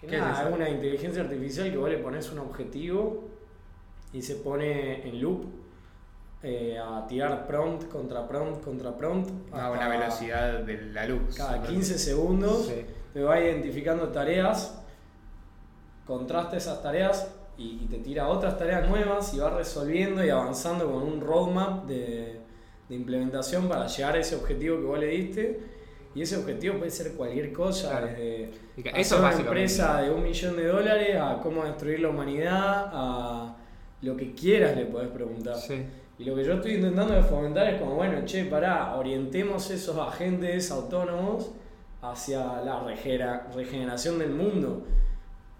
que 0.00 0.08
¿Qué 0.08 0.16
es 0.16 0.22
nada, 0.22 0.48
es 0.48 0.54
una 0.54 0.68
inteligencia 0.68 1.22
artificial 1.22 1.70
que 1.70 1.76
vos 1.76 1.88
le 1.88 1.98
pones 1.98 2.30
un 2.32 2.40
objetivo 2.40 3.24
y 4.12 4.22
se 4.22 4.36
pone 4.36 5.08
en 5.08 5.20
loop 5.20 5.44
eh, 6.42 6.78
a 6.78 7.06
tirar 7.06 7.46
prompt 7.46 7.88
contra 7.88 8.26
prompt 8.26 8.64
contra 8.64 8.96
prompt. 8.96 9.30
A 9.52 9.70
una 9.70 9.88
velocidad 9.88 10.58
de 10.60 10.82
la 10.86 11.06
luz. 11.06 11.36
Cada 11.36 11.62
15 11.62 11.96
segundos 11.96 12.66
Sí. 12.66 12.84
Te 13.14 13.22
va 13.22 13.40
identificando 13.40 14.08
tareas, 14.08 14.78
contrasta 16.06 16.56
esas 16.56 16.82
tareas 16.82 17.28
y, 17.56 17.80
y 17.84 17.86
te 17.88 17.98
tira 17.98 18.28
otras 18.28 18.58
tareas 18.58 18.88
nuevas 18.88 19.32
y 19.32 19.38
va 19.38 19.50
resolviendo 19.50 20.24
y 20.24 20.28
avanzando 20.30 20.90
con 20.92 21.02
un 21.02 21.20
roadmap 21.20 21.86
de, 21.86 22.40
de 22.88 22.94
implementación 22.94 23.68
para 23.68 23.86
llegar 23.86 24.16
a 24.16 24.18
ese 24.20 24.36
objetivo 24.36 24.78
que 24.78 24.84
vos 24.84 24.98
le 24.98 25.06
diste. 25.06 25.60
Y 26.14 26.22
ese 26.22 26.36
objetivo 26.36 26.78
puede 26.78 26.90
ser 26.92 27.12
cualquier 27.14 27.52
cosa, 27.52 27.88
Claro. 27.90 28.06
desde 28.06 28.50
hacer 29.00 29.18
una 29.18 29.32
empresa 29.32 30.00
de 30.02 30.10
un 30.12 30.22
millón 30.22 30.56
de 30.56 30.66
dólares 30.66 31.16
a 31.20 31.40
cómo 31.42 31.64
destruir 31.64 32.00
la 32.00 32.08
humanidad, 32.10 32.90
a 32.92 33.56
lo 34.02 34.16
que 34.16 34.32
quieras 34.32 34.76
le 34.76 34.84
podés 34.86 35.08
preguntar. 35.08 35.56
Sí. 35.56 35.82
Y 36.18 36.24
lo 36.24 36.36
que 36.36 36.44
yo 36.44 36.52
estoy 36.54 36.74
intentando 36.74 37.14
de 37.14 37.22
fomentar 37.22 37.66
es 37.68 37.80
como, 37.80 37.96
bueno, 37.96 38.24
che, 38.24 38.44
pará, 38.44 38.94
orientemos 38.94 39.68
esos 39.72 39.96
agentes 39.98 40.70
autónomos 40.70 41.50
hacia 42.10 42.60
la 42.62 42.80
regeneración 43.54 44.18
del 44.18 44.30
mundo. 44.30 44.82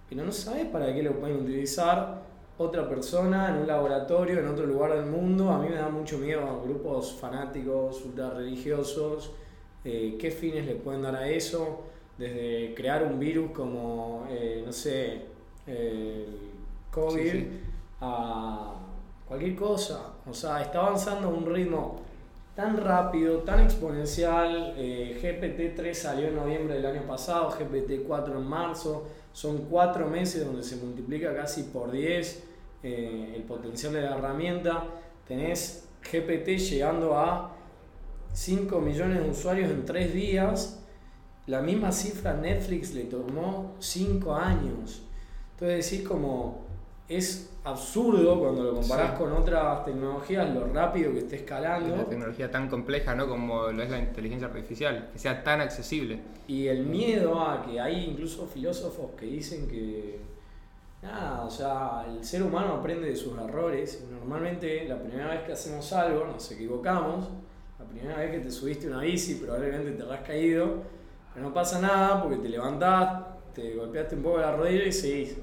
Pero 0.08 0.24
no 0.24 0.32
sabes 0.32 0.66
para 0.66 0.92
qué 0.94 1.02
lo 1.02 1.18
pueden 1.18 1.38
utilizar 1.42 2.22
otra 2.58 2.88
persona 2.88 3.48
en 3.50 3.56
un 3.62 3.66
laboratorio, 3.66 4.38
en 4.38 4.48
otro 4.48 4.66
lugar 4.66 4.92
del 4.94 5.06
mundo. 5.06 5.50
A 5.50 5.58
mí 5.58 5.68
me 5.68 5.76
da 5.76 5.88
mucho 5.88 6.18
miedo 6.18 6.42
a 6.48 6.62
grupos 6.62 7.12
fanáticos, 7.14 8.04
ultra 8.04 8.30
religiosos. 8.30 9.32
eh, 9.84 10.16
¿Qué 10.18 10.30
fines 10.30 10.66
le 10.66 10.76
pueden 10.76 11.02
dar 11.02 11.16
a 11.16 11.28
eso? 11.28 11.82
Desde 12.18 12.74
crear 12.74 13.02
un 13.04 13.18
virus 13.18 13.50
como, 13.50 14.26
eh, 14.30 14.62
no 14.64 14.72
sé, 14.72 15.22
el 15.66 16.26
COVID 16.90 17.22
Sí, 17.22 17.40
sí. 17.40 17.60
a 18.00 18.74
cualquier 19.26 19.56
cosa. 19.56 20.12
O 20.26 20.32
sea, 20.34 20.62
está 20.62 20.80
avanzando 20.80 21.28
a 21.28 21.30
un 21.32 21.46
ritmo 21.46 22.00
tan 22.54 22.76
rápido, 22.76 23.38
tan 23.38 23.60
exponencial. 23.60 24.74
Eh, 24.76 25.18
GPT-3 25.20 25.94
salió 25.94 26.28
en 26.28 26.36
noviembre 26.36 26.74
del 26.74 26.86
año 26.86 27.02
pasado, 27.02 27.50
GPT-4 27.50 28.36
en 28.36 28.46
marzo. 28.46 29.06
Son 29.32 29.58
cuatro 29.64 30.08
meses 30.08 30.44
donde 30.44 30.62
se 30.62 30.76
multiplica 30.76 31.34
casi 31.34 31.64
por 31.64 31.90
10 31.90 32.44
eh, 32.82 33.32
el 33.36 33.42
potencial 33.42 33.92
de 33.92 34.02
la 34.02 34.16
herramienta. 34.16 34.84
Tenés 35.26 35.88
GPT 36.02 36.58
llegando 36.58 37.16
a 37.18 37.56
5 38.32 38.80
millones 38.80 39.22
de 39.22 39.30
usuarios 39.30 39.70
en 39.70 39.84
3 39.84 40.14
días. 40.14 40.80
La 41.46 41.60
misma 41.60 41.92
cifra 41.92 42.34
Netflix 42.34 42.94
le 42.94 43.04
tomó 43.04 43.74
5 43.80 44.34
años. 44.34 45.02
Entonces 45.52 45.90
decís 45.90 46.06
como 46.06 46.63
es 47.08 47.50
absurdo 47.64 48.38
cuando 48.40 48.62
lo 48.64 48.74
comparás 48.74 49.10
Sí. 49.12 49.16
con 49.18 49.32
otras 49.32 49.84
tecnologías 49.84 50.54
lo 50.54 50.66
rápido 50.72 51.12
que 51.12 51.18
está 51.18 51.36
Es 51.36 51.42
escalando. 51.42 51.94
Una 51.94 52.04
tecnología 52.04 52.50
tan 52.50 52.68
compleja, 52.68 53.14
¿no? 53.14 53.28
Como 53.28 53.68
lo 53.68 53.82
es 53.82 53.90
la 53.90 53.98
inteligencia 53.98 54.48
artificial, 54.48 55.10
que 55.12 55.18
sea 55.18 55.42
tan 55.44 55.60
accesible. 55.60 56.20
Y 56.48 56.66
el 56.68 56.84
miedo 56.86 57.40
a 57.40 57.62
que 57.64 57.80
hay 57.80 58.04
incluso 58.04 58.46
filósofos 58.46 59.10
que 59.18 59.26
dicen 59.26 59.68
que 59.68 60.18
nada, 61.02 61.42
o 61.44 61.50
sea, 61.50 62.06
el 62.08 62.24
ser 62.24 62.42
humano 62.42 62.74
aprende 62.74 63.08
de 63.08 63.16
sus 63.16 63.38
errores. 63.38 64.06
Normalmente 64.10 64.86
la 64.88 64.98
primera 64.98 65.28
vez 65.28 65.42
que 65.42 65.52
hacemos 65.52 65.92
algo 65.92 66.24
nos 66.26 66.50
equivocamos. 66.52 67.28
La 67.78 67.84
primera 67.84 68.16
vez 68.18 68.30
que 68.30 68.38
te 68.38 68.50
subiste 68.50 68.86
una 68.86 69.00
bici 69.00 69.34
probablemente 69.34 69.92
te 69.92 70.02
habrás 70.02 70.22
caído. 70.22 70.82
Pero 71.34 71.48
no 71.48 71.52
pasa 71.54 71.80
nada 71.80 72.22
porque 72.22 72.36
te 72.38 72.48
levantás, 72.48 73.24
te 73.54 73.74
golpeaste 73.74 74.14
un 74.16 74.22
poco 74.22 74.38
la 74.38 74.54
rodilla 74.56 74.84
y 74.84 74.92
seguís. 74.92 75.36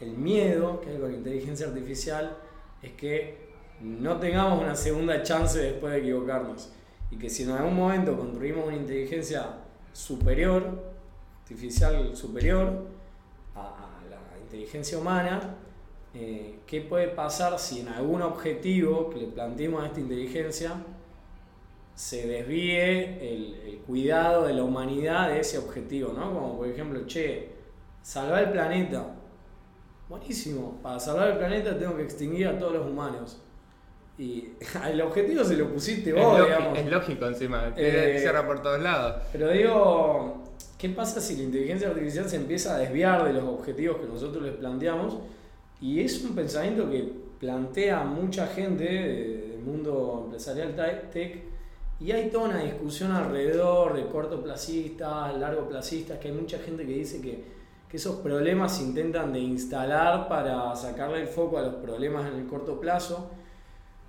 El 0.00 0.10
miedo 0.10 0.80
que 0.80 0.90
hay 0.90 0.98
con 0.98 1.10
la 1.10 1.16
inteligencia 1.16 1.68
artificial 1.68 2.36
es 2.82 2.92
que 2.92 3.46
no 3.80 4.18
tengamos 4.18 4.62
una 4.62 4.74
segunda 4.74 5.22
chance 5.22 5.58
después 5.58 5.92
de 5.92 5.98
equivocarnos. 6.00 6.72
y 7.08 7.16
que 7.18 7.30
si 7.30 7.44
en 7.44 7.50
algún 7.52 7.76
momento 7.76 8.16
construimos 8.16 8.66
una 8.66 8.76
inteligencia 8.76 9.46
superior, 9.92 10.82
artificial 11.42 12.16
superior 12.16 12.88
a, 13.54 13.90
la 14.10 14.38
inteligencia 14.40 14.98
humana, 14.98 15.54
eh, 16.14 16.58
¿qué 16.66 16.80
puede 16.80 17.08
pasar 17.08 17.58
si 17.60 17.80
en 17.80 17.88
algún 17.88 18.22
objetivo 18.22 19.08
que 19.10 19.20
le 19.20 19.26
planteemos 19.28 19.84
a 19.84 19.86
esta 19.86 20.00
inteligencia 20.00 20.72
se 21.94 22.26
desvíe 22.26 23.34
el, 23.34 23.54
el, 23.66 23.78
cuidado 23.86 24.46
de 24.46 24.54
la 24.54 24.64
humanidad 24.64 25.28
de 25.28 25.40
ese 25.40 25.58
objetivo, 25.58 26.12
¿no? 26.12 26.32
Como 26.34 26.56
por 26.58 26.66
ejemplo, 26.68 27.06
che, 27.06 27.50
salvar 28.02 28.44
el 28.44 28.50
planeta. 28.50 29.14
Buenísimo, 30.08 30.78
para 30.82 31.00
salvar 31.00 31.30
el 31.30 31.38
planeta 31.38 31.76
tengo 31.78 31.96
que 31.96 32.02
extinguir 32.02 32.46
a 32.48 32.58
todos 32.58 32.74
los 32.74 32.86
humanos. 32.86 33.38
Y 34.18 34.50
el 34.90 35.00
objetivo 35.00 35.44
se 35.44 35.56
lo 35.56 35.72
pusiste 35.72 36.12
vos, 36.12 36.38
es 36.38 36.44
digamos. 36.46 36.78
Es 36.78 36.90
lógico 36.90 37.26
encima, 37.26 37.72
eh, 37.76 38.16
cierra 38.20 38.46
por 38.46 38.62
todos 38.62 38.80
lados. 38.80 39.22
Pero 39.32 39.50
digo, 39.50 40.44
¿qué 40.78 40.88
pasa 40.90 41.20
si 41.20 41.36
la 41.36 41.42
inteligencia 41.42 41.88
artificial 41.88 42.28
se 42.28 42.36
empieza 42.36 42.76
a 42.76 42.78
desviar 42.78 43.24
de 43.24 43.32
los 43.32 43.44
objetivos 43.44 43.98
que 43.98 44.06
nosotros 44.06 44.42
les 44.42 44.54
planteamos? 44.54 45.18
Y 45.80 46.00
es 46.00 46.22
un 46.24 46.34
pensamiento 46.34 46.88
que 46.88 47.12
plantea 47.38 48.04
mucha 48.04 48.46
gente 48.46 48.84
del 48.84 49.60
mundo 49.64 50.22
empresarial 50.24 50.74
tech 51.12 51.44
y 51.98 52.12
hay 52.12 52.28
toda 52.30 52.50
una 52.50 52.62
discusión 52.62 53.12
alrededor 53.12 53.94
de 53.94 54.06
cortoplacistas, 54.06 55.36
largoplacistas, 55.38 56.18
que 56.18 56.28
hay 56.28 56.34
mucha 56.34 56.58
gente 56.58 56.86
que 56.86 56.92
dice 56.92 57.20
que, 57.20 57.55
que 57.88 57.98
esos 57.98 58.16
problemas 58.16 58.76
se 58.76 58.82
intentan 58.82 59.32
de 59.32 59.38
instalar 59.38 60.28
para 60.28 60.74
sacarle 60.74 61.22
el 61.22 61.28
foco 61.28 61.58
a 61.58 61.62
los 61.62 61.74
problemas 61.76 62.30
en 62.30 62.40
el 62.40 62.46
corto 62.46 62.80
plazo. 62.80 63.30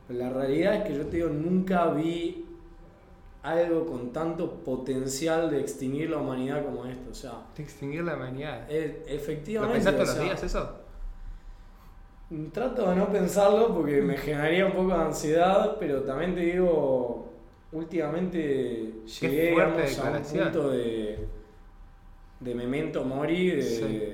Pero 0.07 0.19
la 0.19 0.29
realidad 0.29 0.75
es 0.75 0.83
que 0.83 0.95
yo 0.95 1.05
te 1.05 1.17
digo, 1.17 1.29
nunca 1.29 1.87
vi 1.91 2.45
algo 3.43 3.85
con 3.85 4.11
tanto 4.11 4.51
potencial 4.63 5.49
de 5.51 5.61
extinguir 5.61 6.09
la 6.09 6.17
humanidad 6.17 6.65
como 6.65 6.85
esto. 6.85 7.11
O 7.11 7.15
sea, 7.15 7.33
de 7.55 7.63
extinguir 7.63 8.03
la 8.03 8.15
humanidad. 8.15 8.69
Es, 8.69 8.95
efectivamente. 9.07 9.77
¿Lo 9.77 9.83
pensás 9.83 9.93
todos 9.95 10.17
los 10.17 10.25
días 10.25 10.43
eso? 10.43 10.87
Trato 12.51 12.89
de 12.89 12.95
no 12.95 13.07
pensarlo 13.09 13.73
porque 13.73 14.01
me 14.01 14.17
generaría 14.17 14.65
un 14.65 14.73
poco 14.73 14.89
de 14.89 15.03
ansiedad, 15.03 15.77
pero 15.79 16.01
también 16.01 16.35
te 16.35 16.41
digo, 16.41 17.29
últimamente 17.71 18.93
llegué 19.21 19.51
digamos, 19.51 19.99
a 19.99 20.11
un 20.11 20.23
punto 20.23 20.71
de, 20.71 21.27
de 22.39 22.55
memento 22.55 23.03
mori, 23.03 23.51
de 23.51 23.61
sí. 23.61 24.13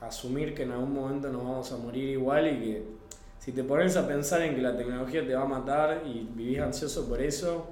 asumir 0.00 0.54
que 0.54 0.64
en 0.64 0.72
algún 0.72 0.94
momento 0.94 1.30
nos 1.30 1.42
vamos 1.42 1.72
a 1.72 1.76
morir 1.76 2.08
igual 2.10 2.46
y 2.48 2.60
que 2.60 3.00
si 3.38 3.52
te 3.52 3.64
pones 3.64 3.96
a 3.96 4.06
pensar 4.06 4.42
en 4.42 4.54
que 4.54 4.60
la 4.60 4.76
tecnología 4.76 5.26
te 5.26 5.34
va 5.34 5.42
a 5.42 5.46
matar 5.46 6.02
y 6.04 6.28
vivís 6.34 6.60
ansioso 6.60 7.08
por 7.08 7.22
eso, 7.22 7.70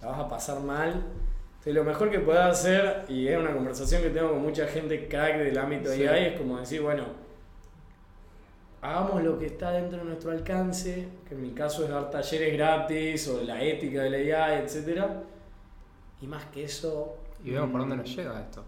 la 0.00 0.08
vas 0.08 0.20
a 0.20 0.28
pasar 0.28 0.60
mal. 0.60 1.04
Entonces, 1.48 1.74
lo 1.74 1.82
mejor 1.82 2.08
que 2.10 2.20
puedes 2.20 2.40
hacer, 2.40 3.04
y 3.08 3.26
es 3.26 3.36
una 3.36 3.52
conversación 3.52 4.00
que 4.00 4.10
tengo 4.10 4.30
con 4.30 4.42
mucha 4.42 4.66
gente 4.68 5.08
crack 5.08 5.38
del 5.38 5.58
ámbito 5.58 5.90
sí. 5.90 5.98
de 5.98 6.08
AI, 6.08 6.24
es 6.26 6.40
como 6.40 6.58
decir, 6.58 6.82
bueno, 6.82 7.04
hagamos 8.80 9.24
lo 9.24 9.38
que 9.40 9.46
está 9.46 9.72
dentro 9.72 9.98
de 9.98 10.04
nuestro 10.04 10.30
alcance, 10.30 11.08
que 11.28 11.34
en 11.34 11.42
mi 11.42 11.50
caso 11.50 11.82
es 11.82 11.90
dar 11.90 12.10
talleres 12.10 12.54
gratis 12.54 13.26
o 13.26 13.42
la 13.42 13.60
ética 13.60 14.02
de 14.04 14.10
la 14.10 14.18
IA, 14.20 14.60
etc. 14.60 15.02
Y 16.20 16.28
más 16.28 16.44
que 16.46 16.62
eso... 16.62 17.16
Y 17.42 17.50
vemos 17.50 17.70
por 17.70 17.80
dónde 17.80 17.96
nos 17.96 18.16
llega 18.16 18.40
esto. 18.40 18.64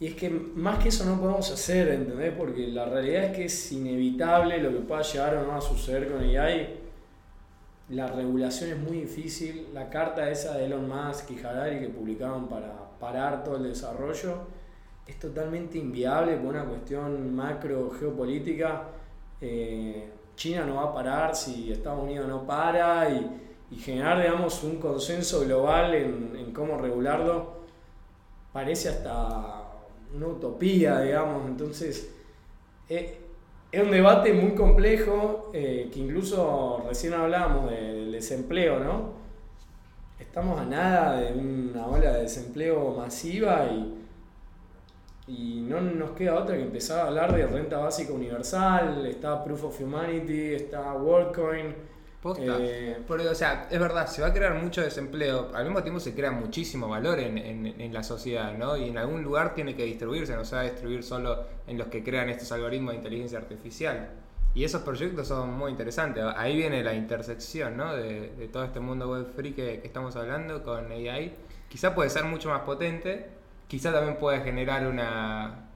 Y 0.00 0.08
es 0.08 0.14
que 0.14 0.28
más 0.28 0.78
que 0.78 0.88
eso 0.88 1.04
no 1.04 1.20
podemos 1.20 1.50
hacer, 1.50 1.88
¿entendés? 1.88 2.32
Porque 2.36 2.66
la 2.68 2.84
realidad 2.84 3.24
es 3.24 3.36
que 3.36 3.44
es 3.44 3.72
inevitable 3.72 4.58
lo 4.58 4.70
que 4.70 4.80
pueda 4.80 5.02
llegar 5.02 5.36
o 5.36 5.46
no 5.46 5.56
a 5.56 5.60
suceder 5.60 6.10
con 6.10 6.20
AI. 6.20 6.80
La 7.90 8.08
regulación 8.08 8.70
es 8.70 8.78
muy 8.78 9.00
difícil. 9.00 9.68
La 9.72 9.88
carta 9.88 10.30
esa 10.30 10.56
de 10.56 10.66
Elon 10.66 10.88
Musk 10.88 11.30
y 11.30 11.44
Harari 11.44 11.80
que 11.80 11.88
publicaron 11.88 12.48
para 12.48 12.72
parar 12.98 13.44
todo 13.44 13.56
el 13.56 13.64
desarrollo 13.64 14.48
es 15.06 15.18
totalmente 15.18 15.78
inviable 15.78 16.36
por 16.36 16.54
una 16.54 16.64
cuestión 16.64 17.34
macro 17.34 17.90
geopolítica 17.90 18.88
eh, 19.40 20.10
China 20.36 20.64
no 20.64 20.76
va 20.76 20.84
a 20.84 20.94
parar 20.94 21.36
si 21.36 21.70
Estados 21.70 22.02
Unidos 22.02 22.26
no 22.26 22.46
para 22.46 23.10
y, 23.10 23.76
generar, 23.76 24.22
digamos, 24.22 24.62
un 24.62 24.76
consenso 24.76 25.40
global 25.40 25.94
en, 25.94 26.36
en, 26.36 26.52
cómo 26.52 26.78
regularlo 26.78 27.64
parece 28.52 28.88
hasta 28.88 29.63
una 30.14 30.26
utopía, 30.28 31.00
digamos. 31.00 31.46
Entonces, 31.48 32.10
eh, 32.88 33.18
es 33.70 33.82
un 33.82 33.90
debate 33.90 34.32
muy 34.32 34.54
complejo 34.54 35.50
eh, 35.52 35.90
que 35.92 36.00
incluso 36.00 36.84
recién 36.88 37.14
hablábamos 37.14 37.70
del 37.70 38.12
desempleo, 38.12 38.78
¿no? 38.80 39.24
Estamos 40.18 40.60
a 40.60 40.64
nada 40.64 41.20
de 41.20 41.32
una 41.32 41.86
ola 41.86 42.12
de 42.12 42.22
desempleo 42.22 42.94
masiva 42.96 43.66
y 43.66 44.04
y 45.26 45.64
no 45.66 45.80
nos 45.80 46.10
queda 46.10 46.38
otra 46.38 46.56
que 46.56 46.62
empezar 46.62 47.00
a 47.00 47.06
hablar 47.08 47.34
de 47.34 47.46
renta 47.46 47.78
básica 47.78 48.12
universal, 48.12 49.06
está 49.06 49.42
Proof 49.42 49.64
of 49.64 49.80
Humanity, 49.80 50.54
está 50.54 50.92
WorldCoin. 50.92 51.74
Eh, 52.38 52.98
Porque, 53.06 53.28
o 53.28 53.34
sea, 53.34 53.68
es 53.70 53.78
verdad, 53.78 54.06
se 54.06 54.22
va 54.22 54.28
a 54.28 54.32
crear 54.32 54.54
mucho 54.54 54.80
desempleo, 54.80 55.50
al 55.54 55.64
mismo 55.64 55.82
tiempo 55.82 56.00
se 56.00 56.14
crea 56.14 56.30
muchísimo 56.30 56.88
valor 56.88 57.18
en, 57.18 57.92
la 57.92 58.02
sociedad, 58.02 58.56
¿no? 58.56 58.76
Y 58.76 58.88
en 58.88 58.98
algún 58.98 59.22
lugar 59.22 59.54
tiene 59.54 59.74
que 59.76 59.84
distribuirse, 59.84 60.34
no 60.34 60.44
se 60.44 60.56
va 60.56 60.62
a 60.62 60.64
distribuir 60.64 61.02
solo 61.02 61.44
en 61.66 61.76
los 61.76 61.88
que 61.88 62.02
crean 62.02 62.30
estos 62.30 62.50
algoritmos 62.52 62.92
de 62.92 62.96
inteligencia 62.96 63.38
artificial. 63.38 64.10
Y 64.54 64.64
esos 64.64 64.82
proyectos 64.82 65.28
son 65.28 65.52
muy 65.52 65.70
interesantes. 65.70 66.24
Ahí 66.36 66.56
viene 66.56 66.82
la 66.82 66.94
intersección, 66.94 67.76
¿no? 67.76 67.94
De, 67.94 68.30
de 68.30 68.48
todo 68.48 68.64
este 68.64 68.80
mundo 68.80 69.10
web 69.10 69.26
free 69.34 69.52
que, 69.52 69.80
que 69.80 69.86
estamos 69.86 70.16
hablando 70.16 70.62
con 70.62 70.90
AI. 70.92 71.34
Quizá 71.68 71.94
puede 71.94 72.08
ser 72.08 72.24
mucho 72.24 72.48
más 72.48 72.60
potente, 72.60 73.28
quizá 73.66 73.92
también 73.92 74.16
puede 74.16 74.40
generar 74.42 74.86
una, 74.86 75.68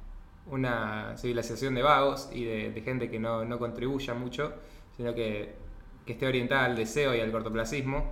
una 0.51 1.17
civilización 1.17 1.75
de 1.75 1.83
vagos 1.83 2.29
y 2.33 2.45
de, 2.45 2.71
de 2.71 2.81
gente 2.83 3.11
que 3.11 3.19
no, 3.19 3.45
no, 3.45 3.59
contribuya 3.59 4.15
mucho, 4.15 4.53
sino 4.97 5.15
que, 5.15 5.55
que, 6.09 6.13
esté 6.15 6.27
orientada 6.27 6.65
al 6.65 6.77
deseo 6.77 7.15
y 7.15 7.21
al 7.21 7.31
cortoplacismo. 7.31 8.11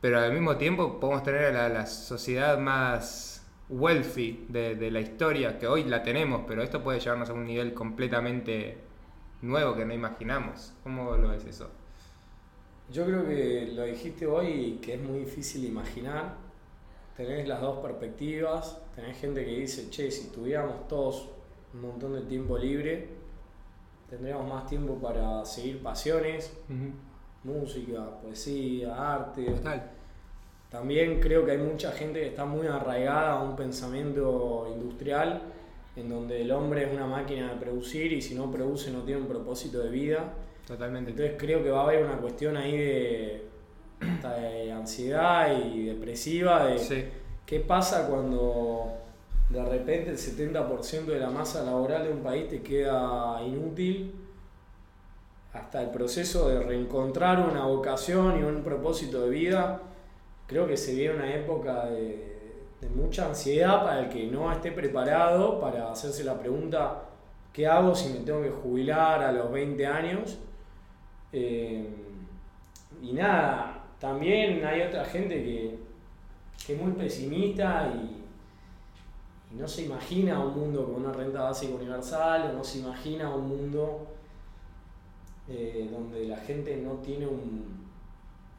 Pero 0.00 0.20
al 0.20 0.32
mismo 0.32 0.56
tiempo 0.56 1.00
podemos 1.00 1.22
tener 1.22 1.44
a 1.44 1.52
la, 1.52 1.68
la 1.68 1.86
sociedad 1.86 2.58
más 2.58 3.46
wealthy 3.70 4.46
de, 4.48 4.74
de, 4.74 4.90
la 4.90 5.00
historia, 5.00 5.58
que 5.58 5.66
hoy 5.66 5.84
la 5.84 6.02
tenemos, 6.02 6.42
pero 6.46 6.62
esto 6.62 6.82
puede 6.82 7.00
llevarnos 7.00 7.30
a 7.30 7.32
un 7.32 7.46
nivel 7.46 7.72
completamente 7.72 8.76
nuevo 9.40 9.74
que 9.74 9.84
no 9.86 9.94
imaginamos. 9.94 10.74
¿Cómo 10.82 11.16
lo 11.16 11.28
ves 11.28 11.44
eso? 11.46 11.70
Yo 12.92 13.06
creo 13.06 13.26
que 13.26 13.72
lo 13.74 13.84
dijiste 13.84 14.26
hoy 14.26 14.78
que 14.82 14.94
es 14.94 15.00
muy 15.00 15.20
difícil 15.20 15.64
imaginar 15.64 16.44
tenés 17.16 17.46
las 17.46 17.60
dos 17.60 17.78
perspectivas, 17.78 18.78
tenés 18.94 19.16
gente 19.18 19.44
que 19.44 19.52
dice, 19.52 19.88
che, 19.90 20.10
si 20.10 20.28
tuviéramos 20.28 20.88
todos 20.88 21.28
un 21.72 21.82
montón 21.82 22.14
de 22.14 22.22
tiempo 22.22 22.58
libre, 22.58 23.08
tendríamos 24.14 24.48
más 24.48 24.66
tiempo 24.66 24.94
para 24.94 25.44
seguir 25.44 25.82
pasiones, 25.82 26.52
uh 26.68 26.72
-huh. 26.72 26.92
música, 27.44 28.20
poesía, 28.22 29.14
arte. 29.14 29.44
Total. 29.44 29.90
También 30.70 31.20
creo 31.20 31.44
que 31.44 31.52
hay 31.52 31.58
mucha 31.58 31.92
gente 31.92 32.20
que 32.20 32.28
está 32.28 32.44
muy 32.44 32.66
arraigada 32.66 33.32
a 33.32 33.42
un 33.42 33.54
pensamiento 33.54 34.68
industrial 34.74 35.42
en 35.96 36.08
donde 36.08 36.42
el 36.42 36.50
hombre 36.50 36.84
es 36.84 36.92
una 36.92 37.06
máquina 37.06 37.52
de 37.52 37.56
producir 37.60 38.12
y 38.12 38.20
si 38.20 38.34
no 38.34 38.50
produce 38.50 38.90
no 38.90 39.02
tiene 39.02 39.20
un 39.20 39.28
propósito 39.28 39.78
de 39.78 39.90
vida. 39.90 40.32
Totalmente. 40.66 41.10
Entonces 41.10 41.36
creo 41.38 41.62
que 41.62 41.70
va 41.70 41.82
a 41.82 41.84
haber 41.84 42.04
una 42.04 42.16
cuestión 42.16 42.56
ahí 42.56 42.76
de 42.76 43.54
de 44.00 44.72
ansiedad 44.72 45.56
y 45.56 45.86
depresiva 45.86 46.66
de 46.66 46.78
sí. 46.78 47.04
qué 47.46 47.60
pasa 47.60 48.06
cuando 48.08 49.03
de 49.50 49.64
repente 49.64 50.10
el 50.10 50.18
70% 50.18 51.04
de 51.04 51.20
la 51.20 51.30
masa 51.30 51.64
laboral 51.64 52.04
de 52.04 52.12
un 52.12 52.22
país 52.22 52.48
te 52.48 52.62
queda 52.62 53.42
inútil 53.46 54.14
hasta 55.52 55.82
el 55.82 55.90
proceso 55.90 56.48
de 56.48 56.60
reencontrar 56.60 57.40
una 57.48 57.66
vocación 57.66 58.40
y 58.40 58.42
un 58.42 58.62
propósito 58.62 59.22
de 59.22 59.30
vida 59.30 59.82
creo 60.46 60.66
que 60.66 60.76
se 60.76 60.94
viene 60.94 61.14
una 61.16 61.34
época 61.34 61.86
de, 61.86 62.32
mucha 62.94 63.26
ansiedad 63.26 63.82
para 63.82 64.00
el 64.00 64.08
que 64.10 64.26
no 64.26 64.52
esté 64.52 64.70
preparado 64.70 65.58
para 65.58 65.90
hacerse 65.90 66.22
la 66.22 66.38
pregunta 66.38 67.04
¿qué 67.50 67.66
hago 67.66 67.94
si 67.94 68.12
me 68.12 68.20
tengo 68.20 68.42
que 68.42 68.50
jubilar 68.50 69.22
a 69.22 69.32
los 69.32 69.50
20 69.50 69.86
años? 69.86 70.38
Eh, 71.32 71.88
y 73.00 73.12
nada, 73.12 73.84
también 73.98 74.62
hay 74.66 74.82
otra 74.82 75.04
gente 75.06 75.34
que, 75.42 75.78
que 76.66 76.74
es 76.74 76.80
muy 76.80 76.92
pesimista 76.92 77.90
y, 77.94 78.23
no 79.56 79.68
se 79.68 79.82
imagina 79.82 80.38
un 80.40 80.58
mundo 80.58 80.84
con 80.84 81.04
una 81.04 81.12
renta 81.12 81.42
básica 81.42 81.74
universal 81.74 82.50
o 82.50 82.58
no 82.58 82.64
se 82.64 82.78
imagina 82.78 83.32
un 83.34 83.48
mundo 83.48 84.06
eh, 85.48 85.88
donde 85.92 86.26
la 86.26 86.38
gente 86.38 86.76
no 86.76 86.94
tiene 86.94 87.26
un, 87.26 87.84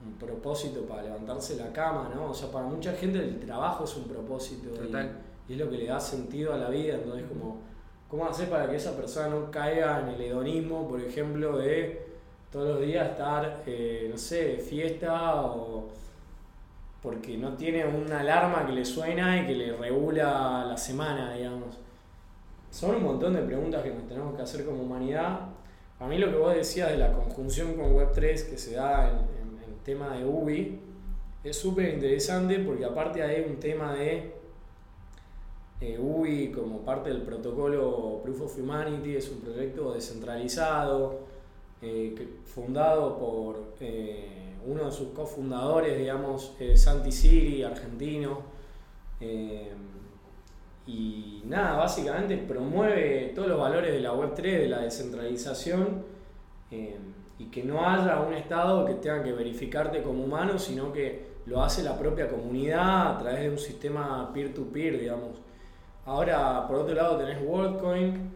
un, 0.05 0.13
propósito 0.19 0.81
para 0.81 1.03
levantarse 1.03 1.55
la 1.55 1.73
cama, 1.73 2.11
¿no? 2.13 2.29
O 2.29 2.33
sea, 2.33 2.51
para 2.51 2.67
mucha 2.67 2.93
gente 2.93 3.19
el 3.19 3.39
trabajo 3.39 3.83
es 3.83 3.95
un 3.97 4.03
propósito 4.03 4.69
y, 4.83 5.51
y, 5.51 5.53
es 5.53 5.59
lo 5.59 5.69
que 5.69 5.77
le 5.77 5.87
da 5.87 5.99
sentido 5.99 6.53
a 6.53 6.57
la 6.57 6.69
vida, 6.69 6.95
entonces 6.95 7.25
como, 7.27 7.57
¿cómo 8.07 8.27
hacer 8.27 8.49
para 8.49 8.69
que 8.69 8.75
esa 8.75 8.95
persona 8.95 9.29
no 9.29 9.51
caiga 9.51 10.01
en 10.01 10.09
el 10.09 10.21
hedonismo, 10.21 10.87
por 10.87 11.01
ejemplo, 11.01 11.57
de 11.57 12.05
todos 12.51 12.79
los 12.79 12.81
días 12.87 13.09
estar, 13.09 13.63
eh, 13.65 14.07
no 14.09 14.17
sé, 14.17 14.57
fiesta 14.57 15.41
o, 15.43 15.89
porque 17.06 17.38
no 17.38 17.53
tiene 17.53 17.86
una 17.86 18.22
alarma 18.22 18.66
que 18.66 18.74
le 18.74 18.84
suena 18.84 19.39
y 19.39 19.45
que 19.45 19.53
le 19.53 19.78
regula 19.78 20.66
la 20.68 20.76
semana, 20.76 21.36
digamos. 21.36 21.78
Son 22.72 22.95
un 22.95 23.03
montón 23.03 23.34
de 23.34 23.43
preguntas 23.43 23.84
que 23.84 23.91
nos 23.91 24.08
tenemos 24.08 24.36
que 24.36 24.41
hacer 24.41 24.66
como 24.66 24.82
humanidad. 24.82 25.41
A 25.99 26.08
mí 26.08 26.18
lo 26.18 26.32
que 26.32 26.38
vos 26.38 26.56
decías 26.56 26.89
de 26.89 26.97
la 26.97 27.14
conjunción 27.14 27.76
con 27.76 27.95
Web3 27.95 28.49
que 28.49 28.58
se 28.58 28.74
da 28.74 29.08
en, 29.10 29.60
el 29.72 29.76
tema 29.84 30.18
de 30.18 30.26
UBI 30.26 30.80
es 31.43 31.56
súper 31.56 31.93
interesante 31.93 32.58
porque 32.58 32.86
aparte 32.86 33.22
hay 33.22 33.45
un 33.47 33.60
tema 33.60 33.93
de 33.93 34.34
eh, 35.82 35.99
UBI 35.99 36.51
como 36.51 36.80
parte 36.80 37.10
del 37.10 37.22
protocolo 37.22 38.20
Proof 38.24 38.41
of 38.41 38.58
Humanity, 38.58 39.16
es 39.16 39.30
un 39.30 39.41
proyecto 39.41 39.93
descentralizado, 39.93 41.20
eh, 41.84 42.16
fundado 42.45 43.20
por 43.20 43.76
eh, 43.80 44.44
uno 44.66 44.86
de 44.86 44.91
sus 44.91 45.09
cofundadores, 45.09 45.97
digamos, 45.97 46.55
Santi 46.76 47.11
Siri, 47.11 47.63
argentino. 47.63 48.55
y 50.88 51.41
nada, 51.45 51.78
básicamente 51.78 52.38
promueve 52.38 53.32
todos 53.36 53.47
los 53.47 53.59
valores 53.59 53.91
de 53.91 54.01
la 54.01 54.13
Web3, 54.13 54.41
de 54.41 54.68
la 54.68 54.80
descentralización, 54.82 56.03
y 56.72 57.45
que 57.45 57.63
no 57.63 57.88
haya 57.88 58.20
un 58.22 58.34
Estado 58.34 58.86
que 58.86 58.95
tenga 58.95 59.24
que 59.24 59.34
verificarte 59.34 60.01
como 60.01 60.24
humano, 60.24 60.59
sino 60.59 60.91
que 60.93 61.36
lo 61.45 61.61
hace 61.63 61.84
la 61.84 61.97
propia 61.97 62.28
comunidad 62.28 63.16
a 63.16 63.18
través 63.18 63.41
de 63.41 63.49
un 63.49 63.57
sistema 63.57 64.32
peer-to-peer, 64.34 64.93
-peer, 64.95 64.99
digamos. 64.99 65.41
Ahora, 66.05 66.68
por 66.68 66.78
otro 66.78 66.93
lado, 66.93 67.18
tenés 67.18 67.41
WorldCoin, 67.41 68.32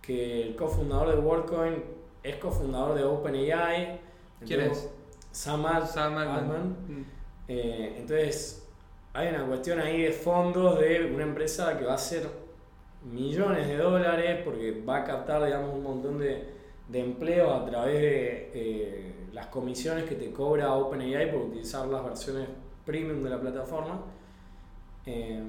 que 0.00 0.42
el 0.42 0.56
cofundador 0.56 1.14
de 1.14 1.20
WorldCoin 1.20 1.84
es 2.22 2.36
cofundador 2.36 2.94
de 2.94 3.04
OpenAI. 3.04 4.00
¿Quién 4.44 4.60
es? 4.60 4.90
Sam, 5.32 5.66
Altman. 5.66 6.76
Mm. 6.86 7.04
Eh, 7.48 7.96
entonces, 7.98 8.68
hay 9.12 9.28
una 9.28 9.44
cuestión 9.46 9.80
ahí 9.80 10.02
de 10.02 10.12
fondos 10.12 10.78
de 10.78 11.10
una 11.12 11.24
empresa 11.24 11.76
que 11.76 11.84
va 11.84 11.92
a 11.92 11.96
hacer 11.96 12.28
millones 13.10 13.66
de 13.66 13.76
dólares 13.76 14.40
porque 14.44 14.82
va 14.88 14.98
a 14.98 15.04
captar, 15.04 15.44
digamos, 15.44 15.74
un 15.74 15.82
montón 15.82 16.18
de, 16.18 16.48
de 16.88 17.00
empleos 17.00 17.60
a 17.60 17.64
través 17.64 18.00
de 18.00 18.50
eh, 18.54 19.14
las 19.32 19.46
comisiones 19.46 20.04
que 20.04 20.14
te 20.14 20.30
cobra 20.30 20.74
OpenAI 20.74 21.32
por 21.32 21.42
utilizar 21.42 21.86
las 21.88 22.04
versiones 22.04 22.48
premium 22.84 23.22
de 23.22 23.30
la 23.30 23.40
plataforma. 23.40 24.02
Eh, 25.06 25.42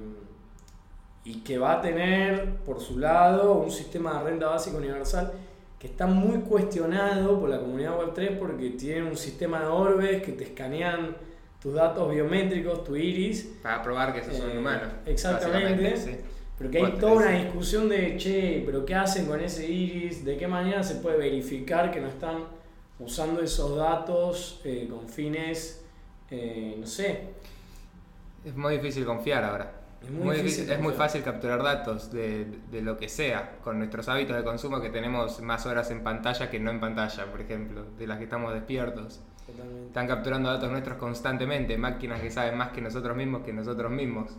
y 1.25 1.39
que 1.41 1.57
va 1.57 1.73
a 1.73 1.81
tener 1.81 2.57
por 2.65 2.81
su 2.81 2.99
lado 2.99 3.53
un 3.53 3.71
sistema 3.71 4.17
de 4.17 4.29
renta 4.31 4.47
básica 4.47 4.77
universal 4.77 5.31
que 5.83 5.87
está 5.87 6.07
muy 6.07 6.39
cuestionado 6.39 7.41
por 7.41 7.49
la 7.49 7.59
comunidad 7.59 7.97
Web3 7.99 8.39
porque 8.39 8.69
tiene 8.69 9.03
un 9.03 9.17
sistema 9.17 9.59
de 9.59 9.65
orbes 9.65 10.23
que 10.23 10.31
te 10.31 10.45
escanean 10.45 11.13
tus 11.61 11.73
datos 11.73 12.09
biométricos, 12.09 12.85
tu 12.85 12.95
iris. 12.95 13.57
Para 13.61 13.81
probar 13.81 14.13
que 14.13 14.23
sos 14.23 14.39
un 14.39 14.51
eh, 14.51 14.59
humano. 14.59 14.87
Exactamente. 15.05 16.21
Pero 16.57 16.71
que 16.71 16.77
hay 16.77 16.93
toda 16.93 17.11
una 17.11 17.31
discusión 17.31 17.89
de, 17.89 18.15
che, 18.15 18.63
pero 18.65 18.85
¿qué 18.85 18.95
hacen 18.95 19.25
con 19.25 19.41
ese 19.41 19.69
iris? 19.69 20.23
¿De 20.23 20.37
qué 20.37 20.47
manera 20.47 20.81
se 20.83 20.95
puede 20.95 21.17
verificar 21.17 21.91
que 21.91 21.99
no 21.99 22.07
están 22.07 22.45
usando 22.97 23.41
esos 23.41 23.75
datos 23.75 24.61
eh, 24.63 24.87
con 24.89 25.09
fines, 25.09 25.83
eh, 26.31 26.77
no 26.79 26.87
sé? 26.87 27.23
Es 28.45 28.55
muy 28.55 28.75
difícil 28.77 29.03
confiar 29.03 29.43
ahora. 29.43 29.82
Es 30.03 30.11
muy, 30.11 30.35
es 30.35 30.79
muy 30.81 30.93
fácil 30.93 31.23
capturar 31.23 31.63
datos 31.63 32.11
de, 32.11 32.45
de, 32.69 32.81
lo 32.81 32.97
que 32.97 33.07
sea, 33.07 33.57
con 33.63 33.77
nuestros 33.77 34.09
hábitos 34.09 34.35
de 34.35 34.43
consumo 34.43 34.81
que 34.81 34.89
tenemos 34.89 35.41
más 35.41 35.65
horas 35.65 35.91
en 35.91 36.03
pantalla 36.03 36.49
que 36.49 36.59
no 36.59 36.71
en 36.71 36.81
pantalla, 36.81 37.25
por 37.31 37.39
ejemplo, 37.39 37.85
de 37.97 38.05
las 38.05 38.17
que 38.17 38.25
estamos 38.25 38.53
despiertos. 38.53 39.21
Están 39.87 40.07
capturando 40.07 40.49
datos 40.49 40.69
nuestros 40.71 40.97
constantemente, 40.97 41.77
máquinas 41.77 42.19
que 42.19 42.31
saben 42.31 42.57
más 42.57 42.69
que 42.69 42.81
nosotros 42.81 43.15
mismos 43.15 43.43
que 43.43 43.53
nosotros 43.53 43.91
mismos. 43.91 44.31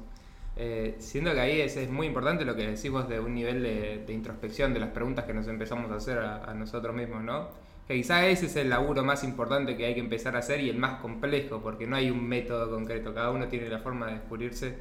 Eh, 0.56 0.96
siendo 0.98 1.32
que 1.32 1.40
ahí 1.40 1.60
es, 1.62 1.76
es, 1.76 1.90
muy 1.90 2.06
importante 2.06 2.44
lo 2.44 2.54
que 2.54 2.66
decimos 2.66 3.08
de 3.08 3.18
un 3.18 3.34
nivel 3.34 3.62
de, 3.62 4.04
de, 4.06 4.12
introspección 4.12 4.72
de 4.72 4.80
las 4.80 4.90
preguntas 4.90 5.24
que 5.24 5.34
nos 5.34 5.48
empezamos 5.48 5.90
a 5.90 5.96
hacer 5.96 6.18
a, 6.18 6.44
a 6.44 6.54
nosotros 6.54 6.94
mismos, 6.94 7.24
¿no? 7.24 7.48
Que 7.88 7.94
quizá 7.94 8.26
ese 8.26 8.46
es 8.46 8.56
el 8.56 8.70
laburo 8.70 9.02
más 9.02 9.24
importante 9.24 9.76
que 9.76 9.86
hay 9.86 9.94
que 9.94 10.00
empezar 10.00 10.36
a 10.36 10.38
hacer 10.38 10.60
y 10.60 10.70
el 10.70 10.78
más 10.78 11.00
complejo, 11.00 11.60
porque 11.60 11.86
no 11.86 11.96
hay 11.96 12.10
un 12.10 12.26
método 12.26 12.70
concreto, 12.70 13.12
cada 13.12 13.30
uno 13.30 13.48
tiene 13.48 13.68
la 13.68 13.80
forma 13.80 14.06
de 14.06 14.12
descubrirse 14.14 14.76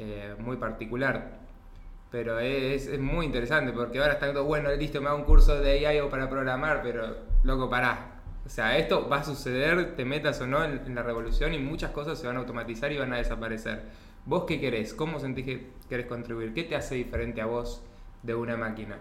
eh, 0.00 0.34
muy 0.38 0.56
particular. 0.56 1.38
Pero 2.10 2.40
es, 2.40 2.86
es, 2.86 2.98
muy 2.98 3.26
interesante 3.26 3.70
porque 3.72 3.98
ahora 3.98 4.14
está 4.14 4.32
todo 4.32 4.44
bueno, 4.44 4.72
listo, 4.72 5.00
me 5.00 5.08
hago 5.08 5.18
un 5.18 5.24
curso 5.24 5.60
de 5.60 5.86
AI 5.86 6.00
o 6.00 6.08
para 6.08 6.28
programar, 6.28 6.80
pero 6.82 7.16
loco, 7.44 7.68
pará. 7.68 8.22
O 8.46 8.48
sea, 8.48 8.78
esto 8.78 9.08
va 9.08 9.18
a 9.18 9.24
suceder, 9.24 9.94
te 9.94 10.06
metas 10.06 10.40
o 10.40 10.46
no 10.46 10.64
en, 10.64 10.94
la 10.94 11.02
revolución 11.02 11.52
y 11.52 11.58
muchas 11.58 11.90
cosas 11.90 12.18
se 12.18 12.26
van 12.26 12.36
a 12.36 12.40
automatizar 12.40 12.90
y 12.90 12.98
van 12.98 13.12
a 13.12 13.18
desaparecer. 13.18 13.82
¿Vos 14.24 14.44
qué 14.44 14.58
querés? 14.58 14.94
¿Cómo 14.94 15.20
sentís 15.20 15.44
que 15.44 15.66
querés 15.88 16.06
contribuir? 16.06 16.54
¿Qué 16.54 16.64
te 16.64 16.74
hace 16.74 16.94
diferente 16.94 17.42
a 17.42 17.46
vos 17.46 17.82
de 18.22 18.34
una 18.34 18.56
máquina? 18.56 18.98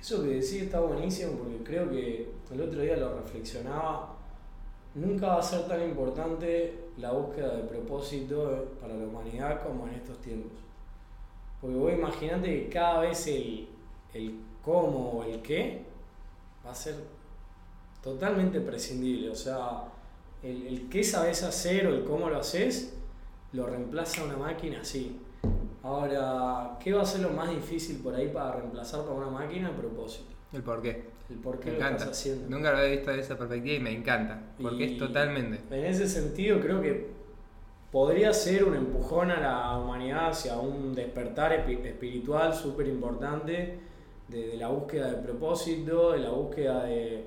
Eso 0.00 0.22
que 0.22 0.30
decís 0.30 0.54
está 0.54 0.80
buenísimo 0.80 1.32
porque 1.32 1.62
creo 1.62 1.90
que 1.90 2.30
el 2.50 2.60
otro 2.62 2.80
día 2.80 2.96
lo 2.96 3.20
reflexionaba 3.20 4.17
Nunca 4.94 5.28
va 5.28 5.38
a 5.38 5.42
ser 5.42 5.68
tan 5.68 5.82
importante 5.82 6.88
la 6.96 7.12
búsqueda 7.12 7.56
de 7.56 7.62
propósito 7.64 8.76
para 8.80 8.94
la 8.94 9.04
humanidad 9.04 9.62
como 9.62 9.86
en 9.86 9.94
estos 9.94 10.18
tiempos. 10.20 10.52
Porque 11.60 11.76
vos 11.76 11.92
imaginate 11.92 12.64
que 12.64 12.68
cada 12.68 13.00
vez 13.00 13.26
el, 13.26 13.68
el 14.14 14.40
cómo 14.64 15.10
o 15.10 15.24
el 15.24 15.42
qué 15.42 15.84
va 16.64 16.70
a 16.70 16.74
ser 16.74 16.96
totalmente 18.02 18.60
prescindible. 18.60 19.30
O 19.30 19.34
sea, 19.34 19.84
el, 20.42 20.66
el 20.66 20.88
qué 20.88 21.04
sabes 21.04 21.42
hacer 21.42 21.86
o 21.86 21.94
el 21.94 22.04
cómo 22.04 22.28
lo 22.28 22.38
haces 22.38 22.94
lo 23.52 23.66
reemplaza 23.66 24.24
una 24.24 24.36
máquina 24.36 24.80
así. 24.80 25.20
Ahora, 25.82 26.76
¿qué 26.80 26.92
va 26.92 27.02
a 27.02 27.06
ser 27.06 27.20
lo 27.20 27.30
más 27.30 27.50
difícil 27.50 27.98
por 27.98 28.14
ahí 28.14 28.28
para 28.28 28.56
reemplazar 28.56 29.02
para 29.02 29.14
una 29.14 29.30
máquina? 29.30 29.74
propósito. 29.76 30.26
El 30.52 30.62
por 30.62 30.82
qué 30.82 31.17
el 31.30 31.36
por 31.36 31.58
qué 31.58 31.66
me 31.66 31.72
lo 31.72 31.78
encanta. 31.78 32.04
estás 32.04 32.18
haciendo. 32.18 32.48
Nunca 32.48 32.72
lo 32.72 32.78
había 32.78 32.90
visto 32.90 33.10
de 33.10 33.20
esa 33.20 33.36
perspectiva 33.36 33.76
y 33.76 33.80
me 33.80 33.92
encanta, 33.92 34.42
porque 34.60 34.92
es 34.92 34.98
totalmente. 34.98 35.60
En 35.70 35.84
ese 35.84 36.08
sentido 36.08 36.60
creo 36.60 36.80
que 36.80 37.08
podría 37.92 38.32
ser 38.32 38.64
un 38.64 38.74
empujón 38.74 39.30
a 39.30 39.40
la 39.40 39.78
humanidad 39.78 40.30
hacia 40.30 40.58
un 40.58 40.94
despertar 40.94 41.52
espiritual 41.52 42.54
súper 42.54 42.86
importante 42.86 43.78
de, 44.28 44.56
la 44.56 44.68
búsqueda 44.68 45.10
de 45.10 45.22
propósito, 45.22 46.12
de 46.12 46.18
la 46.18 46.30
búsqueda 46.30 46.84
de, 46.84 47.24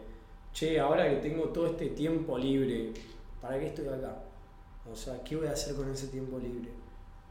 che, 0.53 0.79
ahora 0.79 1.09
que 1.09 1.17
tengo 1.17 1.45
todo 1.45 1.67
este 1.67 1.87
tiempo 1.87 2.37
libre, 2.37 2.93
¿para 3.41 3.59
qué 3.59 3.67
estoy 3.67 3.87
acá? 3.87 4.23
O 4.91 4.95
sea, 4.95 5.23
¿qué 5.23 5.35
voy 5.35 5.47
a 5.47 5.51
hacer 5.51 5.75
con 5.75 5.89
ese 5.91 6.07
tiempo 6.07 6.37
libre? 6.39 6.69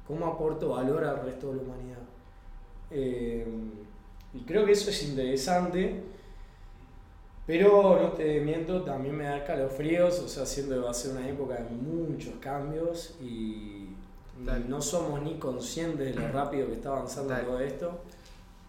¿Cómo 0.06 0.26
aporto 0.26 0.70
valor 0.70 1.04
al 1.04 1.24
resto 1.24 1.50
de 1.50 1.56
la 1.56 1.62
humanidad? 1.62 1.98
Eh, 2.90 3.46
y 4.34 4.40
creo 4.40 4.64
que 4.64 4.72
eso 4.72 4.90
es 4.90 5.08
interesante 5.08 6.02
pero 7.51 7.98
no 8.01 8.09
te 8.11 8.40
miento, 8.42 8.82
también 8.82 9.16
me 9.16 9.24
da 9.24 9.38
escalofríos, 9.38 10.20
o 10.20 10.28
sea, 10.28 10.46
siendo 10.46 10.76
que 10.76 10.82
va 10.82 10.92
a 10.92 10.94
ser 10.94 11.16
una 11.16 11.28
época 11.28 11.55
de 11.55 11.64
muchos 11.64 12.34
cambios 12.40 13.16
y 13.20 13.88
no 14.68 14.80
somos 14.80 15.20
ni 15.20 15.34
conscientes 15.34 16.14
de 16.14 16.14
lo 16.14 16.28
rápido 16.32 16.68
que 16.68 16.74
está 16.74 16.90
avanzando 16.90 17.34
todo 17.34 17.59
esto. 17.59 18.05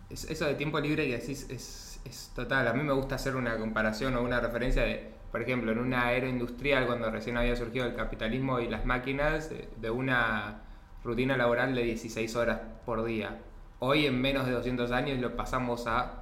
Eso 0.10 0.46
de 0.46 0.56
tiempo 0.56 0.80
libre 0.80 1.06
que 1.06 1.20
decís 1.20 1.46
es, 1.52 2.00
es 2.06 2.32
total. 2.36 2.68
A 2.68 2.74
mí 2.74 2.82
me 2.82 2.94
gusta 2.94 3.14
hacer 3.14 3.36
una 3.36 3.56
comparación 3.60 4.16
o 4.16 4.24
una 4.24 4.40
referencia 4.40 4.82
de, 4.82 5.12
por 5.32 5.44
ejemplo, 5.44 5.72
en 5.72 5.78
una 5.78 6.12
era 6.14 6.28
industrial, 6.28 6.88
cuando 6.88 7.12
recién 7.12 7.38
había 7.38 7.56
surgido 7.56 7.86
el 7.86 7.94
capitalismo 7.94 8.60
y 8.62 8.68
las 8.68 8.84
máquinas, 8.84 9.52
de 9.80 9.92
una 9.92 10.64
rutina 11.04 11.38
laboral 11.38 11.76
de 11.76 11.84
16 11.84 12.36
horas 12.36 12.60
por 12.84 13.06
día. 13.06 13.42
Hoy 13.78 14.08
en 14.08 14.20
menos 14.20 14.48
de 14.48 14.54
200 14.54 14.92
años 14.92 15.20
lo 15.20 15.36
pasamos 15.36 15.86
a 15.86 16.21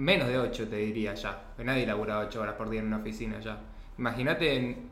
menos 0.00 0.28
de 0.28 0.38
8 0.38 0.68
te 0.68 0.76
diría 0.76 1.14
ya, 1.14 1.52
nadie 1.58 1.86
labura 1.86 2.18
8 2.20 2.40
horas 2.40 2.54
por 2.54 2.70
día 2.70 2.80
en 2.80 2.86
una 2.86 2.98
oficina 2.98 3.38
ya. 3.38 3.60
Imagínate 3.98 4.56
en, 4.56 4.90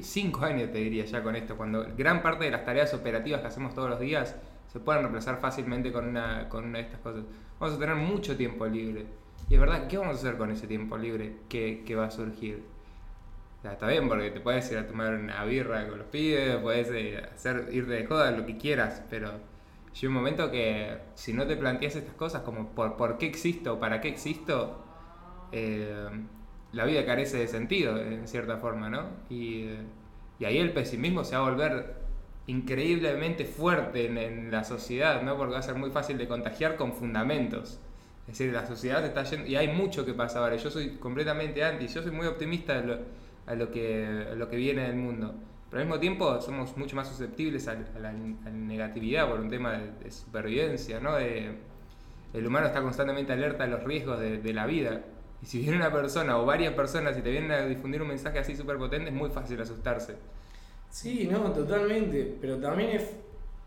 5 0.00 0.44
años 0.44 0.72
te 0.72 0.78
diría 0.78 1.04
ya 1.04 1.22
con 1.22 1.36
esto, 1.36 1.56
cuando 1.56 1.86
gran 1.96 2.22
parte 2.22 2.46
de 2.46 2.50
las 2.50 2.64
tareas 2.64 2.94
operativas 2.94 3.42
que 3.42 3.46
hacemos 3.48 3.74
todos 3.74 3.90
los 3.90 4.00
días 4.00 4.34
se 4.72 4.80
pueden 4.80 5.02
reemplazar 5.02 5.38
fácilmente 5.40 5.92
con 5.92 6.08
una, 6.08 6.48
con 6.48 6.64
una 6.64 6.78
de 6.78 6.84
estas 6.84 7.00
cosas. 7.00 7.24
Vamos 7.60 7.76
a 7.76 7.78
tener 7.78 7.96
mucho 7.96 8.36
tiempo 8.36 8.66
libre. 8.66 9.06
Y 9.48 9.54
es 9.54 9.60
verdad, 9.60 9.86
¿qué 9.88 9.98
vamos 9.98 10.16
a 10.16 10.18
hacer 10.18 10.36
con 10.36 10.50
ese 10.50 10.66
tiempo 10.66 10.96
libre 10.96 11.36
que, 11.48 11.82
que 11.84 11.94
va 11.94 12.06
a 12.06 12.10
surgir? 12.10 12.62
está 13.64 13.86
bien, 13.88 14.08
porque 14.08 14.30
te 14.30 14.40
puedes 14.40 14.70
ir 14.70 14.78
a 14.78 14.86
tomar 14.86 15.14
una 15.14 15.44
birra 15.44 15.86
con 15.88 15.98
los 15.98 16.06
pibes, 16.06 16.56
puedes 16.56 16.88
eh, 16.90 17.22
hacer, 17.34 17.68
ir 17.72 17.86
de 17.86 18.06
joda, 18.06 18.30
lo 18.30 18.46
que 18.46 18.56
quieras, 18.56 19.02
pero 19.10 19.32
llega 19.94 20.08
un 20.08 20.14
momento 20.14 20.50
que 20.50 20.98
si 21.14 21.32
no 21.32 21.46
te 21.46 21.56
planteas 21.56 21.96
estas 21.96 22.14
cosas 22.14 22.42
como 22.42 22.70
por, 22.70 22.96
por 22.96 23.18
qué 23.18 23.26
existo 23.26 23.78
para 23.78 24.00
qué 24.00 24.08
existo, 24.08 24.84
eh, 25.52 26.08
la 26.72 26.84
vida 26.84 27.04
carece 27.06 27.38
de 27.38 27.48
sentido 27.48 27.98
en 27.98 28.28
cierta 28.28 28.58
forma, 28.58 28.90
¿no? 28.90 29.06
Y, 29.30 29.66
y, 30.38 30.44
ahí 30.44 30.58
el 30.58 30.72
pesimismo 30.72 31.24
se 31.24 31.36
va 31.36 31.46
a 31.46 31.50
volver 31.50 31.96
increíblemente 32.46 33.44
fuerte 33.44 34.06
en, 34.06 34.50
la 34.50 34.64
sociedad, 34.64 35.22
¿no? 35.22 35.36
Porque 35.36 35.54
va 35.54 35.58
a 35.60 35.62
ser 35.62 35.76
muy 35.76 35.90
fácil 35.90 36.18
de 36.18 36.28
contagiar 36.28 36.76
con 36.76 36.92
fundamentos. 36.92 37.80
Es 38.26 38.38
decir, 38.38 38.52
la 38.52 38.66
sociedad 38.66 39.04
está 39.04 39.22
yendo, 39.24 39.46
y 39.46 39.56
hay 39.56 39.68
mucho 39.68 40.04
que 40.04 40.12
pasa 40.12 40.40
ahora. 40.40 40.56
Yo 40.56 40.70
soy 40.70 40.96
completamente 40.96 41.64
anti, 41.64 41.88
yo 41.88 42.02
soy 42.02 42.12
muy 42.12 42.26
optimista 42.26 42.78
a 42.78 42.82
lo, 42.82 42.98
a 43.46 43.54
lo, 43.54 43.70
que, 43.70 44.26
a 44.30 44.34
lo 44.34 44.48
que 44.48 44.56
viene 44.56 44.82
del 44.82 44.96
mundo. 44.96 45.34
Pero 45.70 45.82
al 45.82 45.86
mismo 45.86 46.00
tiempo 46.00 46.40
somos 46.40 46.76
mucho 46.76 46.96
más 46.96 47.08
susceptibles 47.08 47.68
a, 47.68 47.76
la, 48.00 48.12
negatividad 48.12 49.28
por 49.28 49.40
un 49.40 49.50
tema 49.50 49.78
de, 49.78 50.10
supervivencia, 50.10 50.98
¿no? 50.98 51.18
el 51.18 52.46
humano 52.46 52.66
está 52.66 52.82
constantemente 52.82 53.32
alerta 53.32 53.64
a 53.64 53.66
los 53.66 53.82
riesgos 53.84 54.18
de, 54.18 54.52
la 54.52 54.66
vida. 54.66 55.02
Y 55.42 55.46
si 55.46 55.60
viene 55.60 55.76
una 55.76 55.92
persona 55.92 56.38
o 56.38 56.46
varias 56.46 56.72
personas 56.74 57.16
y 57.16 57.22
te 57.22 57.30
vienen 57.30 57.52
a 57.52 57.66
difundir 57.66 58.02
un 58.02 58.08
mensaje 58.08 58.38
así 58.38 58.56
súper 58.56 58.76
potente, 58.76 59.10
es 59.10 59.14
muy 59.14 59.30
fácil 59.30 59.60
asustarse. 59.60 60.16
Sí, 60.90 61.28
no, 61.30 61.52
totalmente. 61.52 62.36
Pero 62.40 62.58
también 62.58 62.90
es, 62.90 63.10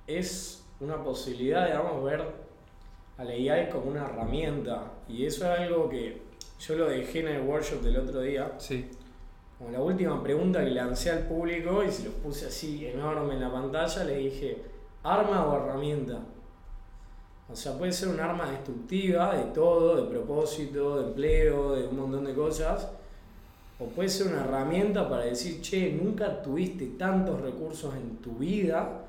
es 0.08 0.64
una 0.80 1.02
posibilidad, 1.04 1.68
digamos, 1.68 2.04
ver 2.04 2.26
a 3.18 3.24
la 3.24 3.32
AI 3.32 3.70
como 3.70 3.86
una 3.86 4.06
herramienta. 4.06 4.92
Y 5.08 5.26
eso 5.26 5.52
es 5.52 5.60
algo 5.60 5.90
que 5.90 6.22
yo 6.60 6.76
lo 6.76 6.90
dejé 6.90 7.22
en 7.22 7.28
el 7.30 7.42
workshop 7.42 7.82
del 7.82 7.98
otro 7.98 8.22
día. 8.22 8.52
Sí. 8.58 8.90
Como 9.62 9.74
la 9.74 9.80
última 9.80 10.24
pregunta 10.24 10.64
que 10.64 10.72
lancé 10.72 11.12
al 11.12 11.28
público 11.28 11.84
y 11.84 11.92
se 11.92 12.06
los 12.06 12.16
puse 12.16 12.48
así 12.48 12.88
enorme 12.88 13.36
en 13.36 13.42
la 13.42 13.52
pantalla, 13.52 14.04
le 14.06 14.18
dije, 14.18 14.58
¿arma 15.04 15.46
o 15.46 15.56
herramienta? 15.56 16.18
O 17.48 17.56
sea, 17.56 17.78
puede 17.78 17.92
ser 17.92 18.08
un 18.08 18.20
arma 18.20 18.50
destructiva 18.50 19.36
de 19.36 19.44
todo, 19.52 19.98
de 19.98 20.10
propósito, 20.10 20.98
de 20.98 21.10
empleo, 21.10 21.76
de 21.76 21.86
un 21.86 21.96
montón 21.96 22.26
de 22.26 22.34
cosas. 22.34 22.90
O 23.80 23.86
puede 23.86 24.10
ser 24.10 24.34
una 24.34 24.46
herramienta 24.46 25.08
para 25.08 25.26
decir, 25.26 25.62
che, 25.62 25.92
nunca 25.92 26.42
tuviste 26.42 26.88
tantos 26.98 27.40
recursos 27.40 27.94
en 27.94 28.18
tu 28.18 28.32
vida 28.38 29.04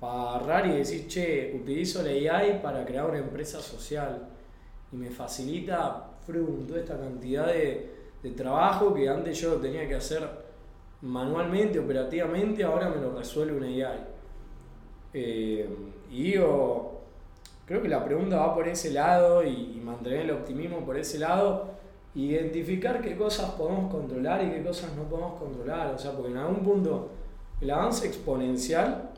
para 0.00 0.36
agarrar 0.36 0.68
y 0.68 0.78
decir, 0.78 1.06
che, 1.06 1.52
utilizo 1.54 2.02
la 2.02 2.12
AI 2.12 2.60
para 2.62 2.86
crear 2.86 3.10
una 3.10 3.18
empresa 3.18 3.60
social 3.60 4.26
y 4.90 4.96
me 4.96 5.10
facilita 5.10 6.12
frum, 6.24 6.66
toda 6.66 6.80
esta 6.80 6.98
cantidad 6.98 7.48
de, 7.48 7.91
de 8.22 8.30
trabajo 8.30 8.94
que 8.94 9.08
antes 9.08 9.40
yo 9.40 9.56
tenía 9.56 9.86
que 9.88 9.96
hacer 9.96 10.28
manualmente, 11.02 11.78
operativamente, 11.78 12.62
ahora 12.62 12.88
me 12.88 13.00
lo 13.00 13.12
resuelve 13.12 13.56
una 13.56 13.66
AI. 13.66 14.04
Eh, 15.12 15.68
y 16.10 16.22
digo, 16.22 17.00
creo 17.66 17.82
que 17.82 17.88
la 17.88 18.04
pregunta 18.04 18.36
va 18.36 18.54
por 18.54 18.68
ese 18.68 18.92
lado 18.92 19.44
y, 19.44 19.80
mantener 19.84 20.20
el 20.20 20.30
optimismo 20.30 20.84
por 20.84 20.96
ese 20.96 21.18
lado, 21.18 21.72
identificar 22.14 23.02
qué 23.02 23.16
cosas 23.16 23.50
podemos 23.52 23.90
controlar 23.90 24.44
y 24.44 24.50
qué 24.50 24.62
cosas 24.62 24.94
no 24.94 25.02
podemos 25.04 25.38
controlar, 25.38 25.94
o 25.94 25.98
sea, 25.98 26.12
porque 26.12 26.30
en 26.30 26.38
algún 26.38 26.62
punto 26.62 27.10
el 27.60 27.70
avance 27.70 28.06
exponencial 28.06 29.10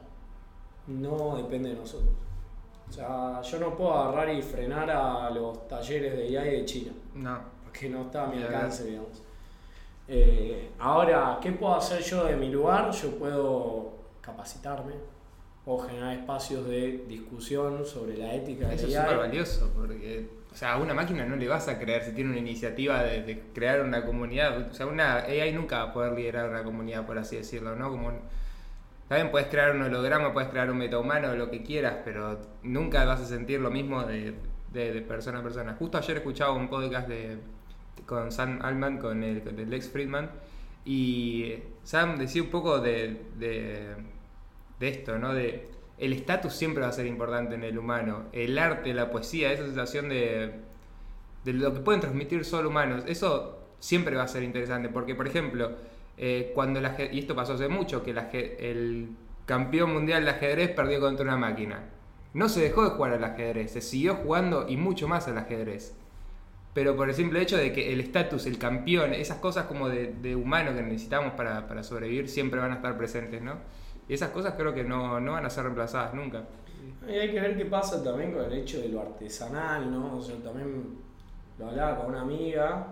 no 0.87 1.37
depende 1.37 1.71
de 1.71 1.77
nosotros. 1.77 2.15
O 2.89 2.93
sea, 2.93 3.43
yo 3.43 3.59
no 3.59 3.77
puedo 3.77 3.93
agarrar 3.93 4.35
y 4.35 4.43
frenar 4.43 4.91
a 4.91 5.31
los 5.31 5.67
talleres 5.69 6.17
de 6.17 6.39
AI 6.39 6.51
de 6.51 6.65
China. 6.65 6.93
No 7.15 7.54
que 7.79 7.89
no 7.89 8.03
está 8.03 8.25
a 8.25 8.27
mi 8.29 8.43
alcance, 8.43 8.85
digamos. 8.85 9.23
Eh, 10.07 10.71
ahora, 10.79 11.39
¿qué 11.43 11.53
puedo 11.53 11.75
hacer 11.75 12.03
yo 12.03 12.25
de 12.25 12.37
mi 12.37 12.51
lugar? 12.51 12.91
Yo 12.93 13.19
puedo 13.19 13.93
capacitarme 14.21 14.95
o 15.67 15.79
generar 15.79 16.15
espacios 16.15 16.67
de 16.69 17.05
discusión 17.09 17.87
sobre 17.87 18.19
la 18.19 18.35
ética 18.35 18.73
Eso 18.73 18.87
es 18.87 18.95
súper 18.95 19.17
valioso, 19.17 19.73
porque 19.75 20.29
o 20.53 20.57
sea, 20.57 20.75
a 20.75 20.77
una 20.77 20.95
máquina 20.95 21.27
no 21.27 21.35
le 21.35 21.49
vas 21.49 21.67
a 21.67 21.79
creer 21.81 22.05
si 22.05 22.13
tiene 22.13 22.31
una 22.31 22.39
iniciativa 22.39 23.03
de, 23.03 23.43
crear 23.53 23.81
una 23.81 24.05
comunidad. 24.05 24.71
O 24.71 24.73
sea, 24.73 24.87
una 24.87 25.17
AI 25.17 25.53
nunca 25.53 25.79
va 25.79 25.91
a 25.91 25.93
poder 25.93 26.13
liderar 26.13 26.49
una 26.49 26.63
comunidad, 26.63 27.05
por 27.07 27.19
así 27.19 27.37
decirlo, 27.37 27.75
¿no? 27.75 27.91
Como 27.91 28.13
también 29.09 29.33
puedes 29.33 29.49
crear 29.49 29.75
un 29.75 29.83
holograma, 29.83 30.33
puedes 30.33 30.51
crear 30.51 30.71
un 30.71 30.79
metahumano, 30.79 31.35
lo 31.35 31.51
que 31.51 31.65
quieras, 31.65 31.97
pero 32.05 32.41
nunca 32.63 33.05
vas 33.05 33.21
a 33.21 33.27
sentir 33.27 33.61
lo 33.61 33.71
mismo 33.71 34.05
de, 34.05 34.35
de 34.73 35.01
persona 35.03 35.41
a 35.41 35.43
persona. 35.43 35.75
Justo 35.77 35.99
ayer 35.99 36.19
escuchaba 36.19 36.53
un 36.53 36.69
podcast 36.69 37.09
de 37.09 37.39
con 38.07 38.33
Sam 38.33 38.61
Altman, 38.63 38.99
con 38.99 39.23
el, 39.23 39.43
con 39.43 39.59
el 39.59 39.83
Friedman, 39.83 40.31
y 40.85 41.55
Sam 41.83 42.19
decía 42.19 42.43
un 42.43 42.51
poco 42.51 42.79
de, 42.79 43.23
de, 43.39 43.97
esto, 44.81 45.19
¿no? 45.19 45.33
De 45.33 45.71
el 45.97 46.13
estatus 46.13 46.53
siempre 46.53 46.83
va 46.83 46.89
a 46.89 46.93
ser 46.93 47.07
importante 47.07 47.55
en 47.55 47.65
el 47.65 47.79
humano, 47.79 48.25
el 48.33 48.59
arte, 48.59 48.93
la 48.93 49.11
poesía, 49.11 49.53
esa 49.53 49.65
sensación 49.65 50.09
de, 50.09 50.53
de 51.45 51.53
lo 51.53 51.73
que 51.73 51.81
pueden 51.81 52.01
transmitir 52.01 52.45
solo 52.45 52.69
humanos, 52.69 53.05
eso 53.07 53.59
siempre 53.79 54.17
va 54.17 54.25
a 54.25 54.29
ser 54.29 54.43
interesante, 54.43 54.89
porque 54.89 55.15
por 55.15 55.27
ejemplo, 55.27 55.73
eh, 56.19 56.53
cuando 56.55 56.81
la, 56.81 56.97
y 57.13 57.19
esto 57.21 57.35
pasó 57.35 57.55
hace 57.55 57.69
mucho, 57.69 58.03
que 58.03 58.13
la, 58.13 58.29
el 58.31 59.11
campeón 59.47 59.93
mundial 59.93 60.25
de 60.25 60.31
ajedrez 60.31 60.71
perdió 60.71 61.01
contra 61.01 61.25
una 61.25 61.37
máquina. 61.37 61.91
No 62.35 62.49
se 62.49 62.61
dejó 62.61 62.83
de 62.83 62.91
jugar 62.91 63.13
al 63.13 63.25
ajedrez, 63.25 63.73
se 63.73 63.81
siguió 63.81 64.17
jugando 64.17 64.67
y 64.69 64.77
mucho 64.77 65.07
más 65.07 65.29
al 65.29 65.39
ajedrez 65.39 65.95
pero 66.75 66.97
por 66.97 67.09
el 67.09 67.15
simple 67.15 67.41
hecho 67.41 67.57
de 67.57 67.73
que 67.73 67.93
el 67.93 68.01
estatus, 68.01 68.47
el 68.47 68.59
campeón, 68.59 69.15
esas 69.15 69.39
cosas 69.39 69.67
como 69.67 69.89
de, 69.89 70.35
humano 70.35 70.75
que 70.75 70.83
necesitamos 70.83 71.35
para, 71.35 71.83
sobrevivir 71.85 72.29
siempre 72.29 72.59
van 72.59 72.73
a 72.73 72.75
estar 72.77 72.99
presentes, 72.99 73.41
¿no? 73.41 73.59
Y 74.09 74.15
esas 74.15 74.31
cosas 74.31 74.55
creo 74.59 74.75
que 74.75 74.83
no, 74.83 75.13
van 75.13 75.47
a 75.47 75.51
ser 75.51 75.63
reemplazadas 75.63 76.13
nunca. 76.15 76.43
Y 77.09 77.13
hay 77.13 77.31
que 77.31 77.41
ver 77.41 77.57
qué 77.57 77.67
pasa 77.67 78.03
también 78.03 78.33
con 78.33 78.45
el 78.45 78.53
hecho 78.53 78.81
de 78.81 78.89
lo 78.89 79.01
artesanal, 79.01 79.91
¿no? 79.91 80.17
O 80.17 80.21
sea, 80.21 80.35
también 80.43 80.99
lo 81.59 81.69
hablaba 81.69 81.97
con 81.97 82.07
una 82.07 82.23
amiga 82.23 82.89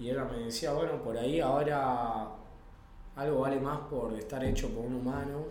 y 0.00 0.10
ella 0.10 0.24
me 0.24 0.44
decía, 0.44 0.72
bueno, 0.72 1.00
por 1.00 1.16
ahí 1.16 1.40
ahora 1.40 2.28
algo 3.14 3.40
vale 3.40 3.60
más 3.60 3.78
por 3.90 4.12
estar 4.14 4.44
hecho 4.44 4.70
por 4.70 4.84
un 4.84 4.94
humano 4.94 5.44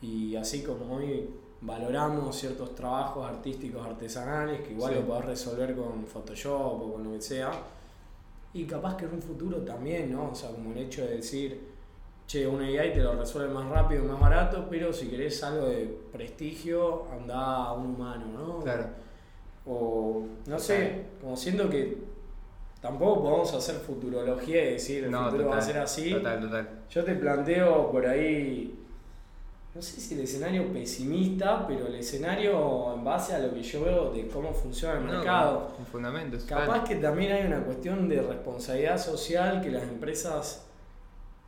y 0.00 0.34
así 0.36 0.62
como 0.62 0.96
hoy 0.96 1.28
valoramos 1.60 2.36
ciertos 2.36 2.74
trabajos 2.74 3.26
artísticos 3.26 3.86
artesanales 3.86 4.60
que 4.60 4.72
igual 4.72 4.94
lo 4.94 5.00
podés 5.06 5.24
resolver 5.24 5.74
con 5.74 6.04
Photoshop 6.06 6.82
o 6.82 6.92
con 6.92 7.04
lo 7.04 7.12
que 7.12 7.20
sea. 7.20 7.50
Y 8.52 8.64
capaz 8.66 8.96
que 8.96 9.06
en 9.06 9.14
un 9.14 9.22
futuro 9.22 9.58
también, 9.58 10.12
¿no? 10.12 10.30
O 10.30 10.34
sea, 10.34 10.50
como 10.50 10.72
el 10.72 10.78
hecho 10.78 11.04
de 11.04 11.16
decir, 11.16 11.60
che, 12.26 12.46
una 12.46 12.66
AI 12.66 12.92
te 12.92 13.00
lo 13.00 13.14
resuelve 13.14 13.52
más 13.52 13.68
rápido 13.68 14.04
y 14.04 14.08
más 14.08 14.20
barato, 14.20 14.66
pero 14.70 14.92
si 14.92 15.08
querés 15.08 15.42
algo 15.42 15.66
de 15.66 15.98
prestigio, 16.12 17.06
anda 17.10 17.64
a 17.64 17.72
un 17.72 17.94
humano, 17.94 18.26
¿no? 18.32 18.60
Claro. 18.60 18.86
O, 19.66 20.24
no 20.46 20.58
sé, 20.58 21.06
como 21.20 21.36
siento 21.36 21.68
que 21.68 21.96
tampoco 22.80 23.22
podemos 23.22 23.54
hacer 23.54 23.76
futurología 23.76 24.62
y 24.62 24.72
decir 24.74 25.04
el 25.04 25.16
futuro 25.16 25.48
va 25.48 25.58
a 25.58 25.62
ser 25.62 25.78
así. 25.78 26.12
Total, 26.12 26.40
total. 26.40 26.68
Yo 26.90 27.04
te 27.04 27.14
planteo 27.14 27.90
por 27.90 28.06
ahí 28.06 28.83
no 29.74 29.82
sé 29.82 30.00
si 30.00 30.14
el 30.14 30.20
escenario 30.20 30.72
pesimista, 30.72 31.66
pero 31.66 31.88
el 31.88 31.96
escenario 31.96 32.94
en 32.94 33.02
base 33.02 33.34
a 33.34 33.40
lo 33.40 33.52
que 33.52 33.60
yo 33.60 33.84
veo 33.84 34.12
de 34.12 34.28
cómo 34.28 34.52
funciona 34.52 34.98
el 34.98 35.04
mercado. 35.04 35.72
Con 35.74 35.84
fundamentos. 35.84 36.44
Capaz 36.44 36.84
que 36.84 36.96
también 36.96 37.32
hay 37.32 37.46
una 37.46 37.64
cuestión 37.64 38.08
de 38.08 38.22
responsabilidad 38.22 38.98
social 38.98 39.60
que 39.60 39.72
las 39.72 39.82
empresas 39.82 40.66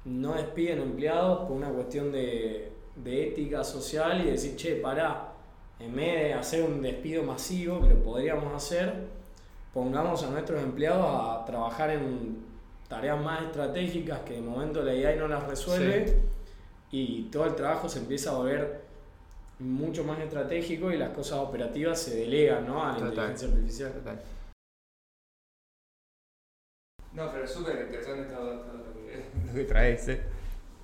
no 0.04 0.34
despiden 0.34 0.80
empleados 0.80 1.46
por 1.46 1.52
una 1.52 1.68
cuestión 1.68 2.10
de, 2.10 2.72
de 2.96 3.28
ética 3.28 3.62
social 3.62 4.20
y 4.26 4.30
decir, 4.32 4.56
che, 4.56 4.74
pará, 4.74 5.32
en 5.78 5.94
vez 5.94 6.24
de 6.24 6.34
hacer 6.34 6.64
un 6.64 6.82
despido 6.82 7.22
masivo, 7.22 7.80
que 7.80 7.90
lo 7.90 8.02
podríamos 8.02 8.52
hacer, 8.52 9.06
pongamos 9.72 10.24
a 10.24 10.30
nuestros 10.30 10.60
empleados 10.64 11.06
a 11.06 11.44
trabajar 11.44 11.90
en 11.90 12.44
tareas 12.88 13.22
más 13.22 13.42
estratégicas 13.42 14.20
que 14.20 14.34
de 14.34 14.40
momento 14.40 14.82
la 14.82 14.90
AI 14.90 15.16
no 15.16 15.28
las 15.28 15.46
resuelve 15.46 16.35
y 16.96 17.28
todo 17.30 17.44
el 17.44 17.54
trabajo 17.54 17.88
se 17.88 17.98
empieza 17.98 18.30
a 18.30 18.34
volver 18.34 18.80
mucho 19.58 20.04
más 20.04 20.18
estratégico 20.20 20.90
y 20.90 20.96
las 20.96 21.10
cosas 21.10 21.38
operativas 21.38 22.00
se 22.00 22.16
delegan 22.16 22.66
¿no? 22.66 22.82
a 22.82 22.98
la 22.98 23.08
inteligencia 23.08 23.48
artificial. 23.48 23.92
Total. 23.92 24.22
No, 27.12 27.32
pero 27.32 27.44
es 27.44 27.50
súper 27.50 27.82
interesante 27.82 28.32
todo, 28.32 28.54
lo, 29.46 29.54
que, 29.54 29.64
traes. 29.64 30.08
¿eh? 30.08 30.22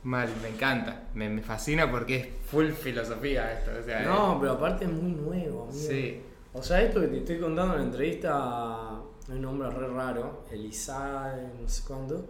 Mal, 0.05 0.29
me 0.43 0.49
encanta, 0.49 1.09
me, 1.15 1.41
fascina 1.41 1.91
porque 1.91 2.17
es 2.17 2.29
full 2.47 2.71
filosofía 2.71 3.53
esto. 3.53 3.71
no, 4.05 4.39
pero 4.41 4.53
aparte 4.53 4.85
es 4.85 4.91
muy 4.91 5.13
nuevo. 5.13 5.69
Sí. 5.71 6.21
O 6.53 6.63
sea, 6.63 6.83
esto 6.83 7.01
que 7.01 7.07
te 7.07 7.19
estoy 7.19 7.39
contando 7.39 7.75
en 7.75 7.81
la 7.81 7.87
entrevista, 7.87 9.01
es 9.23 9.29
un 9.31 9.43
nombre 9.43 9.71
re 9.71 9.89
raro, 9.89 10.45
Elisa, 10.51 11.35
no 11.61 11.69
sé 11.69 11.83
cuándo, 11.87 12.27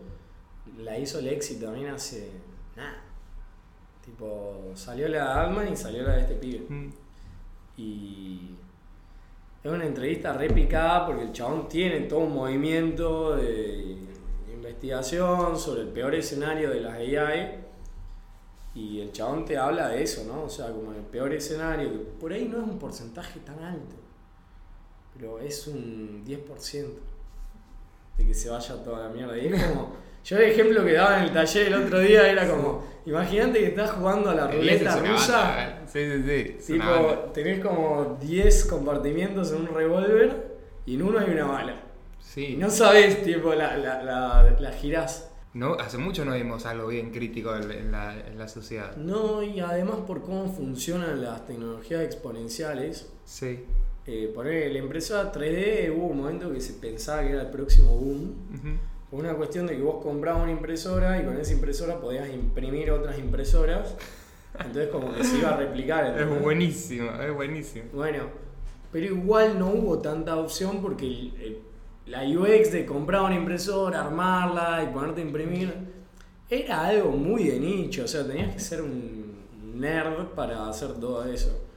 la 0.79 0.97
hizo 0.99 1.21
Lexi 1.21 1.57
también 1.57 1.89
hace 1.89 2.31
nada, 2.77 3.03
Tipo, 4.05 4.73
salió 4.75 5.09
la 5.09 5.19
de 5.19 5.31
Altman 5.41 5.73
y 5.73 5.77
salió 5.77 6.03
la 6.03 6.15
de 6.15 6.21
este 6.21 6.35
pibe. 6.35 6.67
Mm. 6.69 6.93
Y 7.77 8.51
es 9.63 9.71
una 9.71 9.87
entrevista 9.87 10.33
repicada 10.33 11.07
porque 11.07 11.23
el 11.23 11.33
chabón 11.33 11.69
tiene 11.69 12.01
todo 12.01 12.21
un 12.21 12.35
movimiento 12.35 13.37
de 13.37 13.97
investigación 14.53 15.57
sobre 15.59 15.83
el 15.83 15.89
peor 15.89 16.15
escenario 16.15 16.71
de 16.71 16.81
las 16.81 16.95
AI. 16.95 17.61
Y 18.75 19.01
el 19.01 19.13
chabón 19.13 19.45
te 19.45 19.57
habla 19.57 19.89
de 19.89 20.03
eso, 20.03 20.25
¿no? 20.25 20.45
O 20.45 20.49
sea, 20.49 20.73
como 20.73 20.93
el 20.93 21.03
peor 21.03 21.33
escenario, 21.33 21.93
que 21.93 21.99
por 21.99 22.33
ahí 22.33 22.49
no 22.49 22.59
es 22.59 22.65
un 22.65 22.79
porcentaje 22.79 23.39
tan 23.41 23.63
alto, 23.63 23.95
pero 25.15 25.39
es 25.39 25.67
un 25.67 26.25
10% 26.25 26.87
de 28.17 28.27
que 28.27 28.35
se 28.35 28.49
vaya 28.49 28.83
toda 28.83 29.07
la 29.07 29.09
mierda. 29.11 29.39
Y 29.39 29.47
es 29.47 29.63
como 29.65 29.93
yo 30.25 30.37
el 30.39 30.43
ejemplo 30.45 30.85
que 30.85 30.93
daba 30.93 31.19
en 31.19 31.25
el 31.25 31.33
taller 31.33 31.67
el 31.69 31.75
otro 31.75 31.99
día 32.01 32.31
era 32.31 32.49
como, 32.49 32.85
imagínate 33.07 33.59
que 33.59 33.67
estás 33.67 33.91
jugando 33.93 34.31
a 34.31 34.35
la 34.35 34.49
ruleta 34.49 34.97
rusa. 34.99 35.81
Sí, 35.87 36.01
sí, 36.25 36.57
sí. 36.61 36.73
Tipo, 36.75 37.31
tenés 37.35 37.61
como 37.65 38.19
10 38.21 38.65
compartimientos 38.67 39.51
en 39.53 39.63
un 39.63 39.75
revólver 39.75 40.57
y 40.87 40.95
en 40.95 41.03
uno 41.03 41.19
hay 41.19 41.31
una 41.31 41.47
bala. 41.47 41.83
Sí. 42.21 42.55
Y 42.55 42.57
no 42.57 42.71
sabes, 42.71 43.23
tipo, 43.23 43.53
la, 43.55 43.77
la, 43.77 44.03
la, 44.03 44.57
la 44.59 44.73
girás. 44.73 45.29
no, 45.55 45.75
hace 45.75 45.99
mucho 45.99 46.25
no 46.25 46.35
vimos 46.35 46.65
algo 46.65 46.87
bien 46.89 47.11
crítico 47.11 47.55
en 47.57 47.91
la, 47.93 48.19
en 48.27 48.39
la 48.39 48.49
sociedad. 48.49 48.97
No, 48.97 49.43
y 49.43 49.61
además 49.61 49.97
por 50.07 50.23
cómo 50.23 50.47
funcionan 50.51 51.23
las 51.23 51.45
tecnologías 51.47 52.03
exponenciales. 52.03 53.13
Sí. 53.25 53.65
Eh, 54.07 54.33
poner 54.35 54.73
la 54.73 54.79
impresora 54.79 55.31
3D 55.33 55.95
hubo 55.97 56.07
un 56.07 56.19
momento 56.19 56.53
que 56.53 56.61
se 56.61 56.73
pensaba 56.75 57.23
que 57.23 57.31
era 57.31 57.43
el 57.43 57.51
próximo 57.51 57.91
boom. 57.97 58.35
Fue 59.02 59.02
una 59.13 59.35
cuestión 59.35 59.67
de 59.67 59.77
que 59.77 59.83
vos 59.83 60.03
comprabas 60.03 60.43
una 60.43 60.53
impresora 60.53 61.21
y 61.21 61.25
con 61.25 61.37
esa 61.37 61.53
impresora 61.53 62.01
podías 62.01 62.29
imprimir 62.31 62.91
otras 62.91 63.19
impresoras. 63.19 63.95
Entonces 64.59 64.89
como 64.89 65.13
que 65.15 65.23
se 65.23 65.39
iba 65.39 65.51
a 65.51 65.57
replicar. 65.57 66.19
Es 66.19 66.43
buenísimo, 66.43 67.11
es 67.21 67.35
buenísimo. 67.35 67.85
Bueno, 67.93 68.25
pero 68.91 69.07
igual 69.07 69.59
no 69.59 69.69
hubo 69.69 69.99
tanta 69.99 70.37
opción 70.37 70.81
porque 70.83 71.61
la 72.07 72.25
UX 72.25 72.73
de 72.73 72.85
comprar 72.85 73.23
una 73.23 73.35
impresora, 73.35 74.05
armarla 74.05 74.83
y 74.83 74.93
ponerte 74.93 75.21
a 75.21 75.25
imprimir, 75.25 75.75
era 76.49 76.87
algo 76.87 77.11
muy 77.13 77.45
de 77.45 77.61
nicho, 77.61 78.05
o 78.05 78.09
sea, 78.09 78.27
tenías 78.27 78.53
que 78.53 78.61
ser 78.61 78.83
un 78.83 79.33
nerd 79.75 80.29
para 80.35 80.69
hacer 80.69 80.93
todo 80.95 81.25
eso. 81.27 81.72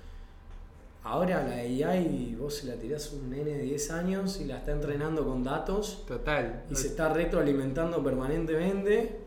Ahora 1.06 1.44
la 1.44 1.58
AI, 1.58 2.36
vos 2.40 2.56
se 2.56 2.66
la 2.66 2.78
tirás 2.78 3.12
a 3.12 3.16
un 3.18 3.30
nene 3.30 3.52
de 3.52 3.62
10 3.62 3.92
años 3.92 4.42
y 4.42 4.46
la 4.46 4.58
está 4.58 4.72
entrenando 4.72 5.24
con 5.24 5.44
datos. 5.44 6.04
Total. 6.08 6.64
Y 6.72 6.76
se 6.76 6.88
está 6.88 7.10
retroalimentando 7.10 8.04
permanentemente. 8.04 9.20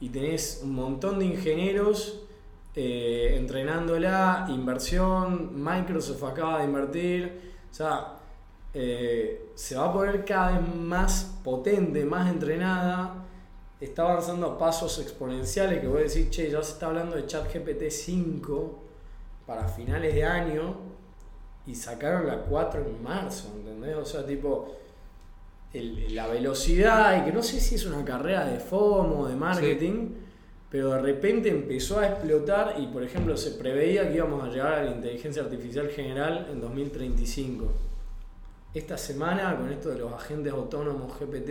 Y 0.00 0.10
tenés 0.10 0.60
un 0.62 0.74
montón 0.74 1.18
de 1.18 1.24
ingenieros 1.24 2.26
eh, 2.74 3.36
entrenándola, 3.38 4.48
inversión, 4.50 5.64
Microsoft 5.64 6.22
acaba 6.24 6.58
de 6.58 6.64
invertir. 6.66 7.54
O 7.70 7.74
sea, 7.74 8.18
eh, 8.74 9.48
se 9.54 9.76
va 9.76 9.86
a 9.86 9.92
poner 9.94 10.26
cada 10.26 10.58
vez 10.58 10.76
más 10.76 11.38
potente, 11.42 12.04
más 12.04 12.30
entrenada. 12.30 13.24
Está 13.80 14.02
avanzando 14.02 14.46
a 14.46 14.58
pasos 14.58 14.98
exponenciales 14.98 15.80
que 15.80 15.86
voy 15.86 16.00
a 16.00 16.02
decir, 16.02 16.28
che, 16.28 16.50
ya 16.50 16.62
se 16.62 16.72
está 16.72 16.88
hablando 16.88 17.16
de 17.16 17.24
ChatGPT 17.24 17.88
5 17.88 18.78
para 19.46 19.66
finales 19.68 20.14
de 20.14 20.22
año 20.22 20.83
y 21.66 21.74
sacaron 21.74 22.26
la 22.26 22.38
4 22.38 22.80
en 22.80 23.02
marzo, 23.02 23.52
¿entendés? 23.56 23.96
O 23.96 24.04
sea, 24.04 24.24
tipo, 24.24 24.76
la 25.72 26.26
velocidad, 26.26 27.20
y 27.20 27.24
que 27.24 27.32
no 27.32 27.42
sé 27.42 27.60
si 27.60 27.74
es 27.74 27.86
una 27.86 28.04
carrera 28.04 28.46
de 28.46 28.60
FOMO, 28.60 29.26
de 29.26 29.34
marketing, 29.34 30.10
pero 30.70 30.90
de 30.90 31.02
repente 31.02 31.48
empezó 31.48 32.00
a 32.00 32.08
explotar 32.08 32.76
y, 32.78 32.86
por 32.88 33.02
ejemplo, 33.02 33.36
se 33.36 33.52
preveía 33.52 34.08
que 34.08 34.16
íbamos 34.16 34.44
a 34.44 34.48
llegar 34.48 34.72
a 34.74 34.84
la 34.84 34.90
inteligencia 34.90 35.42
artificial 35.42 35.88
general 35.88 36.48
en 36.50 36.60
2035. 36.60 37.72
Esta 38.74 38.98
semana, 38.98 39.56
con 39.56 39.70
esto 39.72 39.90
de 39.90 39.98
los 39.98 40.12
agentes 40.12 40.52
autónomos 40.52 41.18
GPT, 41.18 41.50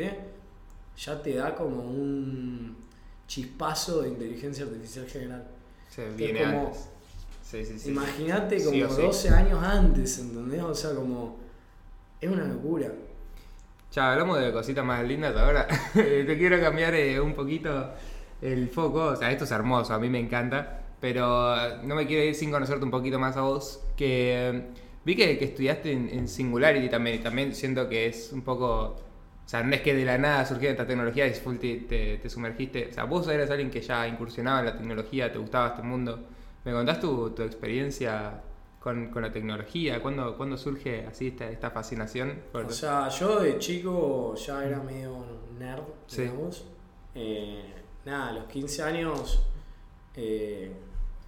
ya 0.97 1.21
te 1.21 1.35
da 1.35 1.55
como 1.55 1.81
un 1.81 2.75
chispazo 3.27 4.01
de 4.01 4.09
inteligencia 4.09 4.65
artificial 4.65 5.07
general. 5.07 5.47
Se 5.89 6.09
viene 6.11 6.69
Imagínate 7.85 8.63
como 8.63 8.85
12 8.85 9.29
años 9.29 9.63
antes, 9.63 10.19
¿entendés? 10.19 10.61
O 10.61 10.73
sea, 10.73 10.95
como. 10.95 11.37
Es 12.19 12.29
una 12.29 12.45
locura. 12.45 12.87
Ya, 13.91 14.13
hablamos 14.13 14.39
de 14.39 14.51
cositas 14.51 14.83
más 14.83 15.03
lindas 15.03 15.35
ahora. 15.35 15.67
Te 15.93 16.37
quiero 16.37 16.59
cambiar 16.59 16.95
eh, 16.95 17.19
un 17.19 17.33
poquito 17.33 17.91
el 18.41 18.69
foco. 18.69 19.05
O 19.07 19.15
sea, 19.15 19.31
esto 19.31 19.43
es 19.43 19.51
hermoso, 19.51 19.93
a 19.93 19.99
mí 19.99 20.09
me 20.09 20.19
encanta. 20.19 20.79
Pero 20.99 21.83
no 21.83 21.95
me 21.95 22.07
quiero 22.07 22.23
ir 22.23 22.33
sin 22.33 22.49
conocerte 22.49 22.85
un 22.85 22.91
poquito 22.91 23.19
más 23.19 23.37
a 23.37 23.41
vos. 23.41 23.83
Que 23.95 24.49
eh, 24.49 24.63
vi 25.05 25.15
que, 25.15 25.43
estudiaste 25.43 25.91
en, 25.91 26.27
Singularity 26.27 26.89
también. 26.89 27.17
Y 27.17 27.19
también 27.19 27.53
siento 27.53 27.87
que 27.89 28.07
es 28.07 28.31
un 28.31 28.41
poco. 28.41 28.95
O 29.45 29.49
sea, 29.49 29.61
no 29.61 29.75
es 29.75 29.81
que 29.81 29.93
de 29.93 30.05
la 30.05 30.17
nada 30.17 30.45
surgió 30.45 30.69
esta 30.69 30.87
tecnología 30.87 31.27
y 31.27 31.31
te, 31.31 32.17
te 32.17 32.29
sumergiste. 32.29 32.87
O 32.89 32.93
sea, 32.93 33.03
vos 33.03 33.27
eras 33.27 33.49
alguien 33.51 33.69
que 33.69 33.81
ya 33.81 34.07
incursionaba 34.07 34.61
en 34.61 34.65
la 34.67 34.77
tecnología, 34.77 35.31
te 35.31 35.37
gustaba 35.37 35.67
este 35.67 35.81
mundo. 35.81 36.25
¿Me 36.63 36.71
contás 36.71 36.99
tu, 36.99 37.31
tu 37.31 37.43
experiencia 37.43 38.41
con, 38.79 39.09
con, 39.09 39.21
la 39.21 39.31
tecnología? 39.31 40.01
¿Cuándo, 40.01 40.37
¿Cuándo, 40.37 40.57
surge 40.57 41.05
así 41.05 41.27
esta, 41.27 41.49
esta 41.49 41.71
fascinación? 41.71 42.41
O 42.53 42.69
sea, 42.69 43.09
yo 43.09 43.39
de 43.41 43.57
chico 43.59 44.33
ya 44.35 44.65
era 44.65 44.79
medio 44.79 45.25
nerd, 45.59 45.83
digamos. 46.09 46.65
Eh, 47.15 47.73
nada, 48.05 48.29
a 48.29 48.33
los 48.33 48.45
15 48.45 48.83
años 48.83 49.43
eh, 50.15 50.71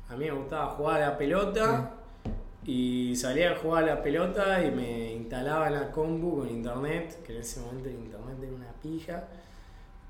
a 0.09 0.15
mí 0.15 0.25
me 0.25 0.31
gustaba 0.31 0.67
jugar 0.67 1.01
a 1.01 1.09
la 1.09 1.17
pelota 1.17 1.91
y 2.63 3.15
salía 3.15 3.51
a 3.51 3.55
jugar 3.57 3.83
a 3.83 3.87
la 3.87 4.03
pelota 4.03 4.63
y 4.63 4.71
me 4.71 5.13
instalaba 5.13 5.67
en 5.67 5.73
la 5.73 5.91
compu 5.91 6.37
con 6.37 6.49
internet, 6.49 7.21
que 7.23 7.33
en 7.33 7.41
ese 7.41 7.59
momento 7.59 7.89
el 7.89 7.95
internet 7.95 8.37
era 8.41 8.53
una 8.53 8.73
pija. 8.81 9.27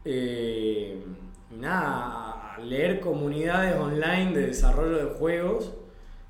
Eh, 0.06 1.04
nada, 1.52 2.58
leer 2.64 3.00
comunidades 3.00 3.76
online 3.76 4.34
de 4.34 4.48
desarrollo 4.48 4.98
de 4.98 5.14
juegos. 5.16 5.74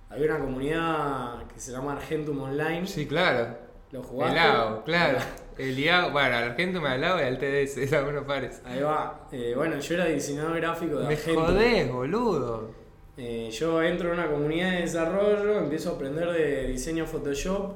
Había 0.09 0.27
una 0.35 0.39
comunidad 0.39 1.43
que 1.53 1.59
se 1.59 1.71
llama 1.71 1.93
Argentum 1.93 2.41
Online. 2.41 2.87
Sí, 2.87 3.05
claro. 3.05 3.57
¿Lo 3.91 4.01
jugaste? 4.01 4.39
El 4.39 4.83
claro. 4.83 5.17
El 5.57 5.79
IAO, 5.79 6.11
bueno, 6.11 6.35
Argentum 6.35 6.85
al 6.85 7.01
lado 7.01 7.19
y 7.19 7.23
al 7.23 7.37
TDS, 7.37 7.77
eran 7.77 7.93
algunos 8.05 8.23
pares. 8.25 8.61
Ahí 8.65 8.81
va. 8.81 9.27
Eh, 9.31 9.53
bueno, 9.55 9.79
yo 9.79 9.95
era 9.95 10.05
diseñador 10.05 10.55
gráfico 10.57 10.99
de 10.99 11.07
Me 11.07 11.13
Argentum. 11.13 11.45
jodés, 11.45 11.91
boludo. 11.91 12.71
Eh, 13.17 13.49
yo 13.51 13.81
entro 13.81 14.09
en 14.11 14.19
una 14.19 14.29
comunidad 14.29 14.71
de 14.71 14.81
desarrollo, 14.81 15.59
empiezo 15.59 15.91
a 15.91 15.93
aprender 15.93 16.29
de 16.31 16.67
diseño 16.67 17.05
Photoshop 17.05 17.73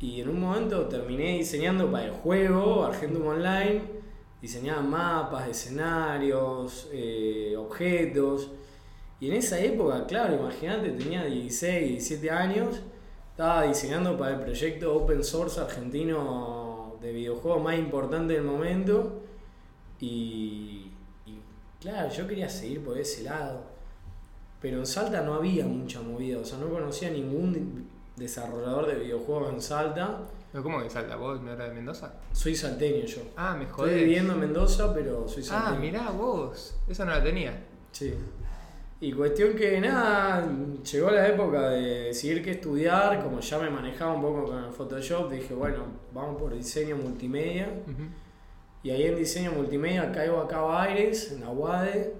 y 0.00 0.20
en 0.20 0.28
un 0.28 0.40
momento 0.40 0.86
terminé 0.86 1.38
diseñando 1.38 1.90
para 1.90 2.04
el 2.04 2.10
juego 2.10 2.84
Argentum 2.84 3.26
Online 3.26 3.99
diseñaban 4.40 4.88
mapas, 4.88 5.48
escenarios, 5.48 6.88
eh, 6.92 7.54
objetos. 7.58 8.50
Y 9.20 9.28
en 9.28 9.34
esa 9.34 9.60
época, 9.60 10.06
claro, 10.06 10.34
imagínate, 10.34 10.90
tenía 10.92 11.24
16, 11.24 11.88
17 11.88 12.30
años, 12.30 12.80
estaba 13.30 13.64
diseñando 13.64 14.16
para 14.16 14.36
el 14.36 14.40
proyecto 14.40 14.94
open 14.94 15.22
source 15.22 15.60
argentino 15.60 16.96
de 17.00 17.12
videojuegos 17.12 17.62
más 17.62 17.78
importante 17.78 18.34
del 18.34 18.44
momento. 18.44 19.20
Y, 19.98 20.90
y 21.26 21.38
claro, 21.80 22.10
yo 22.10 22.26
quería 22.26 22.48
seguir 22.48 22.82
por 22.82 22.98
ese 22.98 23.24
lado. 23.24 23.62
Pero 24.60 24.78
en 24.78 24.86
Salta 24.86 25.22
no 25.22 25.34
había 25.34 25.64
mucha 25.64 26.02
movida, 26.02 26.38
o 26.38 26.44
sea, 26.44 26.58
no 26.58 26.68
conocía 26.68 27.10
ningún 27.10 27.88
desarrollador 28.16 28.86
de 28.86 28.94
videojuegos 28.96 29.54
en 29.54 29.62
Salta. 29.62 30.20
¿Cómo 30.52 30.82
que 30.82 30.90
Salta? 30.90 31.16
¿Vos 31.16 31.40
no 31.40 31.52
eras 31.52 31.68
de 31.68 31.74
Mendoza? 31.76 32.12
Soy 32.32 32.54
salteño 32.56 33.06
yo. 33.06 33.22
Ah, 33.36 33.56
me 33.56 33.66
jodés. 33.66 33.92
Estoy 33.92 34.04
viviendo 34.04 34.32
en 34.34 34.40
Mendoza, 34.40 34.92
pero 34.92 35.28
soy 35.28 35.42
ah, 35.44 35.46
salteño. 35.46 35.76
Ah, 35.76 35.80
mirá 35.80 36.10
vos. 36.10 36.76
Esa 36.88 37.04
no 37.04 37.12
la 37.12 37.22
tenía. 37.22 37.66
Sí. 37.92 38.14
Y 39.00 39.12
cuestión 39.12 39.54
que 39.54 39.80
nada, 39.80 40.46
llegó 40.90 41.10
la 41.10 41.28
época 41.28 41.70
de 41.70 42.04
decidir 42.08 42.42
qué 42.42 42.50
estudiar, 42.50 43.22
como 43.22 43.40
ya 43.40 43.58
me 43.58 43.70
manejaba 43.70 44.12
un 44.12 44.20
poco 44.20 44.44
con 44.44 44.64
el 44.64 44.72
Photoshop, 44.72 45.30
dije, 45.30 45.54
bueno, 45.54 45.84
vamos 46.12 46.38
por 46.38 46.52
diseño 46.52 46.96
multimedia. 46.96 47.70
Y 48.82 48.90
ahí 48.90 49.04
en 49.04 49.16
diseño 49.16 49.52
multimedia 49.52 50.12
caigo 50.12 50.38
acá 50.40 50.58
a 50.58 50.82
Aires, 50.82 51.32
en 51.32 51.44
Aguade. 51.44 52.12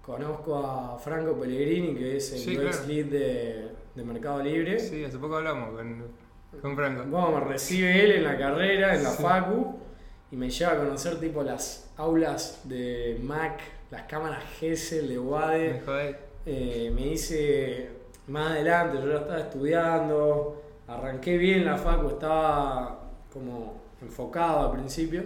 Conozco 0.00 0.56
a 0.56 0.98
Franco 0.98 1.38
Pellegrini, 1.38 1.94
que 1.94 2.16
es 2.16 2.32
el 2.32 2.66
UX 2.66 2.86
lead 2.86 3.06
de, 3.06 3.68
de 3.94 4.04
Mercado 4.04 4.42
Libre. 4.42 4.78
Sí, 4.78 5.04
hace 5.04 5.18
poco 5.18 5.36
hablamos 5.36 5.74
con 5.74 6.04
me 7.32 7.40
recibe 7.40 8.04
él 8.04 8.12
en 8.12 8.24
la 8.24 8.38
carrera, 8.38 8.94
en 8.94 9.02
la 9.02 9.10
Facu, 9.10 9.78
y 10.30 10.36
me 10.36 10.50
lleva 10.50 10.72
a 10.72 10.76
conocer 10.78 11.20
tipo 11.20 11.42
las 11.42 11.90
aulas 11.96 12.60
de 12.64 13.18
Mac, 13.22 13.60
las 13.90 14.02
cámaras 14.02 14.42
Gesell 14.58 15.08
de 15.08 15.18
Wade. 15.18 15.82
Me, 15.86 16.16
eh, 16.46 16.90
me 16.94 17.02
dice 17.06 17.90
más 18.26 18.52
adelante, 18.52 18.98
yo 18.98 19.12
ya 19.12 19.18
estaba 19.18 19.40
estudiando, 19.40 20.62
arranqué 20.86 21.36
bien 21.38 21.64
la 21.64 21.76
Facu, 21.76 22.08
estaba 22.08 23.10
como 23.32 23.82
enfocado 24.00 24.60
al 24.60 24.72
principio, 24.72 25.22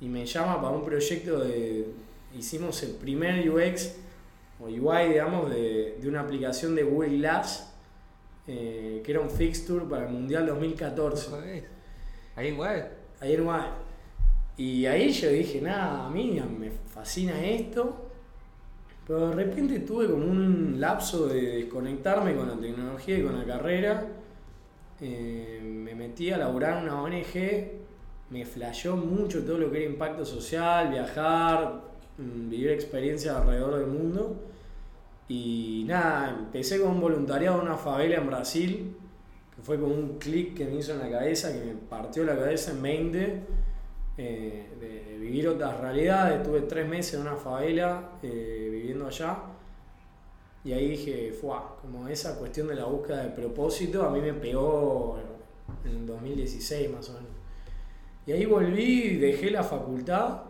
y 0.00 0.08
me 0.08 0.26
llama 0.26 0.60
para 0.60 0.74
un 0.74 0.84
proyecto 0.84 1.40
de. 1.40 1.86
Hicimos 2.34 2.82
el 2.82 2.92
primer 2.92 3.48
UX 3.48 3.94
o 4.60 4.66
UI, 4.66 5.08
digamos, 5.08 5.50
de, 5.50 5.98
de 6.00 6.08
una 6.08 6.20
aplicación 6.20 6.74
de 6.74 6.82
Google 6.82 7.16
Glass 7.16 7.75
eh, 8.46 9.02
que 9.04 9.12
era 9.12 9.20
un 9.20 9.30
fixture 9.30 9.84
para 9.86 10.06
el 10.06 10.12
Mundial 10.12 10.46
2014. 10.46 11.64
Ahí 12.36 12.48
en 12.48 12.56
Guay. 12.56 12.82
Ahí 13.20 13.34
en 13.34 13.44
Guay. 13.44 13.64
Y 14.58 14.86
ahí 14.86 15.10
yo 15.10 15.28
dije, 15.30 15.60
nada, 15.60 16.06
a 16.06 16.10
mí 16.10 16.40
me 16.58 16.70
fascina 16.70 17.44
esto. 17.44 18.06
Pero 19.06 19.28
de 19.28 19.34
repente 19.36 19.80
tuve 19.80 20.10
como 20.10 20.24
un 20.24 20.80
lapso 20.80 21.28
de 21.28 21.58
desconectarme 21.58 22.34
con 22.34 22.48
la 22.48 22.56
tecnología 22.56 23.18
y 23.18 23.22
con 23.22 23.38
la 23.38 23.44
carrera. 23.44 24.06
Eh, 25.00 25.60
me 25.62 25.94
metí 25.94 26.30
a 26.30 26.38
laburar 26.38 26.78
en 26.78 26.84
una 26.84 27.02
ONG, 27.02 27.70
me 28.30 28.44
flasheó 28.44 28.96
mucho 28.96 29.44
todo 29.44 29.58
lo 29.58 29.70
que 29.70 29.82
era 29.82 29.92
impacto 29.92 30.24
social, 30.24 30.90
viajar, 30.90 31.82
mm, 32.18 32.48
vivir 32.48 32.70
experiencias 32.70 33.36
alrededor 33.36 33.78
del 33.78 33.86
mundo. 33.86 34.36
Y 35.28 35.84
nada, 35.86 36.36
empecé 36.38 36.80
con 36.80 36.92
un 36.92 37.00
voluntariado 37.00 37.56
en 37.60 37.66
una 37.66 37.76
favela 37.76 38.16
en 38.16 38.26
Brasil, 38.26 38.96
que 39.54 39.62
fue 39.62 39.78
como 39.80 39.94
un 39.94 40.18
clic 40.18 40.54
que 40.56 40.66
me 40.66 40.76
hizo 40.76 40.92
en 40.92 41.00
la 41.00 41.10
cabeza, 41.10 41.52
que 41.52 41.64
me 41.64 41.74
partió 41.74 42.24
la 42.24 42.36
cabeza 42.36 42.70
en 42.72 42.82
20. 42.82 43.42
eh, 44.18 44.66
de 44.80 45.18
vivir 45.18 45.48
otras 45.48 45.80
realidades. 45.80 46.38
Estuve 46.38 46.62
tres 46.62 46.88
meses 46.88 47.14
en 47.14 47.20
una 47.22 47.36
favela 47.36 48.12
eh, 48.22 48.68
viviendo 48.72 49.06
allá. 49.06 49.36
Y 50.64 50.72
ahí 50.72 50.88
dije, 50.90 51.32
¡fua! 51.32 51.76
Como 51.80 52.08
esa 52.08 52.38
cuestión 52.38 52.68
de 52.68 52.74
la 52.74 52.86
búsqueda 52.86 53.22
de 53.22 53.30
propósito 53.30 54.04
a 54.04 54.10
mí 54.10 54.20
me 54.20 54.34
pegó 54.34 55.18
en 55.84 56.06
2016 56.06 56.90
más 56.90 57.08
o 57.10 57.14
menos. 57.14 57.28
Y 58.26 58.32
ahí 58.32 58.44
volví, 58.46 59.16
dejé 59.16 59.50
la 59.50 59.62
facultad 59.62 60.42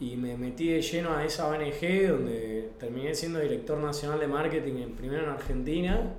y 0.00 0.16
me 0.16 0.36
metí 0.36 0.68
de 0.68 0.80
lleno 0.80 1.12
a 1.14 1.24
esa 1.24 1.48
ONG 1.48 2.08
donde 2.08 2.72
terminé 2.78 3.14
siendo 3.14 3.40
director 3.40 3.78
nacional 3.78 4.20
de 4.20 4.28
marketing 4.28 4.76
en, 4.82 4.92
primero 4.94 5.24
en 5.24 5.30
Argentina 5.30 6.14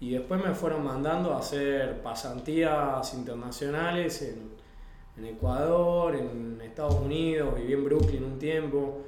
y 0.00 0.10
después 0.10 0.44
me 0.44 0.54
fueron 0.54 0.84
mandando 0.84 1.32
a 1.32 1.38
hacer 1.38 2.02
pasantías 2.02 3.14
internacionales 3.14 4.20
en, 4.22 5.24
Ecuador, 5.24 6.14
en 6.16 6.60
Estados 6.60 6.96
Unidos, 6.96 7.54
viví 7.54 7.72
en 7.72 7.84
Brooklyn 7.84 8.24
un 8.24 8.38
tiempo, 8.38 9.02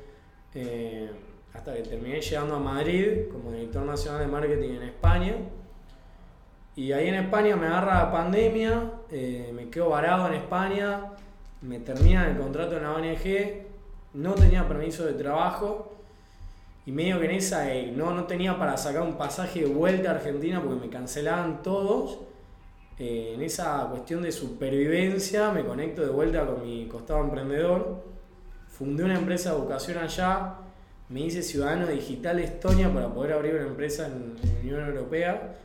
eh, 0.55 1.11
hasta 1.53 1.75
que 1.75 1.83
terminé 1.83 2.21
llegando 2.21 2.55
a 2.55 2.61
Madrid 2.61 3.29
como 3.31 3.51
director 3.51 3.85
nacional 3.85 4.21
de 4.21 4.27
marketing 4.29 4.71
en 4.71 4.83
España. 4.85 5.35
Y 6.77 6.93
ahí 6.93 7.09
en 7.09 7.17
España 7.17 7.57
me 7.57 7.67
agarra 7.67 8.05
la 8.05 8.13
pandemia, 8.13 8.93
eh, 9.11 9.51
me 9.53 9.69
quedo 9.69 9.91
varado 9.91 10.29
en 10.29 10.35
España, 10.35 11.13
me 11.61 11.81
termina 11.81 12.31
el 12.31 12.39
contrato 12.39 12.77
en 12.77 12.83
la 12.85 12.95
ONG, 12.95 13.66
no 14.17 14.35
tenía 14.35 14.67
permiso 14.67 15.05
de 15.05 15.13
trabajo 15.13 15.93
y 16.87 16.93
medio 16.93 17.21
que 17.21 17.27
en 17.27 17.33
esa 17.33 17.73
eh, 17.73 17.93
no, 17.95 18.15
no 18.15 18.25
tenía 18.25 18.59
para 18.59 18.77
sacar 18.77 19.03
un 19.03 19.19
pasaje 19.19 19.61
de 19.61 19.67
vuelta 19.67 20.11
a 20.11 20.15
Argentina 20.15 20.63
porque 20.63 20.87
me 20.87 20.89
cancelaban 20.89 21.63
todos. 21.63 22.21
Eh, 22.99 23.33
en 23.35 23.43
esa 23.43 23.87
cuestión 23.91 24.23
de 24.23 24.33
supervivencia 24.33 25.51
me 25.51 25.65
conecto 25.67 26.01
de 26.01 26.09
vuelta 26.09 26.47
con 26.47 26.63
mi 26.63 26.87
costado 26.87 27.25
emprendedor. 27.25 28.05
Fundé 28.69 29.05
una 29.05 29.19
empresa 29.19 29.53
de 29.53 29.59
vocación 29.59 29.99
allá, 29.99 30.55
me 31.11 31.21
hice 31.21 31.43
ciudadano 31.43 31.87
digital 31.87 32.39
Estonia 32.39 32.93
para 32.93 33.13
poder 33.13 33.35
abrir 33.35 33.55
una 33.55 33.67
empresa 33.67 34.07
en, 34.07 34.37
la 34.43 34.61
Unión 34.61 34.89
Europea. 34.89 35.57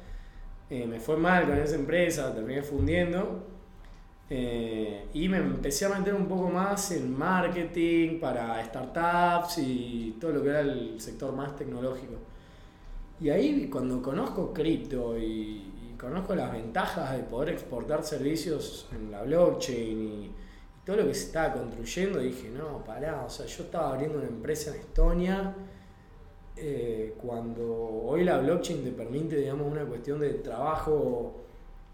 Eh, 0.69 0.85
me 0.87 0.99
fue 0.99 1.15
mal 1.15 1.45
con 1.47 1.57
esa 1.57 1.75
empresa, 1.75 2.33
terminé 2.33 2.63
fundiendo. 2.63 3.50
Eh, 4.33 5.07
y 5.13 5.27
me 5.27 5.39
empecé 5.39 5.85
a 5.85 5.89
meter 5.89 6.13
un 6.13 6.25
poco 6.25 6.49
más 6.49 6.91
en 6.91 7.17
marketing 7.17 8.17
para 8.17 8.63
startups 8.63 9.57
y 9.57 10.15
todo 10.21 10.31
lo 10.31 10.41
que 10.41 10.47
era 10.47 10.61
el 10.61 11.01
sector 11.01 11.33
más 11.33 11.53
tecnológico. 11.57 12.13
Y 13.19 13.29
ahí 13.29 13.67
cuando 13.69 14.01
conozco 14.01 14.53
cripto 14.53 15.19
y, 15.19 15.67
conozco 15.99 16.33
las 16.33 16.51
ventajas 16.51 17.11
de 17.15 17.23
poder 17.23 17.49
exportar 17.49 18.03
servicios 18.03 18.87
en 18.95 19.11
la 19.11 19.21
blockchain 19.23 20.01
y, 20.01 20.31
todo 20.85 20.95
lo 20.95 21.07
que 21.07 21.13
se 21.13 21.25
estaba 21.25 21.53
construyendo, 21.53 22.19
dije, 22.19 22.49
no, 22.49 22.83
pará, 22.85 23.23
o 23.25 23.29
sea, 23.29 23.45
yo 23.45 23.65
estaba 23.65 23.91
abriendo 23.91 24.17
una 24.17 24.27
empresa 24.27 24.73
en 24.73 24.79
Estonia. 24.79 25.55
Eh, 26.55 27.15
cuando 27.21 27.65
hoy 28.05 28.23
la 28.23 28.39
blockchain 28.39 28.83
te 28.83 28.91
permite, 28.91 29.35
digamos, 29.35 29.69
una 29.69 29.83
cuestión 29.83 30.21
de 30.21 30.35
trabajo 30.35 31.40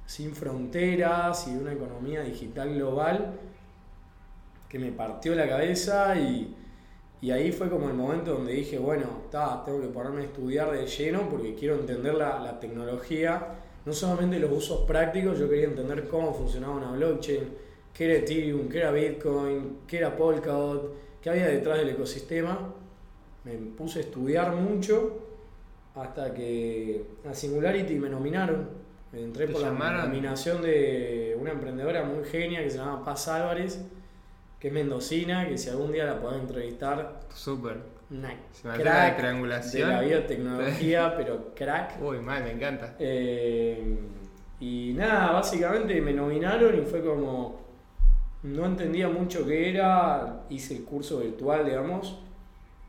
sin 0.08 0.34
fronteras 0.34 1.47
y 1.49 1.55
una 1.58 1.74
economía 1.74 2.22
digital 2.22 2.74
global 2.74 3.34
que 4.70 4.80
me 4.80 4.91
partió 4.91 5.36
la 5.36 5.47
cabeza 5.47 6.16
y, 6.18 6.55
ahí 7.30 7.51
fue 7.51 7.70
como 7.70 7.89
el 7.89 7.93
momento 7.93 8.34
donde 8.34 8.53
dije, 8.53 8.80
bueno, 8.80 9.05
tengo 9.30 9.82
que 9.82 9.88
ponerme 9.88 10.22
a 10.22 10.26
estudiar 10.26 10.72
de 10.72 10.88
lleno 10.88 11.28
porque 11.30 11.55
quiero 11.55 11.76
entender 11.76 12.16
la, 12.16 12.58
tecnología, 12.60 13.55
no 13.86 13.91
solamente 13.91 14.39
los 14.39 14.51
usos 14.51 14.82
prácticos, 14.88 15.38
yo 15.38 15.49
quería 15.49 15.66
entender 15.66 16.08
cómo 16.08 16.34
funcionaba 16.34 16.76
una 16.76 16.91
blockchain, 16.91 17.43
qué 17.93 18.05
era 18.05 18.14
Ethereum, 18.16 18.70
qué 18.70 18.78
era 18.78 18.91
Bitcoin, 18.91 19.80
qué 19.86 19.97
era 19.97 20.16
Polkadot, 20.16 20.95
qué 21.22 21.30
había 21.30 21.47
detrás 21.47 21.80
del 21.80 21.89
ecosistema. 21.89 22.74
Me 23.43 23.53
puse 23.53 23.99
a 23.99 24.01
estudiar 24.03 24.55
mucho 24.55 25.20
hasta 25.95 26.34
que 26.34 27.03
a 27.30 27.34
Singularity 27.34 27.95
me 27.95 28.10
nominaron 28.10 28.87
Entré 29.14 29.47
por 29.47 29.62
la 29.62 29.72
nominación 29.72 30.62
de 30.62 31.38
una 31.39 31.51
emprendedora 31.51 32.03
muy 32.03 32.26
genia 32.26 32.62
que 32.62 32.70
se 32.70 32.78
llama 32.78 33.03
Paz 33.05 33.28
Álvarez, 33.28 33.82
que 34.60 34.68
es 34.68 34.74
mendocina, 34.74 35.47
que 35.47 35.58
si 35.58 35.70
algún 35.70 35.91
día 35.91 36.05
la 36.05 36.20
podés 36.20 36.41
entrevistar. 36.41 37.22
Súper. 37.34 37.78
Una 38.10 38.34
crack 38.76 39.16
de 39.16 39.22
triangulación. 39.22 39.89
De 39.89 39.95
la 39.95 40.01
biotecnología, 40.01 41.14
pero 41.18 41.53
crack. 41.55 42.01
Uy, 42.01 42.20
mal, 42.20 42.43
me 42.43 42.51
encanta. 42.51 42.95
Eh, 42.99 43.97
y 44.60 44.93
nada, 44.95 45.34
básicamente 45.34 45.99
me 46.01 46.14
nominaron 46.14 46.78
y 46.78 46.86
fue 46.86 47.03
como. 47.03 47.66
No 48.43 48.66
entendía 48.66 49.10
mucho 49.10 49.45
qué 49.45 49.72
era, 49.72 50.43
hice 50.49 50.78
el 50.78 50.84
curso 50.84 51.20
virtual, 51.20 51.66
digamos 51.66 52.20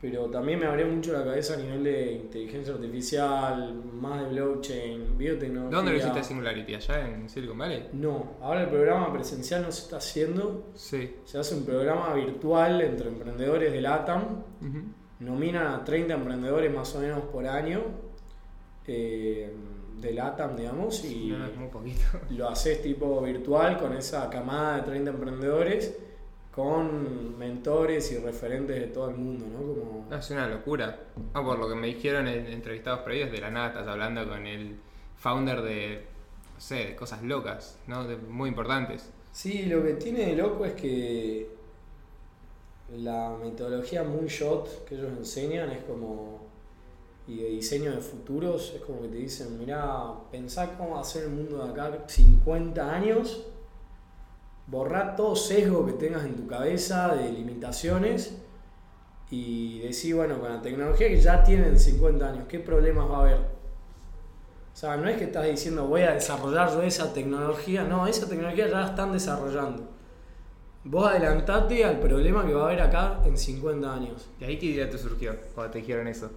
pero 0.01 0.29
también 0.29 0.59
me 0.59 0.65
abrió 0.65 0.87
mucho 0.87 1.11
la 1.11 1.25
cabeza 1.25 1.55
a 1.55 1.57
nivel 1.57 1.83
de 1.83 2.13
inteligencia 2.13 2.73
artificial, 2.73 3.73
más 3.99 4.21
de 4.21 4.29
blockchain, 4.29 5.17
biotecnología. 5.17 5.75
¿Dónde 5.75 5.91
lo 5.91 5.97
hiciste 5.97 6.23
Singularity? 6.23 6.75
¿Allá 6.75 7.09
en 7.09 7.29
Silicon 7.29 7.57
Valley? 7.57 7.89
No, 7.91 8.37
ahora 8.41 8.63
el 8.63 8.69
programa 8.69 9.11
presencial 9.11 9.61
no 9.63 9.71
se 9.73 9.83
está 9.83 9.97
haciendo. 9.97 10.71
Sí. 10.73 11.17
Se 11.25 11.37
hace 11.37 11.53
un 11.53 11.65
programa 11.65 12.13
virtual 12.13 12.79
entre 12.79 13.09
emprendedores 13.09 13.73
del 13.73 13.85
ATAM. 13.85 14.43
Nominan 15.19 15.67
a 15.67 15.83
30 15.83 16.13
emprendedores 16.13 16.73
más 16.73 16.95
o 16.95 17.01
menos 17.01 17.19
por 17.25 17.45
año 17.45 17.81
eh, 18.87 19.53
del 19.99 20.17
ATAM, 20.17 20.55
digamos. 20.55 21.03
Y 21.03 21.27
no, 21.27 21.59
muy 21.59 21.67
poquito. 21.67 22.05
Lo 22.29 22.47
haces 22.47 22.81
tipo 22.81 23.21
virtual 23.21 23.77
con 23.77 23.91
esa 23.91 24.29
camada 24.29 24.77
de 24.77 24.83
30 24.83 25.11
emprendedores 25.11 25.97
con 26.51 27.37
mentores 27.37 28.11
y 28.11 28.17
referentes 28.17 28.79
de 28.79 28.87
todo 28.87 29.09
el 29.09 29.15
mundo, 29.15 29.45
¿no? 29.45 29.59
Como... 29.59 30.15
es 30.15 30.29
una 30.31 30.47
locura. 30.47 30.99
Ah, 31.33 31.43
por 31.43 31.59
lo 31.59 31.69
que 31.69 31.75
me 31.75 31.87
dijeron 31.87 32.27
en 32.27 32.47
entrevistados 32.47 33.01
previos, 33.01 33.31
de 33.31 33.39
la 33.39 33.51
nada 33.51 33.67
estás 33.67 33.87
hablando 33.87 34.27
con 34.27 34.45
el 34.47 34.75
founder 35.15 35.61
de, 35.61 36.05
no 36.55 36.59
sé, 36.59 36.75
de 36.75 36.95
cosas 36.95 37.21
locas, 37.23 37.77
¿no? 37.87 38.03
muy 38.29 38.49
importantes. 38.49 39.09
Sí, 39.31 39.67
lo 39.67 39.83
que 39.83 39.93
tiene 39.93 40.25
de 40.27 40.35
loco 40.35 40.65
es 40.65 40.73
que 40.73 41.49
la 42.97 43.37
metodología 43.41 44.03
Moonshot 44.03 44.85
que 44.85 44.95
ellos 44.95 45.11
enseñan 45.17 45.69
es 45.69 45.83
como, 45.83 46.39
y 47.27 47.37
de 47.37 47.49
diseño 47.49 47.91
de 47.91 48.01
futuros, 48.01 48.73
es 48.75 48.81
como 48.81 49.03
que 49.03 49.09
te 49.09 49.17
dicen, 49.17 49.59
mira, 49.59 50.13
pensá 50.31 50.75
cómo 50.75 50.95
va 50.95 51.01
a 51.01 51.03
ser 51.03 51.25
el 51.25 51.29
mundo 51.29 51.63
de 51.63 51.71
acá 51.71 52.03
50 52.07 52.95
años 52.95 53.45
borrar 54.69 55.15
todo 55.15 55.35
sesgo 55.35 55.85
que 55.85 55.93
tengas 55.93 56.23
en 56.25 56.35
tu 56.35 56.47
cabeza 56.47 57.15
de 57.15 57.31
limitaciones 57.31 58.37
y 59.31 59.79
decir, 59.79 60.15
bueno, 60.15 60.39
con 60.39 60.49
la 60.49 60.61
tecnología 60.61 61.07
que 61.07 61.19
ya 61.19 61.43
tienen 61.43 61.77
50 61.77 62.29
años, 62.29 62.45
¿qué 62.47 62.59
problemas 62.59 63.09
va 63.09 63.17
a 63.17 63.21
haber? 63.21 63.37
O 63.37 64.77
sea, 64.79 64.95
no 64.97 65.09
es 65.09 65.17
que 65.17 65.25
estás 65.25 65.45
diciendo 65.45 65.87
voy 65.87 66.01
a 66.01 66.13
desarrollar 66.13 66.71
yo 66.71 66.81
esa 66.81 67.13
tecnología, 67.13 67.83
no, 67.83 68.07
esa 68.07 68.29
tecnología 68.29 68.67
ya 68.67 68.79
la 68.79 68.87
están 68.87 69.11
desarrollando. 69.11 69.89
Vos 70.83 71.07
adelantate 71.07 71.83
al 71.83 71.99
problema 71.99 72.45
que 72.45 72.53
va 72.53 72.63
a 72.63 72.65
haber 72.67 72.81
acá 72.81 73.21
en 73.25 73.37
50 73.37 73.93
años. 73.93 74.29
¿Y 74.39 74.45
ahí 74.45 74.57
qué 74.57 74.67
idea 74.67 74.89
te 74.89 74.97
surgió 74.97 75.35
cuando 75.53 75.73
te 75.73 75.79
dijeron 75.79 76.07
eso? 76.07 76.31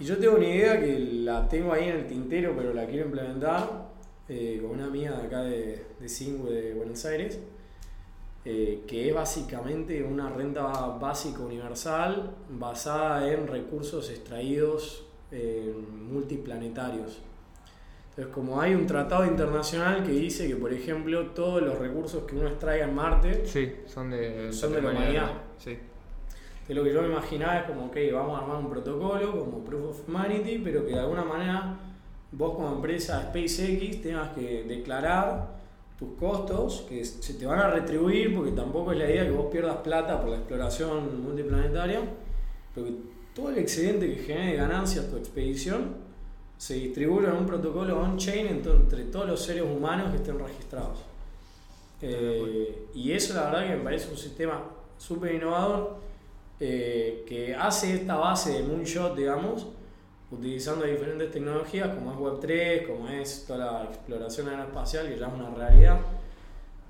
Y 0.00 0.04
yo 0.04 0.18
tengo 0.18 0.36
una 0.36 0.46
idea 0.46 0.80
que 0.80 0.98
la 0.98 1.48
tengo 1.48 1.72
ahí 1.72 1.88
en 1.88 1.96
el 1.96 2.06
tintero, 2.06 2.54
pero 2.56 2.74
la 2.74 2.86
quiero 2.86 3.06
implementar 3.06 3.86
eh, 4.28 4.58
con 4.60 4.72
una 4.72 4.86
amiga 4.86 5.16
de 5.16 5.26
acá 5.26 5.42
de, 5.42 5.86
de 6.00 6.50
de 6.50 6.74
Buenos 6.74 7.04
Aires 7.04 7.38
eh, 8.48 8.84
que 8.86 9.08
es 9.08 9.14
básicamente 9.14 10.04
una 10.04 10.28
renta 10.28 10.62
básica 10.62 11.40
universal 11.40 12.30
basada 12.48 13.28
en 13.32 13.48
recursos 13.48 14.08
extraídos 14.08 15.02
multiplanetarios. 16.12 17.18
Entonces, 18.10 18.32
como 18.32 18.60
hay 18.60 18.74
un 18.74 18.86
tratado 18.86 19.26
internacional 19.26 20.04
que 20.04 20.12
dice 20.12 20.46
que, 20.46 20.54
por 20.54 20.72
ejemplo, 20.72 21.26
todos 21.32 21.60
los 21.60 21.76
recursos 21.76 22.22
que 22.22 22.36
uno 22.36 22.48
extraiga 22.48 22.86
en 22.86 22.94
Marte 22.94 23.44
son 23.86 24.10
de, 24.10 24.52
son 24.52 24.72
de 24.72 24.80
la 24.80 24.90
humanidad. 24.90 25.30
Sí. 25.58 25.76
lo 26.68 26.84
que 26.84 26.94
yo 26.94 27.02
me 27.02 27.08
imaginaba 27.08 27.58
es 27.58 27.64
como, 27.64 27.86
ok, 27.86 27.96
vamos 28.12 28.38
a 28.38 28.42
armar 28.42 28.58
un 28.58 28.70
protocolo 28.70 29.40
como 29.40 29.64
Proof 29.64 29.90
of 29.90 30.08
Humanity, 30.08 30.58
pero 30.64 30.86
que 30.86 30.92
de 30.92 31.00
alguna 31.00 31.24
manera 31.24 31.76
vos 32.30 32.54
como 32.54 32.76
empresa 32.76 33.20
SpaceX 33.22 34.00
tengas 34.00 34.30
que 34.30 34.62
declarar 34.62 35.55
tus 35.98 36.10
costos, 36.18 36.84
que 36.88 37.04
se 37.04 37.34
te 37.34 37.46
van 37.46 37.58
a 37.58 37.70
retribuir, 37.70 38.34
porque 38.34 38.52
tampoco 38.52 38.92
es 38.92 38.98
la 38.98 39.10
idea 39.10 39.24
que 39.24 39.30
vos 39.30 39.46
pierdas 39.50 39.76
plata 39.76 40.20
por 40.20 40.30
la 40.30 40.36
exploración 40.36 41.22
multiplanetaria, 41.22 42.00
pero 42.74 42.86
que 42.86 42.94
todo 43.34 43.50
el 43.50 43.58
excedente 43.58 44.14
que 44.14 44.22
genere 44.22 44.56
ganancias 44.56 45.08
tu 45.10 45.16
expedición 45.16 46.06
se 46.58 46.74
distribuye 46.74 47.28
en 47.28 47.34
un 47.34 47.46
protocolo 47.46 48.00
on-chain 48.00 48.46
entre 48.46 49.04
todos 49.04 49.26
los 49.26 49.40
seres 49.42 49.62
humanos 49.62 50.10
que 50.10 50.16
estén 50.16 50.38
registrados. 50.38 50.98
Eh, 52.02 52.88
y 52.94 53.12
eso 53.12 53.34
la 53.34 53.44
verdad 53.44 53.68
que 53.68 53.76
me 53.76 53.84
parece 53.84 54.10
un 54.10 54.18
sistema 54.18 54.62
súper 54.98 55.34
innovador 55.34 55.96
eh, 56.60 57.24
que 57.26 57.54
hace 57.54 57.94
esta 57.94 58.16
base 58.16 58.52
de 58.52 58.62
Moonshot, 58.62 59.16
digamos, 59.16 59.66
utilizando 60.30 60.84
diferentes 60.84 61.30
tecnologías 61.30 61.88
como 61.90 62.12
es 62.12 62.18
Web3, 62.18 62.86
como 62.86 63.08
es 63.08 63.44
toda 63.46 63.58
la 63.58 63.84
exploración 63.84 64.48
aeroespacial, 64.48 65.08
que 65.08 65.18
ya 65.18 65.26
es 65.28 65.32
una 65.32 65.50
realidad. 65.50 66.00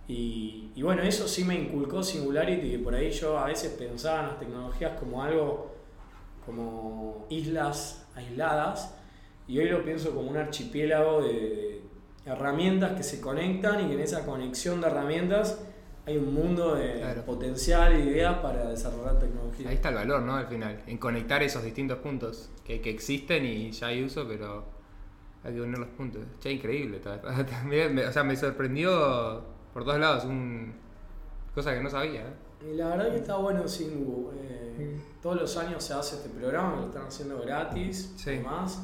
Y, 0.09 0.71
y, 0.75 0.83
bueno, 0.83 1.03
eso 1.03 1.27
sí 1.27 1.45
me 1.45 1.55
inculcó 1.55 2.03
Singularity, 2.03 2.71
que 2.71 2.79
por 2.79 2.95
ahí 2.95 3.11
yo 3.11 3.39
a 3.39 3.47
veces 3.47 3.73
pensaba 3.73 4.21
en 4.21 4.27
las 4.29 4.39
tecnologías 4.39 4.99
como 4.99 5.23
algo, 5.23 5.75
como 6.45 7.27
islas 7.29 8.07
aisladas, 8.15 8.95
y 9.49 9.59
hoy 9.59 9.69
lo 9.69 9.85
pienso 9.85 10.15
como 10.15 10.31
un 10.31 10.37
archipiélago 10.37 11.23
de, 11.23 11.77
herramientas 12.27 12.93
que 12.97 13.05
se 13.05 13.21
conectan 13.21 13.85
y 13.85 13.89
que 13.89 13.95
en 13.95 14.01
esa 14.01 14.27
conexión 14.27 14.81
de 14.81 14.89
herramientas 14.89 15.61
hay 16.07 16.17
un 16.17 16.33
mundo 16.33 16.77
de 16.77 17.05
potencial 17.27 17.99
y 17.99 18.11
ideas 18.11 18.39
para 18.39 18.71
desarrollar 18.71 19.19
tecnología. 19.19 19.69
Ahí 19.69 19.75
está 19.75 19.89
el 19.89 19.97
valor, 19.97 20.23
¿no? 20.23 20.37
Al 20.37 20.47
final, 20.47 20.81
en 20.87 20.99
conectar 20.99 21.43
esos 21.43 21.65
distintos 21.65 21.99
puntos 21.99 22.49
que, 22.65 22.81
que 22.81 22.91
existen 22.91 23.45
y 23.45 23.73
ya 23.73 23.89
hay 23.89 24.05
uso, 24.05 24.27
pero 24.29 24.65
hay 25.43 25.55
que 25.55 25.61
unir 25.61 25.79
los 25.79 25.89
puntos. 25.89 26.23
Che, 26.41 26.53
increíble. 26.53 27.01
También, 27.01 27.99
o 28.09 28.13
sea, 28.13 28.23
me 28.23 28.37
sorprendió 28.37 29.43
por 29.73 29.85
todos 29.85 29.99
lados, 29.99 30.25
un, 30.25 30.75
cosa 31.55 31.75
que 31.75 31.83
no 31.83 31.91
sabía. 31.91 32.21
¿eh? 32.21 32.71
Y 32.73 32.77
la 32.77 32.89
verdad 32.89 33.11
que 33.11 33.17
está 33.17 33.37
bueno 33.37 33.67
Singu. 33.67 34.31
Eh, 34.35 34.99
todos 35.21 35.41
los 35.41 35.57
años 35.57 35.83
se 35.83 35.93
hace 35.93 36.17
este 36.17 36.29
programa, 36.29 36.77
lo 36.77 36.87
están 36.87 37.07
haciendo 37.07 37.41
gratis 37.41 38.15
y 38.27 38.39
más. 38.39 38.81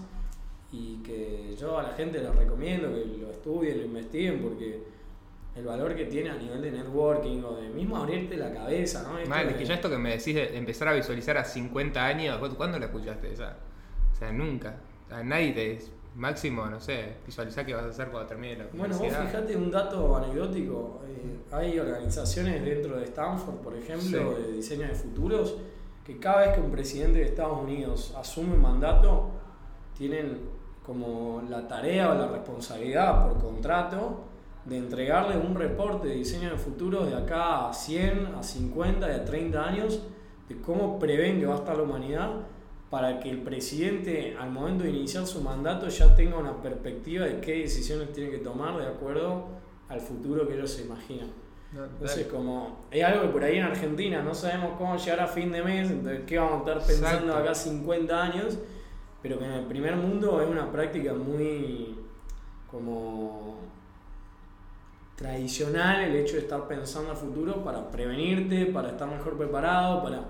Y 0.73 1.03
que 1.03 1.55
yo 1.57 1.79
a 1.79 1.83
la 1.83 1.93
gente 1.93 2.19
les 2.19 2.35
recomiendo 2.35 2.89
que 2.89 3.05
lo 3.05 3.31
estudien, 3.31 3.79
lo 3.79 3.85
investiguen, 3.85 4.43
porque 4.43 4.83
el 5.55 5.65
valor 5.65 5.95
que 5.95 6.07
tiene 6.07 6.31
a 6.31 6.35
nivel 6.35 6.63
de 6.63 6.71
networking 6.71 7.43
o 7.45 7.57
de 7.57 7.69
mismo 7.69 7.97
abrirte 7.97 8.37
la 8.37 8.53
cabeza, 8.53 9.03
¿no? 9.03 9.19
es 9.19 9.55
que 9.55 9.65
ya 9.65 9.75
esto 9.75 9.91
que 9.91 9.99
me 9.99 10.11
decís 10.11 10.35
de 10.35 10.57
empezar 10.57 10.89
a 10.89 10.95
visualizar 10.95 11.37
a 11.37 11.45
50 11.45 12.05
años, 12.05 12.39
¿cuándo 12.57 12.79
lo 12.79 12.85
escuchaste 12.87 13.33
esa? 13.33 13.57
O 14.13 14.17
sea, 14.17 14.33
nunca. 14.33 14.77
A 15.11 15.23
nadie 15.23 15.53
te 15.53 15.79
máximo, 16.15 16.67
no 16.67 16.81
sé, 16.81 17.17
visualizar 17.27 17.67
qué 17.67 17.75
vas 17.75 17.85
a 17.85 17.89
hacer 17.89 18.09
cuando 18.09 18.29
termine 18.29 18.57
la 18.57 18.67
Bueno, 18.73 18.97
vos 18.97 19.09
fijate 19.09 19.57
un 19.57 19.71
dato 19.71 20.17
anecdótico. 20.17 21.01
Eh, 21.07 21.41
hay 21.51 21.79
organizaciones 21.79 22.65
dentro 22.65 22.97
de 22.97 23.05
Stanford, 23.05 23.57
por 23.57 23.77
ejemplo, 23.77 24.39
de 24.39 24.53
diseño 24.53 24.87
de 24.87 24.95
futuros, 24.95 25.57
que 26.05 26.19
cada 26.19 26.47
vez 26.47 26.55
que 26.55 26.61
un 26.61 26.71
presidente 26.71 27.19
de 27.19 27.27
Estados 27.27 27.63
Unidos 27.63 28.15
asume 28.17 28.55
un 28.55 28.63
mandato, 28.63 29.31
tienen 29.97 30.41
como 30.85 31.43
la 31.49 31.67
tarea 31.69 32.11
o 32.11 32.15
la 32.15 32.29
responsabilidad 32.29 33.29
por 33.29 33.41
contrato 33.41 34.32
de 34.65 34.79
entregarle 34.79 35.37
un 35.37 35.55
reporte 35.55 36.09
de 36.09 36.15
diseño 36.15 36.51
de 36.51 36.57
futuros 36.57 37.11
de 37.11 37.17
acá 37.17 37.69
a 37.69 37.75
100, 37.75 38.35
a 38.39 38.43
50 38.43 39.09
y 39.09 39.13
a 39.13 39.25
30 39.25 39.65
años 39.65 40.03
de 40.49 40.61
cómo 40.61 40.99
prevén 40.99 41.41
que 41.41 41.47
va 41.47 41.55
a 41.55 41.59
estar 41.59 41.77
la 41.77 41.83
humanidad 41.83 42.31
para 42.91 43.19
que 43.19 43.31
el 43.31 43.41
presidente 43.41 44.37
al 44.39 44.51
momento 44.51 44.85
de 44.85 44.91
iniciar 44.91 45.27
su 45.27 45.41
mandato 45.41 45.89
ya 45.89 46.15
tenga 46.15 46.37
una 46.37 46.61
perspectiva 46.63 47.25
de 47.25 47.41
qué 47.41 47.61
decisiones 47.61 48.13
tiene 48.13 48.31
que 48.31 48.39
tomar 48.39 48.77
de 48.77 48.87
acuerdo 48.87 49.47
al 49.89 50.01
futuro 50.01 50.47
que 50.47 50.55
ellos 50.55 50.71
se 50.71 50.83
imaginan. 50.83 51.31
entonces, 51.75 52.27
como 52.27 52.81
es 52.91 53.03
algo 53.03 53.23
que 53.23 53.29
por 53.29 53.45
ahí 53.45 53.57
en 53.57 53.65
Argentina 53.65 54.23
no 54.23 54.35
sabemos 54.35 54.73
cómo 54.79 54.97
llegar 54.97 55.21
a 55.21 55.27
fin 55.27 55.51
de 55.51 55.63
mes, 55.63 55.91
entonces 55.91 56.21
qué 56.27 56.39
vamos 56.39 56.55
a 56.55 56.59
estar 56.73 56.87
pensando 56.87 57.35
acá 57.35 57.55
50 57.55 58.23
años, 58.23 58.59
pero 59.23 59.39
que 59.39 59.47
en 59.47 59.53
el 59.53 59.65
primer 59.65 59.97
mundo 59.97 60.41
es 60.43 60.49
una 60.49 60.71
práctica 60.71 61.15
muy 61.15 61.97
como 62.71 63.57
tradicional 65.23 66.03
el 66.03 66.17
hecho 66.17 66.35
de 66.35 66.41
estar 66.41 66.67
pensando 66.67 67.11
al 67.13 67.17
futuro 67.17 67.63
para 67.63 67.91
prevenirte, 67.91 68.67
para 68.67 68.91
estar 68.91 69.09
mejor 69.09 69.39
preparado, 69.39 70.03
para 70.03 70.25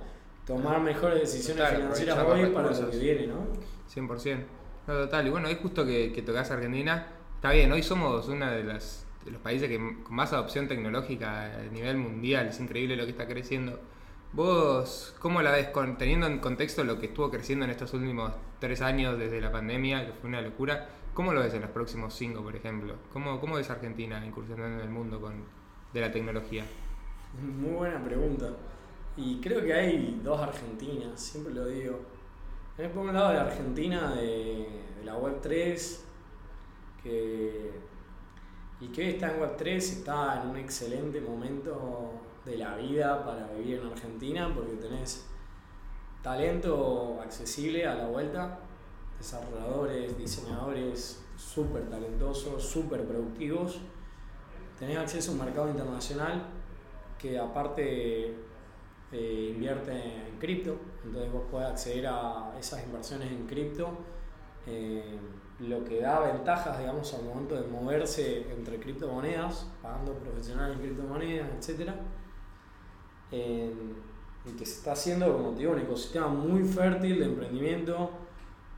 tomar 0.46 0.80
mejores 0.80 1.20
decisiones 1.20 1.66
financieras 1.68 2.18
hoy 2.18 2.46
para 2.46 2.70
lo 2.70 2.90
que 2.90 2.98
viene, 2.98 3.26
¿no? 3.28 3.46
100%. 3.92 4.44
No, 4.86 4.94
total. 4.94 5.26
Y 5.26 5.30
bueno, 5.30 5.48
es 5.48 5.58
justo 5.58 5.86
que, 5.86 6.12
que 6.12 6.22
tocas 6.22 6.50
Argentina. 6.50 7.06
Está 7.36 7.52
bien, 7.52 7.72
hoy 7.72 7.82
somos 7.82 8.28
uno 8.28 8.50
de, 8.50 8.64
las, 8.64 9.06
de 9.24 9.30
los 9.30 9.40
países 9.40 9.68
que, 9.68 9.78
con 9.78 10.14
más 10.14 10.32
adopción 10.32 10.68
tecnológica 10.68 11.44
a 11.44 11.62
nivel 11.72 11.96
mundial. 11.96 12.48
Es 12.48 12.60
increíble 12.60 12.96
lo 12.96 13.04
que 13.04 13.10
está 13.12 13.26
creciendo. 13.26 13.80
¿Vos 14.32 15.14
cómo 15.18 15.42
la 15.42 15.52
ves 15.52 15.68
con, 15.68 15.98
teniendo 15.98 16.26
en 16.26 16.38
contexto 16.38 16.84
lo 16.84 16.98
que 16.98 17.06
estuvo 17.06 17.30
creciendo 17.30 17.64
en 17.64 17.70
estos 17.70 17.92
últimos 17.94 18.32
tres 18.58 18.80
años 18.80 19.18
desde 19.18 19.40
la 19.40 19.52
pandemia, 19.52 20.06
que 20.06 20.12
fue 20.12 20.28
una 20.28 20.40
locura? 20.40 20.88
¿Cómo 21.14 21.34
lo 21.34 21.40
ves 21.40 21.52
en 21.52 21.60
los 21.60 21.70
próximos 21.70 22.14
cinco, 22.14 22.42
por 22.42 22.56
ejemplo? 22.56 22.94
¿Cómo, 23.12 23.38
cómo 23.38 23.56
ves 23.56 23.68
Argentina 23.68 24.24
incursionando 24.24 24.78
en 24.78 24.88
el 24.88 24.90
mundo 24.90 25.20
con, 25.20 25.44
de 25.92 26.00
la 26.00 26.10
tecnología? 26.10 26.64
Muy 27.40 27.72
buena 27.72 28.02
pregunta. 28.02 28.50
Y 29.16 29.38
creo 29.40 29.62
que 29.62 29.74
hay 29.74 30.20
dos 30.24 30.40
Argentinas, 30.40 31.20
siempre 31.20 31.52
lo 31.52 31.66
digo. 31.66 32.00
Por 32.76 33.06
un 33.06 33.12
lado 33.12 33.34
la 33.34 33.42
Argentina 33.42 34.14
de, 34.14 34.66
la 35.04 35.16
Web 35.16 35.40
3, 35.42 36.04
que, 37.02 37.70
y 38.80 38.88
que 38.88 39.02
hoy 39.02 39.08
está 39.08 39.34
en 39.34 39.40
Web 39.40 39.56
3, 39.58 39.92
está 39.92 40.42
en 40.42 40.48
un 40.48 40.56
excelente 40.56 41.20
momento 41.20 42.12
de 42.46 42.56
la 42.56 42.76
vida 42.76 43.22
para 43.24 43.48
vivir 43.48 43.80
en 43.80 43.88
Argentina, 43.88 44.50
porque 44.54 44.76
tenés 44.76 45.26
talento 46.22 47.20
accesible 47.22 47.86
a 47.86 47.94
la 47.94 48.06
vuelta, 48.06 48.60
desarrolladores, 49.22 50.18
diseñadores 50.18 51.20
súper 51.36 51.88
talentosos, 51.88 52.60
súper 52.62 53.06
productivos, 53.06 53.78
tenés 54.78 54.98
acceso 54.98 55.30
a 55.30 55.34
un 55.34 55.44
mercado 55.44 55.68
internacional 55.68 56.42
que 57.18 57.38
aparte 57.38 58.34
eh, 59.12 59.52
invierte 59.54 59.92
en 59.92 60.38
cripto, 60.40 60.76
entonces 61.04 61.32
vos 61.32 61.44
podés 61.48 61.68
acceder 61.68 62.08
a 62.08 62.52
esas 62.58 62.82
inversiones 62.84 63.30
en 63.30 63.46
cripto, 63.46 63.90
eh, 64.66 65.16
lo 65.60 65.84
que 65.84 66.00
da 66.00 66.18
ventajas, 66.20 66.76
digamos, 66.80 67.14
al 67.14 67.22
momento 67.22 67.54
de 67.54 67.68
moverse 67.68 68.50
entre 68.52 68.80
criptomonedas, 68.80 69.68
pagando 69.80 70.14
profesionales 70.14 70.76
en 70.76 70.82
criptomonedas, 70.82 71.48
etc. 71.68 71.92
y 73.30 74.50
que 74.58 74.66
se 74.66 74.78
está 74.78 74.92
haciendo, 74.92 75.32
como 75.32 75.52
te 75.52 75.60
digo, 75.60 75.72
un 75.72 75.78
ecosistema 75.78 76.26
muy 76.26 76.64
fértil 76.64 77.20
de 77.20 77.26
emprendimiento 77.26 78.10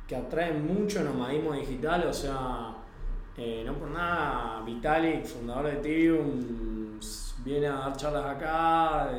que 0.07 0.17
atrae 0.17 0.53
mucho 0.53 1.03
nomadismo 1.03 1.53
digital, 1.55 2.07
o 2.07 2.13
sea, 2.13 2.75
eh, 3.37 3.63
no 3.65 3.75
por 3.75 3.89
nada, 3.89 4.63
Vitalik, 4.65 5.25
fundador 5.25 5.67
de 5.67 5.73
Ethereum, 5.73 7.01
viene 7.45 7.67
a 7.67 7.75
dar 7.75 7.97
charlas 7.97 8.27
acá. 8.27 9.11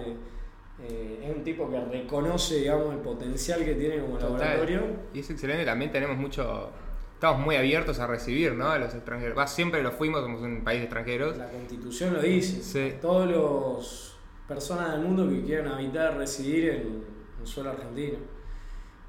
Eh, 0.82 1.22
es 1.24 1.36
un 1.36 1.44
tipo 1.44 1.70
que 1.70 1.80
reconoce, 1.80 2.56
digamos, 2.56 2.94
el 2.94 3.00
potencial 3.00 3.64
que 3.64 3.76
tiene 3.76 4.00
como 4.00 4.20
laboratorio. 4.20 4.82
Y 5.14 5.20
es 5.20 5.30
excelente, 5.30 5.66
también 5.66 5.92
tenemos 5.92 6.18
mucho... 6.18 6.70
Estamos 7.14 7.46
muy 7.46 7.56
abiertos 7.56 8.00
a 8.00 8.08
recibir 8.08 8.54
¿no? 8.54 8.70
a 8.70 8.78
los 8.78 8.94
extranjeros. 8.94 9.50
Siempre 9.50 9.82
lo 9.82 9.94
fuimos, 9.94 10.22
somos 10.22 10.42
un 10.42 10.66
país 10.66 10.80
de 10.80 10.86
extranjeros. 10.86 11.38
La 11.38 11.50
constitución 11.50 12.14
lo 12.14 12.22
dice. 12.22 12.62
Sí. 12.62 12.98
Todos 13.02 13.30
los 13.30 14.18
personas 14.50 14.92
del 14.92 15.02
mundo 15.02 15.30
que 15.30 15.42
quieran 15.42 15.70
habitar, 15.70 16.18
residir 16.18 16.70
en, 16.70 17.04
en 17.40 17.48
suelo 17.48 17.70
argentino. 17.70 18.18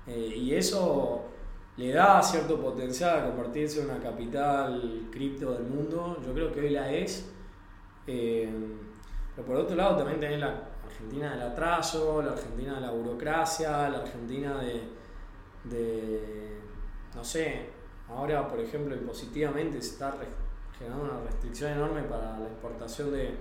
Eh, 0.06 0.34
y 0.36 0.54
eso 0.54 1.24
le 1.76 1.92
da 1.92 2.22
cierto 2.22 2.58
potencial 2.60 3.20
a 3.20 3.26
convertirse 3.26 3.82
en 3.82 3.90
una 3.90 3.98
capital 3.98 5.08
cripto 5.10 5.52
del 5.52 5.64
mundo. 5.64 6.16
Yo 6.24 6.32
creo 6.32 6.52
que 6.52 6.60
hoy 6.60 6.70
la 6.70 6.90
es. 6.92 7.30
Eh, 8.06 8.48
pero 9.34 9.46
por 9.46 9.56
otro 9.56 9.76
lado 9.76 9.96
también 9.96 10.18
tenés 10.18 10.40
la 10.40 10.62
Argentina 10.86 11.32
del 11.32 11.42
atraso, 11.42 12.22
la 12.22 12.32
Argentina 12.32 12.76
de 12.76 12.80
la 12.80 12.90
burocracia, 12.90 13.88
la 13.90 13.98
Argentina 13.98 14.62
de, 15.64 16.58
no 17.14 17.22
sé, 17.22 17.66
ahora 18.08 18.48
por 18.48 18.60
ejemplo 18.60 18.94
impositivamente 18.94 19.82
se 19.82 19.90
está 19.90 20.16
generando 20.78 21.04
una 21.04 21.20
restricción 21.24 21.72
enorme 21.72 22.02
para 22.02 22.38
la 22.38 22.48
importación 22.48 23.12
de, 23.12 23.34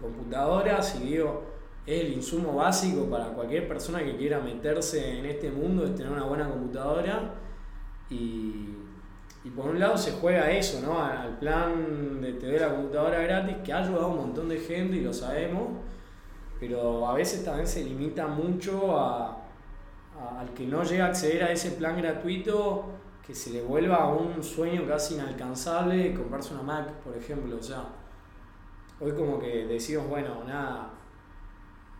computadoras 0.00 0.96
y 0.96 1.04
digo, 1.04 1.42
es 1.84 2.04
el 2.04 2.12
insumo 2.12 2.54
básico 2.54 3.06
para 3.06 3.30
cualquier 3.30 3.66
persona 3.66 4.04
que 4.04 4.16
quiera 4.16 4.38
meterse 4.38 5.18
en 5.18 5.26
este 5.26 5.50
mundo, 5.50 5.84
es 5.84 5.94
tener 5.94 6.12
una 6.12 6.24
buena 6.24 6.48
computadora 6.48 7.34
y, 8.10 8.68
y 9.44 9.50
por 9.50 9.66
un 9.66 9.78
lado 9.78 9.96
se 9.96 10.12
juega 10.12 10.50
eso, 10.50 10.80
¿no? 10.80 11.02
Al 11.02 11.38
plan 11.38 12.20
de 12.20 12.34
te 12.34 12.46
doy 12.46 12.58
la 12.58 12.74
computadora 12.74 13.20
gratis, 13.20 13.56
que 13.64 13.72
ha 13.72 13.78
ayudado 13.78 14.06
a 14.06 14.08
un 14.08 14.16
montón 14.16 14.48
de 14.48 14.58
gente 14.58 14.96
y 14.96 15.00
lo 15.00 15.12
sabemos, 15.12 15.68
pero 16.60 17.06
a 17.08 17.14
veces 17.14 17.44
también 17.44 17.66
se 17.66 17.84
limita 17.84 18.26
mucho 18.26 18.98
a, 18.98 19.38
al 20.38 20.52
que 20.54 20.66
no 20.66 20.82
llega 20.82 21.06
a 21.06 21.08
acceder 21.08 21.44
a 21.44 21.52
ese 21.52 21.72
plan 21.72 21.96
gratuito 21.96 22.86
que 23.26 23.34
se 23.34 23.50
le 23.50 23.62
vuelva 23.62 24.08
un 24.08 24.42
sueño 24.42 24.86
casi 24.86 25.14
inalcanzable 25.14 26.14
comprarse 26.14 26.54
una 26.54 26.62
Mac, 26.62 26.90
por 27.04 27.16
ejemplo. 27.16 27.56
O 27.58 27.62
sea, 27.62 27.84
hoy 29.00 29.12
como 29.12 29.38
que 29.38 29.66
decimos, 29.66 30.08
bueno, 30.08 30.44
nada, 30.46 30.90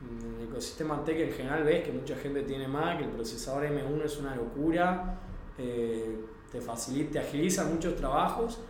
en 0.00 0.40
el 0.40 0.48
ecosistema 0.48 1.04
tech 1.04 1.18
en 1.18 1.32
general 1.32 1.64
ves 1.64 1.84
que 1.84 1.92
mucha 1.92 2.16
gente 2.16 2.42
tiene 2.42 2.66
Mac, 2.66 3.00
el 3.00 3.10
procesador 3.10 3.64
M1 3.64 4.04
es 4.04 4.18
una 4.18 4.34
locura, 4.34 5.18
eh, 5.58 6.24
te 6.50 6.60
facilita, 6.60 7.12
te 7.12 7.18
agiliza 7.20 7.64
muchos 7.64 7.96
trabajos, 7.96 8.60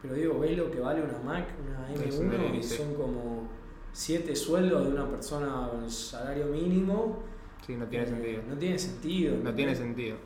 pero 0.00 0.14
digo, 0.14 0.38
ves 0.40 0.56
lo 0.56 0.70
que 0.70 0.80
vale 0.80 1.02
una 1.02 1.18
Mac, 1.18 1.48
una 1.64 1.88
M1, 1.94 2.54
y 2.58 2.62
son 2.62 2.94
como 2.94 3.48
siete 3.92 4.34
sueldos 4.34 4.86
de 4.86 4.92
una 4.92 5.08
persona 5.08 5.68
con 5.70 5.88
salario 5.90 6.46
mínimo. 6.46 7.20
Sí, 7.66 7.76
no 7.76 7.86
tiene 7.86 8.04
eh, 8.04 8.08
sentido. 8.08 8.42
No 8.48 8.56
tiene 8.58 8.78
sentido. 8.78 9.36
No 9.44 9.54
tiene 9.54 9.76
sentido. 9.76 10.16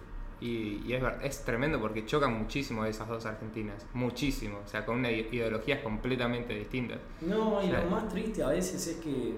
Y, 0.40 0.82
y 0.86 0.92
es, 0.94 1.02
es 1.22 1.44
tremendo 1.44 1.80
porque 1.80 2.04
chocan 2.06 2.38
muchísimo 2.38 2.84
esas 2.84 3.08
dos 3.08 3.26
Argentinas. 3.26 3.86
Muchísimo. 3.92 4.58
O 4.64 4.68
sea, 4.68 4.84
con 4.86 4.98
una 4.98 5.10
ide- 5.10 5.28
ideologías 5.32 5.80
completamente 5.82 6.54
distintas. 6.54 6.98
No, 7.22 7.62
y 7.62 7.66
O 7.66 7.70
sea, 7.70 7.84
lo 7.84 7.90
más 7.90 8.08
triste 8.08 8.42
a 8.42 8.48
veces 8.48 8.86
es 8.86 8.96
que 8.96 9.34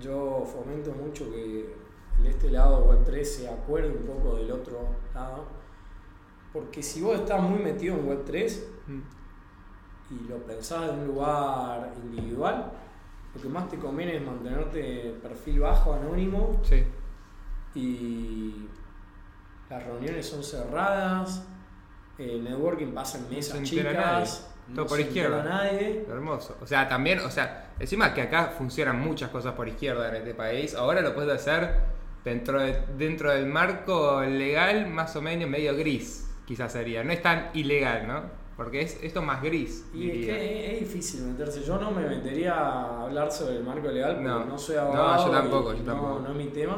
yo 0.00 0.44
fomento 0.46 0.92
mucho 0.92 1.30
que 1.30 1.74
el 2.20 2.26
este 2.26 2.50
lado 2.50 2.80
de 2.82 2.98
Web3 2.98 3.24
se 3.24 3.48
acuerde 3.48 3.88
un 3.90 4.04
poco 4.06 4.36
del 4.36 4.50
otro 4.52 4.88
lado. 5.14 5.44
Porque 6.52 6.82
si 6.82 7.02
vos 7.02 7.16
estás 7.18 7.40
muy 7.42 7.58
metido 7.58 7.96
en 7.96 8.08
Web3 8.08 8.64
Mm. 8.86 9.00
y 10.10 10.28
lo 10.28 10.36
pensás 10.46 10.90
en 10.90 10.98
un 11.00 11.06
lugar 11.08 11.90
individual, 12.04 12.70
lo 13.34 13.40
que 13.42 13.48
más 13.48 13.68
te 13.68 13.78
conviene 13.78 14.16
es 14.16 14.22
mantenerte 14.24 15.18
perfil 15.22 15.60
bajo, 15.60 15.94
anónimo, 15.94 16.60
Sí. 16.62 16.84
y 17.74 18.68
las 19.68 19.82
reuniones 19.84 20.26
son 20.28 20.44
cerradas, 20.44 21.44
el 22.18 22.44
networking 22.44 22.92
pasa 22.92 23.18
en 23.18 23.30
mesas 23.30 23.58
se 23.58 23.64
chicas, 23.64 23.92
nadie. 23.94 24.28
Todo 24.74 24.86
por 24.86 24.96
se 24.98 25.02
izquierda. 25.02 25.42
nadie. 25.42 26.06
Hermoso. 26.08 26.56
O 26.62 26.66
sea, 26.66 26.88
también, 26.88 27.18
o 27.20 27.30
sea, 27.30 27.72
encima 27.80 28.14
que 28.14 28.22
acá 28.22 28.52
funcionan 28.56 29.00
muchas 29.00 29.30
cosas 29.30 29.54
por 29.54 29.66
izquierda 29.68 30.08
en 30.10 30.16
este 30.16 30.34
país, 30.34 30.74
ahora 30.74 31.00
lo 31.00 31.14
puedes 31.14 31.34
hacer 31.34 31.80
dentro, 32.24 32.60
de- 32.60 32.82
dentro 32.98 33.30
del 33.32 33.46
marco 33.46 34.22
legal, 34.22 34.86
más 34.88 35.14
o 35.16 35.22
menos 35.22 35.48
medio 35.48 35.76
gris, 35.76 36.30
quizás 36.46 36.72
sería. 36.72 37.04
No 37.04 37.12
es 37.12 37.22
tan 37.22 37.50
ilegal, 37.54 38.06
¿no? 38.08 38.44
Porque 38.56 38.82
es 38.82 39.02
esto 39.02 39.20
más 39.20 39.42
gris. 39.42 39.84
Y 39.92 40.10
es 40.10 40.26
que 40.26 40.66
es, 40.66 40.72
es 40.74 40.80
difícil 40.88 41.22
meterse. 41.24 41.62
Yo 41.64 41.76
no 41.76 41.90
me 41.90 42.06
metería 42.08 42.54
a 42.54 43.02
hablar 43.02 43.30
sobre 43.32 43.56
el 43.56 43.64
marco 43.64 43.88
legal 43.88 44.12
porque 44.14 44.28
No. 44.28 44.44
no, 44.44 44.56
soy 44.58 44.76
No, 44.76 44.82
abogado. 44.82 45.26
yo 45.26 45.32
tampoco, 45.32 45.72
yo 45.74 45.78
no, 45.82 45.84
tampoco. 45.92 46.20
no 46.20 46.30
es 46.30 46.36
mi 46.36 46.46
tema. 46.46 46.76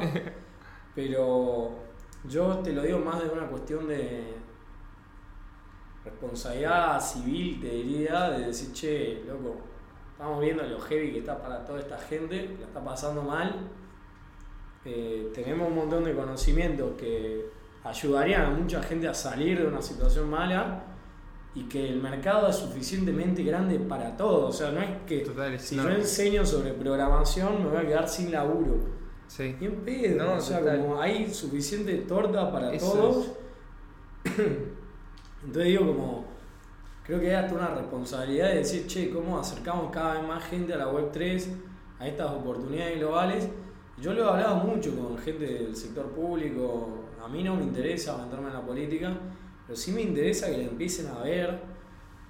pero 0.94 1.70
yo 2.24 2.58
te 2.64 2.72
lo 2.72 2.82
digo 2.82 2.98
más 3.00 3.22
de 3.22 3.28
una 3.28 3.46
cuestión 3.46 3.86
de 3.88 4.34
responsabilidad 6.04 7.00
civil, 7.00 7.60
te 7.60 7.68
diría, 7.68 8.30
de 8.30 8.46
decir, 8.46 8.72
che, 8.72 9.22
loco, 9.26 9.56
estamos 10.12 10.40
viendo 10.40 10.62
lo 10.62 10.80
heavy 10.80 11.12
que 11.12 11.18
está 11.18 11.40
para 11.40 11.64
toda 11.64 11.80
esta 11.80 11.98
gente, 11.98 12.56
la 12.60 12.66
está 12.66 12.82
pasando 12.84 13.22
mal. 13.22 13.68
Eh, 14.86 15.32
tenemos 15.34 15.68
un 15.68 15.74
montón 15.74 16.04
de 16.04 16.14
conocimientos 16.14 16.92
que 16.96 17.44
ayudarían 17.82 18.42
a 18.42 18.50
mucha 18.50 18.80
gente 18.82 19.08
a 19.08 19.14
salir 19.14 19.58
de 19.60 19.66
una 19.66 19.82
situación 19.82 20.30
mala 20.30 20.84
y 21.56 21.64
que 21.64 21.88
el 21.88 22.00
mercado 22.00 22.48
es 22.48 22.56
suficientemente 22.56 23.42
grande 23.42 23.80
para 23.80 24.16
todo. 24.16 24.46
O 24.46 24.52
sea, 24.52 24.70
no 24.70 24.80
es 24.80 24.90
que 25.06 25.20
Total, 25.20 25.58
si 25.58 25.74
yo 25.74 25.82
enorme. 25.82 26.00
enseño 26.00 26.46
sobre 26.46 26.72
programación 26.72 27.64
me 27.64 27.70
voy 27.70 27.78
a 27.78 27.86
quedar 27.86 28.08
sin 28.08 28.30
laburo. 28.30 28.78
Sí. 29.26 29.56
Bien 29.58 29.74
pedo. 29.84 30.24
No, 30.24 30.34
o 30.34 30.40
sea, 30.40 30.60
total. 30.60 30.80
como 30.80 31.00
hay 31.00 31.32
suficiente 31.32 31.94
torta 31.98 32.52
para 32.52 32.72
Eso 32.72 32.92
todos. 32.92 33.30
Entonces 35.44 35.64
digo 35.64 35.86
como, 35.86 36.24
creo 37.04 37.20
que 37.20 37.30
hay 37.30 37.44
hasta 37.44 37.54
una 37.54 37.68
responsabilidad 37.74 38.48
de 38.48 38.56
decir, 38.56 38.86
che, 38.86 39.10
¿cómo 39.10 39.38
acercamos 39.38 39.90
cada 39.90 40.14
vez 40.14 40.28
más 40.28 40.44
gente 40.44 40.74
a 40.74 40.76
la 40.76 40.92
Web3, 40.92 41.44
a 41.98 42.06
estas 42.06 42.30
oportunidades 42.30 42.98
globales? 42.98 43.48
Yo 44.00 44.12
lo 44.12 44.24
he 44.24 44.28
hablado 44.28 44.56
mucho 44.56 44.94
con 44.94 45.16
gente 45.18 45.44
del 45.46 45.74
sector 45.74 46.06
público, 46.10 46.88
a 47.24 47.28
mí 47.28 47.42
no 47.42 47.56
me 47.56 47.62
interesa 47.62 48.16
meterme 48.18 48.48
en 48.48 48.54
la 48.54 48.60
política, 48.62 49.12
pero 49.66 49.76
sí 49.76 49.92
me 49.92 50.02
interesa 50.02 50.50
que 50.50 50.58
la 50.58 50.64
empiecen 50.64 51.06
a 51.08 51.20
ver, 51.22 51.58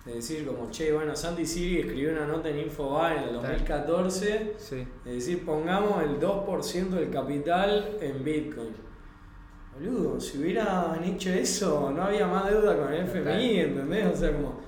de 0.04 0.14
decir 0.14 0.46
como, 0.46 0.70
che, 0.70 0.92
bueno, 0.92 1.16
Santi 1.16 1.44
Siri 1.44 1.78
escribió 1.80 2.12
una 2.12 2.26
nota 2.26 2.48
en 2.48 2.60
Infobae 2.60 3.16
en 3.18 3.22
el 3.24 3.30
Total. 3.30 3.42
2014, 3.52 4.54
Sí. 4.58 4.86
es 5.04 5.12
decir, 5.12 5.44
pongamos 5.44 6.00
el 6.04 6.20
2% 6.20 6.90
del 6.90 7.10
capital 7.10 7.96
en 8.00 8.22
Bitcoin. 8.24 8.86
Boludo, 9.74 10.20
si 10.20 10.38
hubieran 10.38 11.02
hecho 11.02 11.30
eso, 11.30 11.90
no 11.90 12.04
había 12.04 12.26
más 12.28 12.48
deuda 12.48 12.76
con 12.78 12.92
el 12.94 13.00
FMI, 13.04 13.58
¿entendés? 13.60 14.06
O 14.06 14.16
sea, 14.16 14.32
como. 14.32 14.60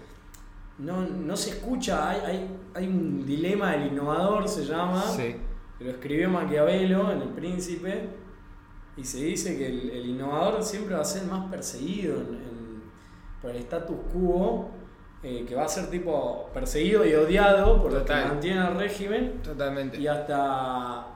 No, 0.78 1.02
no 1.02 1.36
se 1.36 1.50
escucha, 1.50 2.10
hay, 2.10 2.20
hay, 2.26 2.48
hay 2.74 2.86
un 2.88 3.24
dilema 3.24 3.72
del 3.72 3.86
innovador, 3.92 4.46
se 4.48 4.64
llama, 4.64 5.02
Sí. 5.02 5.34
Lo 5.80 5.90
escribió 5.90 6.28
Maquiavelo 6.30 7.10
en 7.12 7.22
El 7.22 7.28
Príncipe, 7.30 8.08
y 8.96 9.04
se 9.04 9.18
dice 9.18 9.56
que 9.56 9.66
el, 9.68 9.90
el 9.90 10.06
innovador 10.06 10.62
siempre 10.64 10.94
va 10.96 11.02
a 11.02 11.04
ser 11.04 11.24
más 11.24 11.48
perseguido 11.50 12.16
en- 12.16 12.34
en- 12.34 12.82
por 13.40 13.50
el 13.52 13.58
status 13.58 13.96
quo, 14.12 14.70
eh, 15.22 15.44
que 15.46 15.54
va 15.54 15.64
a 15.64 15.68
ser 15.68 15.88
tipo 15.90 16.50
perseguido 16.52 17.06
y 17.06 17.14
odiado 17.14 17.80
por 17.80 17.92
los 17.92 18.02
que 18.02 18.12
mantienen 18.12 18.62
el 18.64 18.74
régimen 18.76 19.40
Totalmente. 19.42 19.98
y 19.98 20.06
hasta 20.08 21.06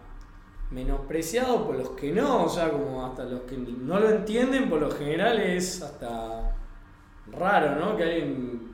menospreciado 0.71 1.67
por 1.67 1.77
los 1.77 1.91
que 1.91 2.13
no, 2.13 2.45
o 2.45 2.49
sea, 2.49 2.71
como 2.71 3.05
hasta 3.05 3.25
los 3.25 3.41
que 3.43 3.57
no 3.59 3.99
lo 4.01 4.09
entienden, 4.11 4.71
por 4.71 4.81
lo 4.81 4.91
general 4.91 5.41
es 5.41 5.83
hasta 5.83 6.55
raro, 7.31 7.77
¿no? 7.79 7.97
Que 7.97 8.05
alguien 8.05 8.73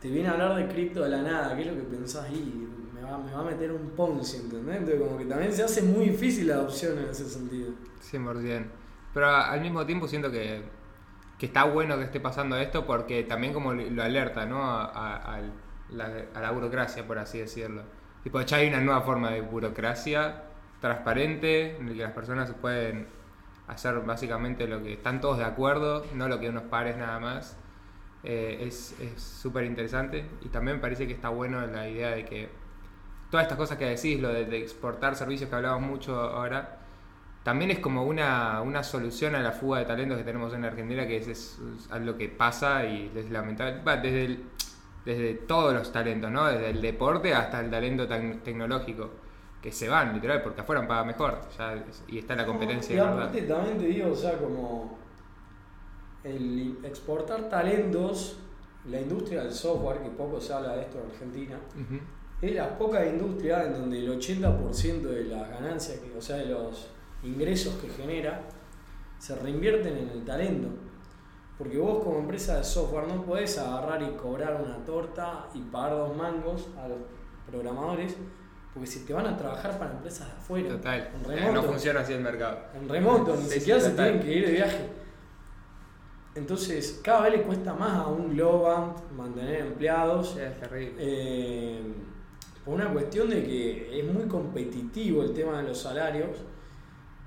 te 0.00 0.08
viene 0.08 0.28
a 0.28 0.32
hablar 0.32 0.56
de 0.56 0.66
cripto 0.68 1.02
de 1.02 1.10
la 1.10 1.22
nada, 1.22 1.54
¿qué 1.56 1.62
es 1.62 1.66
lo 1.68 1.74
que 1.74 1.82
pensás? 1.96 2.26
Y 2.32 2.68
me 3.02 3.32
va, 3.32 3.40
a 3.40 3.44
meter 3.44 3.72
un 3.72 3.90
Ponzi, 3.90 4.36
¿entendés? 4.38 4.76
Entonces 4.76 5.00
como 5.00 5.18
que 5.18 5.24
también 5.24 5.52
se 5.52 5.62
hace 5.62 5.82
muy 5.82 6.10
difícil 6.10 6.48
la 6.48 6.54
adopción 6.54 6.98
en 6.98 7.06
ese 7.06 7.28
sentido. 7.28 7.72
100%. 8.10 8.64
Pero 9.12 9.26
al 9.26 9.60
mismo 9.60 9.84
tiempo 9.84 10.08
siento 10.08 10.30
que, 10.30 10.62
que 11.38 11.46
está 11.46 11.64
bueno 11.64 11.96
que 11.98 12.04
esté 12.04 12.20
pasando 12.20 12.56
esto 12.56 12.86
porque 12.86 13.24
también 13.24 13.52
como 13.52 13.74
lo 13.74 14.02
alerta, 14.02 14.46
¿no? 14.46 14.62
A, 14.62 15.40
la, 15.90 16.50
burocracia, 16.52 17.06
por 17.06 17.18
así 17.18 17.38
decirlo. 17.38 17.82
Tipo, 18.22 18.40
ya 18.40 18.58
hay 18.58 18.68
una 18.68 18.80
nueva 18.80 19.02
forma 19.02 19.30
de 19.30 19.40
burocracia 19.40 20.44
transparente 20.80 21.76
en 21.76 21.88
la 21.88 21.94
que 21.94 22.02
las 22.02 22.12
personas 22.12 22.52
pueden 22.52 23.06
hacer 23.66 24.00
básicamente 24.00 24.66
lo 24.66 24.82
que 24.82 24.94
están 24.94 25.20
todos 25.20 25.38
de 25.38 25.44
acuerdo, 25.44 26.06
no 26.14 26.28
lo 26.28 26.40
que 26.40 26.48
unos 26.48 26.64
pares 26.64 26.96
nada 26.96 27.18
más. 27.18 27.58
Eh, 28.24 28.64
es 28.68 28.94
súper 29.16 29.64
interesante 29.64 30.24
y 30.42 30.48
también 30.48 30.80
parece 30.80 31.08
que 31.08 31.12
está 31.12 31.28
bueno 31.28 31.66
la 31.66 31.88
idea 31.88 32.10
de 32.10 32.24
que 32.24 32.61
todas 33.32 33.44
estas 33.46 33.56
cosas 33.58 33.78
que 33.78 33.86
decís, 33.86 34.20
lo 34.20 34.28
de, 34.28 34.44
de 34.44 34.58
exportar 34.58 35.16
servicios 35.16 35.48
que 35.50 35.56
hablamos 35.56 35.80
mucho 35.80 36.14
ahora, 36.20 36.76
también 37.42 37.70
es 37.72 37.78
como 37.80 38.04
una, 38.04 38.60
una 38.60 38.84
solución 38.84 39.34
a 39.34 39.40
la 39.40 39.50
fuga 39.52 39.78
de 39.80 39.86
talentos 39.86 40.18
que 40.18 40.24
tenemos 40.24 40.52
en 40.54 40.64
Argentina, 40.66 41.06
que 41.06 41.16
es, 41.16 41.28
es, 41.28 41.58
es 41.80 41.90
algo 41.90 42.16
que 42.18 42.28
pasa 42.28 42.84
y 42.84 43.10
es 43.16 43.30
lamentable. 43.30 43.82
Va, 43.82 43.96
desde, 43.96 44.26
el- 44.26 44.44
desde 45.06 45.34
todos 45.34 45.72
los 45.74 45.90
talentos, 45.90 46.30
¿no? 46.30 46.46
Desde 46.46 46.68
el 46.70 46.80
deporte 46.82 47.34
hasta 47.34 47.60
el 47.60 47.70
talento 47.70 48.06
tec- 48.06 48.42
tecnológico, 48.42 49.10
que 49.62 49.72
se 49.72 49.88
van, 49.88 50.12
literal, 50.14 50.42
porque 50.42 50.60
afuera 50.60 50.86
paga 50.86 51.04
mejor. 51.04 51.40
ya 51.58 51.82
y 52.08 52.18
está 52.18 52.36
la 52.36 52.44
competencia, 52.46 52.92
y 52.94 52.96
de 52.98 53.02
verdad. 53.02 53.18
aparte 53.22 53.42
también 53.42 53.78
te 53.78 53.86
digo, 53.86 54.12
o 54.12 54.14
sea, 54.14 54.36
como 54.38 54.98
el 56.22 56.78
exportar 56.84 57.48
talentos, 57.48 58.38
la 58.88 59.00
industria 59.00 59.42
del 59.42 59.52
software, 59.52 59.98
que 60.02 60.10
poco 60.10 60.40
se 60.40 60.52
habla 60.52 60.74
de 60.76 60.82
esto 60.82 60.98
en 61.00 61.10
Argentina. 61.10 61.56
Es 62.42 62.54
la 62.54 62.76
poca 62.76 63.06
industria 63.06 63.64
en 63.64 63.72
donde 63.74 63.98
el 64.00 64.18
80% 64.20 65.00
de 65.02 65.24
las 65.24 65.48
ganancias, 65.48 65.98
que, 66.00 66.16
o 66.16 66.20
sea, 66.20 66.36
de 66.36 66.46
los 66.46 66.88
ingresos 67.22 67.74
que 67.76 67.88
genera, 67.88 68.42
se 69.18 69.34
reinvierten 69.36 69.96
en 69.96 70.08
el 70.10 70.24
talento. 70.24 70.68
Porque 71.56 71.78
vos 71.78 72.02
como 72.02 72.18
empresa 72.18 72.56
de 72.58 72.64
software 72.64 73.06
no 73.06 73.22
podés 73.22 73.56
agarrar 73.58 74.02
y 74.02 74.16
cobrar 74.16 74.60
una 74.60 74.84
torta 74.84 75.46
y 75.54 75.60
pagar 75.60 75.92
dos 75.92 76.16
mangos 76.16 76.68
a 76.82 76.88
los 76.88 76.98
programadores, 77.48 78.16
porque 78.74 78.88
si 78.88 79.04
te 79.04 79.12
van 79.12 79.26
a 79.26 79.36
trabajar 79.36 79.78
para 79.78 79.92
empresas 79.92 80.26
de 80.26 80.32
afuera, 80.32 80.68
Total. 80.70 81.10
en 81.24 81.30
Eh, 81.30 81.36
remoto, 81.36 81.52
no 81.52 81.62
funciona 81.62 82.00
así 82.00 82.12
el 82.14 82.22
mercado. 82.22 82.58
en 82.74 82.88
remoto, 82.88 83.36
ni 83.36 83.42
Sí, 83.44 83.60
siquiera 83.60 83.78
sí, 83.78 83.84
se 83.86 83.90
total. 83.92 84.06
tienen 84.06 84.22
que 84.26 84.32
ir 84.38 84.46
de 84.46 84.52
viaje. 84.52 84.88
Entonces, 86.34 87.00
cada 87.04 87.22
vez 87.24 87.32
le 87.32 87.42
cuesta 87.42 87.74
más 87.74 87.92
a 87.98 88.06
un 88.08 88.30
Globant 88.30 88.98
mantener 89.12 89.60
empleados. 89.66 90.30
Sí, 90.32 90.40
es 90.40 90.58
terrible. 90.58 90.94
Eh, 90.98 91.82
por 92.64 92.74
una 92.74 92.92
cuestión 92.92 93.30
de 93.30 93.44
que 93.44 94.00
es 94.00 94.06
muy 94.12 94.26
competitivo 94.28 95.22
el 95.22 95.32
tema 95.34 95.58
de 95.62 95.68
los 95.68 95.78
salarios 95.78 96.30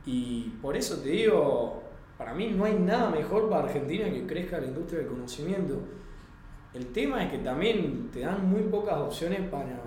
y 0.05 0.49
por 0.61 0.77
eso 0.77 0.97
te 1.01 1.09
digo, 1.09 1.83
para 2.17 2.33
mí 2.33 2.51
no 2.51 2.65
hay 2.65 2.75
nada 2.79 3.09
mejor 3.09 3.49
para 3.49 3.65
Argentina 3.65 4.05
que 4.09 4.25
crezca 4.27 4.59
la 4.59 4.67
industria 4.67 4.99
del 4.99 5.09
conocimiento. 5.09 5.81
El 6.73 6.91
tema 6.91 7.23
es 7.23 7.31
que 7.31 7.39
también 7.39 8.09
te 8.11 8.21
dan 8.21 8.49
muy 8.49 8.63
pocas 8.63 8.97
opciones 8.97 9.49
para, 9.49 9.79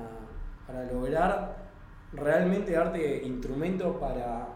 para 0.67 0.85
lograr 0.93 1.69
realmente 2.13 2.73
darte 2.73 3.23
instrumentos 3.27 3.97
para, 3.99 4.49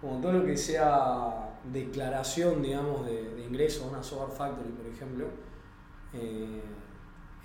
como 0.00 0.20
todo 0.20 0.32
lo 0.32 0.44
que 0.44 0.56
sea 0.56 1.58
declaración, 1.72 2.62
digamos, 2.62 3.06
de, 3.06 3.34
de 3.34 3.42
ingresos, 3.44 3.86
una 3.90 4.02
software 4.02 4.36
factory, 4.36 4.70
por 4.70 4.86
ejemplo. 4.86 5.26
eh, 6.14 6.62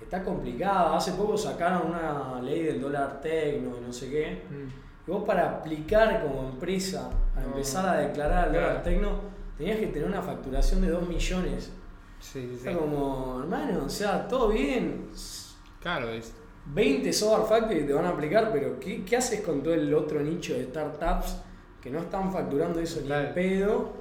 está 0.00 0.22
complicada. 0.22 0.96
Hace 0.96 1.12
poco 1.12 1.36
sacaron 1.36 1.88
una 1.88 2.40
ley 2.42 2.62
del 2.64 2.80
dólar 2.80 3.20
tecno 3.20 3.76
y 3.78 3.86
no 3.86 3.92
sé 3.92 4.10
qué. 4.10 4.42
Mm. 4.50 5.08
Y 5.08 5.10
vos 5.12 5.24
para 5.24 5.50
aplicar 5.50 6.22
como 6.22 6.48
empresa, 6.50 7.10
a 7.36 7.40
No. 7.40 7.46
empezar 7.48 7.88
a 7.88 7.98
declarar 8.00 8.48
el 8.48 8.54
dólar 8.54 8.82
tecno, 8.82 9.20
tenías 9.56 9.78
que 9.78 9.86
tener 9.88 10.08
una 10.08 10.22
facturación 10.22 10.80
de 10.82 10.88
2 10.90 11.08
millones. 11.08 11.70
Sí, 12.20 12.40
sí, 12.42 12.50
O 12.52 12.56
sí. 12.58 12.62
sea, 12.64 12.76
como, 12.76 13.40
hermano, 13.40 13.84
o 13.86 13.88
sea, 13.88 14.28
todo 14.28 14.48
bien. 14.48 15.08
Claro, 15.80 16.10
es. 16.10 16.34
20 16.66 17.10
software 17.12 17.48
factory 17.48 17.86
te 17.86 17.92
van 17.94 18.04
a 18.04 18.10
aplicar, 18.10 18.50
pero 18.52 18.78
¿qué, 18.78 19.02
qué 19.04 19.16
haces 19.16 19.40
con 19.40 19.62
todo 19.62 19.72
el 19.74 19.92
otro 19.94 20.20
nicho 20.20 20.52
de 20.52 20.64
startups 20.66 21.36
que 21.80 21.90
no 21.90 22.00
están 22.00 22.30
facturando 22.30 22.78
eso 22.80 23.00
ni 23.00 23.08
Total. 23.08 23.26
en 23.26 23.34
pedo? 23.34 24.00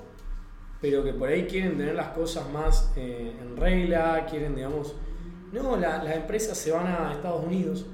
pero 0.81 1.03
que 1.03 1.11
por 1.13 1.27
ahí 1.27 1.45
quieren 1.45 1.77
tener 1.77 1.93
las 1.93 2.07
cosas 2.09 2.49
más 2.51 2.91
eh, 2.95 3.35
en 3.41 3.57
regla, 3.57 4.25
quieren, 4.29 4.55
digamos, 4.55 4.95
no, 5.51 5.75
la- 5.77 6.03
las 6.03 6.15
empresas 6.15 6.57
se 6.57 6.71
van 6.71 6.87
a 6.87 7.11
Estados 7.13 7.43
Unidos, 7.45 7.85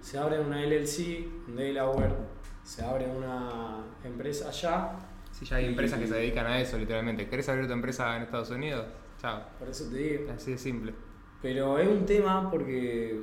se 0.00 0.18
abren 0.18 0.46
una 0.46 0.62
LLC 0.62 1.28
en 1.48 1.56
Delaware, 1.56 2.14
se 2.62 2.84
abre 2.84 3.06
una 3.10 3.84
empresa 4.04 4.48
allá, 4.48 4.92
Si 5.30 5.44
ya 5.44 5.56
hay 5.56 5.66
Y- 5.66 5.68
empresas 5.68 6.00
que 6.00 6.06
se 6.08 6.14
dedican 6.14 6.46
a 6.46 6.60
eso, 6.60 6.76
literalmente. 6.78 7.28
¿Querés 7.28 7.48
abrir 7.48 7.66
tu 7.68 7.72
empresa 7.72 8.16
en 8.16 8.22
Estados 8.22 8.50
Unidos? 8.50 8.86
Chao. 9.20 9.40
por 9.58 9.68
eso 9.68 9.84
te 9.90 9.96
digo. 9.96 10.32
Así 10.32 10.50
de 10.52 10.58
simple. 10.58 10.92
Pero 11.40 11.78
es 11.78 11.86
un 11.88 12.04
tema 12.06 12.50
porque 12.50 13.20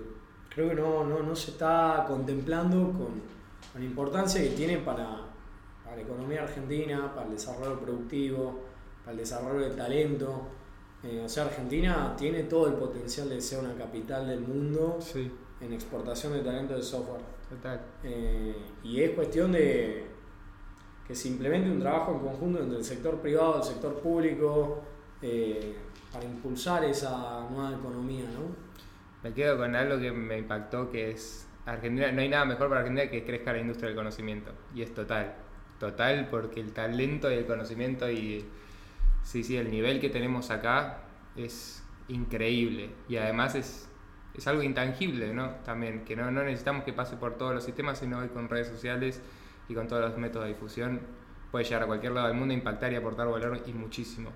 creo 0.49 0.69
que 0.69 0.75
no, 0.75 1.03
no, 1.03 1.21
no 1.23 1.35
se 1.35 1.51
está 1.51 2.05
contemplando 2.07 2.85
con, 2.93 3.07
con 3.71 3.81
la 3.81 3.83
importancia 3.83 4.41
que 4.41 4.49
tiene 4.51 4.77
para, 4.77 5.23
para 5.83 5.95
la 5.97 6.01
economía 6.03 6.43
argentina, 6.43 7.13
para 7.13 7.25
el 7.27 7.33
desarrollo 7.33 7.77
productivo, 7.81 8.61
para 9.03 9.11
el 9.11 9.17
desarrollo 9.17 9.59
del 9.65 9.75
talento. 9.75 10.47
Eh, 11.05 11.21
o 11.23 11.29
sea, 11.29 11.45
Argentina 11.45 12.15
tiene 12.17 12.43
todo 12.43 12.67
el 12.67 12.73
potencial 12.73 13.29
de 13.29 13.39
ser 13.39 13.59
una 13.59 13.75
capital 13.75 14.27
del 14.27 14.41
mundo 14.41 14.97
Sí, 14.99 15.31
en 15.61 15.73
exportación 15.73 16.33
de 16.33 16.39
talento 16.39 16.75
de 16.75 16.81
software. 16.81 17.21
total. 17.49 17.79
Eh, 18.03 18.55
y 18.83 19.01
es 19.01 19.11
cuestión 19.11 19.51
de 19.51 20.05
que 21.07 21.13
se 21.13 21.27
implemente 21.27 21.69
un 21.69 21.79
trabajo 21.79 22.13
en 22.13 22.19
conjunto 22.19 22.63
entre 22.63 22.79
el 22.79 22.83
sector 22.83 23.19
privado 23.21 23.57
y 23.57 23.59
el 23.59 23.63
sector 23.63 23.99
público 23.99 24.81
eh, 25.21 25.75
para 26.11 26.25
impulsar 26.25 26.83
esa 26.85 27.47
nueva 27.51 27.75
economía, 27.77 28.23
¿no? 28.23 28.55
Me 29.21 29.33
quedo 29.33 29.57
con 29.57 29.75
algo 29.75 29.99
que 29.99 30.11
me 30.11 30.39
impactó, 30.39 30.89
que 30.89 31.11
es 31.11 31.47
Argentina, 31.65 32.11
no 32.11 32.21
hay 32.21 32.29
nada 32.29 32.45
mejor 32.45 32.69
para 32.69 32.81
Argentina 32.81 33.09
que 33.09 33.23
crezca 33.23 33.53
la 33.53 33.59
industria 33.59 33.87
del 33.89 33.95
conocimiento. 33.95 34.51
Y 34.73 34.81
es 34.81 34.93
total. 34.93 35.35
Total, 35.79 36.27
porque 36.31 36.61
el 36.61 36.71
talento 36.71 37.29
y 37.29 37.35
el 37.35 37.45
conocimiento 37.45 38.09
y 38.09 38.45
sí, 39.25 39.43
sí, 39.43 39.57
el 39.57 39.69
nivel 39.69 39.99
que 39.99 40.09
tenemos 40.09 40.51
acá 40.51 40.99
es 41.35 41.83
increíble. 42.07 42.91
Y 43.09 43.17
además 43.17 43.55
es, 43.55 43.89
es 44.33 44.47
algo 44.47 44.63
intangible, 44.63 45.33
¿no? 45.33 45.49
También, 45.65 46.05
que 46.05 46.15
no, 46.15 46.31
no 46.31 46.43
necesitamos 46.43 46.85
que 46.85 46.93
pase 46.93 47.17
por 47.17 47.37
todos 47.37 47.53
los 47.53 47.63
sistemas, 47.65 47.99
sino 47.99 48.19
hoy 48.19 48.29
con 48.29 48.47
redes 48.47 48.67
sociales 48.67 49.21
y 49.67 49.73
con 49.73 49.87
todos 49.87 50.01
los 50.03 50.17
métodos 50.17 50.47
de 50.47 50.53
difusión 50.53 51.01
puede 51.51 51.65
llegar 51.65 51.83
a 51.83 51.87
cualquier 51.87 52.11
lado 52.11 52.27
del 52.27 52.37
mundo, 52.37 52.53
impactar 52.53 52.91
y 52.93 52.95
aportar 52.95 53.27
valor 53.27 53.61
y 53.65 53.73
muchísimo. 53.73 54.29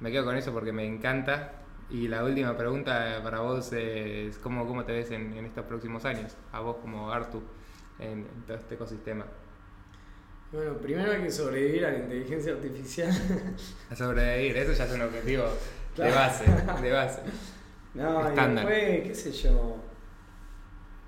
Me 0.00 0.10
quedo 0.10 0.24
con 0.24 0.36
eso 0.36 0.52
porque 0.52 0.72
me 0.72 0.86
encanta. 0.86 1.52
Y 1.90 2.08
la 2.08 2.24
última 2.24 2.56
pregunta 2.56 3.20
para 3.22 3.40
vos 3.40 3.72
es 3.74 4.38
¿cómo, 4.38 4.66
cómo 4.66 4.84
te 4.84 4.92
ves 4.92 5.10
en, 5.10 5.32
estos 5.44 5.66
próximos 5.66 6.04
años? 6.04 6.36
A 6.50 6.60
vos 6.60 6.76
como 6.80 7.12
Artu 7.12 7.42
en, 7.98 8.20
en 8.20 8.42
todo 8.46 8.56
este 8.56 8.74
ecosistema. 8.74 9.26
Bueno, 10.54 10.76
primero 10.78 11.10
hay 11.10 11.22
que 11.22 11.32
sobrevivir 11.32 11.84
a 11.84 11.90
la 11.90 11.98
inteligencia 11.98 12.52
artificial. 12.52 13.10
A 13.90 13.96
sobrevivir, 13.96 14.56
eso 14.56 14.72
ya 14.72 14.84
es 14.84 14.92
un 14.92 15.02
objetivo 15.02 15.44
de 15.96 16.10
base, 16.12 16.44
de 16.80 16.92
base. 16.92 17.20
No, 17.94 18.24
y 18.24 18.28
Estándar. 18.30 18.66
después, 18.66 19.02
qué 19.06 19.14
sé 19.14 19.30
yo, 19.30 19.76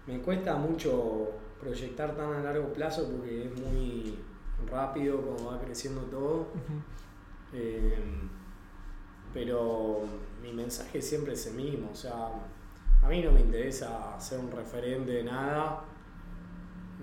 me 0.06 0.20
cuesta 0.20 0.54
mucho 0.54 1.32
proyectar 1.60 2.14
tan 2.16 2.32
a 2.32 2.40
largo 2.40 2.72
plazo 2.72 3.10
porque 3.10 3.46
es 3.46 3.60
muy 3.60 4.16
rápido 4.70 5.20
como 5.20 5.50
va 5.50 5.60
creciendo 5.60 6.02
todo. 6.02 6.46
Eh, 7.52 7.92
pero 9.34 10.04
mi 10.40 10.52
mensaje 10.52 11.02
siempre 11.02 11.32
es 11.32 11.44
el 11.48 11.54
mismo, 11.54 11.90
o 11.92 11.96
sea, 11.96 12.28
a 13.02 13.08
mí 13.08 13.20
no 13.20 13.32
me 13.32 13.40
interesa 13.40 14.14
ser 14.20 14.38
un 14.38 14.52
referente 14.52 15.10
de 15.10 15.24
nada. 15.24 15.82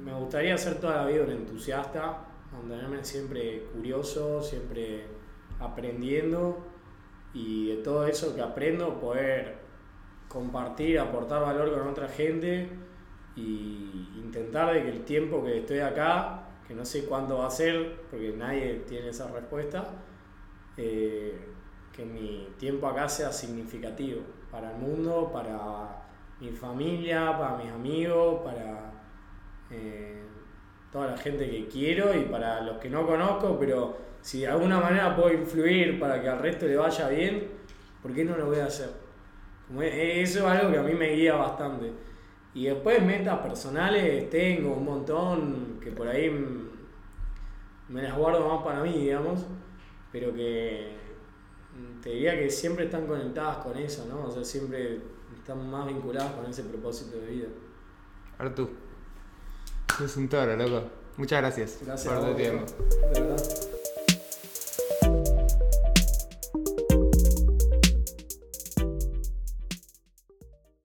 Me 0.01 0.13
gustaría 0.13 0.57
ser 0.57 0.75
toda 0.75 1.03
la 1.03 1.05
vida 1.07 1.23
un 1.23 1.31
entusiasta, 1.31 2.19
mantenerme 2.63 3.03
siempre 3.03 3.63
curioso, 3.73 4.41
siempre 4.41 5.05
aprendiendo. 5.59 6.57
Y 7.33 7.69
de 7.69 7.77
todo 7.77 8.07
eso 8.07 8.35
que 8.35 8.41
aprendo 8.41 8.99
poder 8.99 9.57
compartir, 10.27 10.99
aportar 10.99 11.41
valor 11.41 11.73
con 11.73 11.87
otra 11.87 12.07
gente 12.07 12.69
y 13.35 14.09
intentar 14.15 14.73
de 14.73 14.83
que 14.83 14.89
el 14.89 15.05
tiempo 15.05 15.43
que 15.43 15.59
estoy 15.59 15.79
acá, 15.79 16.47
que 16.67 16.73
no 16.73 16.85
sé 16.85 17.05
cuándo 17.05 17.39
va 17.39 17.47
a 17.47 17.51
ser, 17.51 18.01
porque 18.09 18.31
nadie 18.31 18.83
tiene 18.87 19.09
esa 19.09 19.27
respuesta, 19.31 19.85
eh, 20.77 21.39
que 21.91 22.05
mi 22.05 22.49
tiempo 22.57 22.87
acá 22.87 23.09
sea 23.09 23.31
significativo 23.31 24.21
para 24.51 24.71
el 24.71 24.77
mundo, 24.77 25.31
para 25.33 26.03
mi 26.39 26.51
familia, 26.51 27.37
para 27.37 27.57
mis 27.57 27.71
amigos, 27.71 28.41
para 28.43 28.91
eh, 29.71 30.21
toda 30.93 31.07
la 31.07 31.17
gente 31.17 31.49
que 31.49 31.67
quiero 31.67 32.15
y 32.15 32.21
para 32.25 32.61
los 32.61 32.77
que 32.77 32.87
no 32.87 33.05
conozco, 33.07 33.57
pero 33.59 33.97
si 34.21 34.41
de 34.41 34.47
alguna 34.47 34.79
manera 34.79 35.15
puedo 35.15 35.33
influir 35.33 35.99
para 35.99 36.21
que 36.21 36.29
al 36.29 36.37
resto 36.37 36.67
le 36.67 36.77
vaya 36.77 37.09
bien, 37.09 37.47
¿por 38.01 38.13
qué 38.13 38.23
no 38.23 38.37
lo 38.37 38.45
voy 38.45 38.59
a 38.59 38.67
hacer? 38.67 38.91
Eso 39.81 40.39
es 40.39 40.45
algo 40.45 40.71
que 40.71 40.77
a 40.77 40.83
mí 40.83 40.93
me 40.93 41.09
guía 41.09 41.33
bastante. 41.33 41.91
Y 42.53 42.65
después 42.65 43.03
metas 43.03 43.39
personales 43.39 44.29
tengo 44.29 44.75
un 44.75 44.85
montón 44.85 45.79
que 45.81 45.91
por 45.91 46.07
ahí 46.07 46.29
me 47.89 48.01
las 48.03 48.15
guardo 48.15 48.47
más 48.47 48.63
para 48.63 48.83
mí, 48.83 48.93
digamos, 48.93 49.47
pero 50.11 50.31
que 50.31 50.95
mm, 51.75 52.01
te 52.01 52.11
diría 52.11 52.37
que 52.37 52.51
siempre 52.51 52.85
están 52.85 53.07
conectadas 53.07 53.57
con 53.57 53.75
eso, 53.77 54.05
¿no? 54.07 54.27
O 54.27 54.31
sea, 54.31 54.43
siempre 54.43 55.01
están 55.35 55.67
más 55.71 55.87
vinculadas 55.87 56.33
con 56.33 56.45
ese 56.45 56.63
propósito 56.63 57.17
de 57.17 57.25
vida. 57.25 57.47
Artu, 58.37 58.69
sos 59.97 60.17
un 60.17 60.27
toro, 60.27 60.55
loco. 60.55 60.83
Muchas 61.17 61.41
gracias, 61.41 61.77
Gracias 61.85 62.13
por 62.13 62.25
tu 62.25 62.35
tiempo. 62.35 62.65
de 63.13 63.21
verdad. 63.21 63.43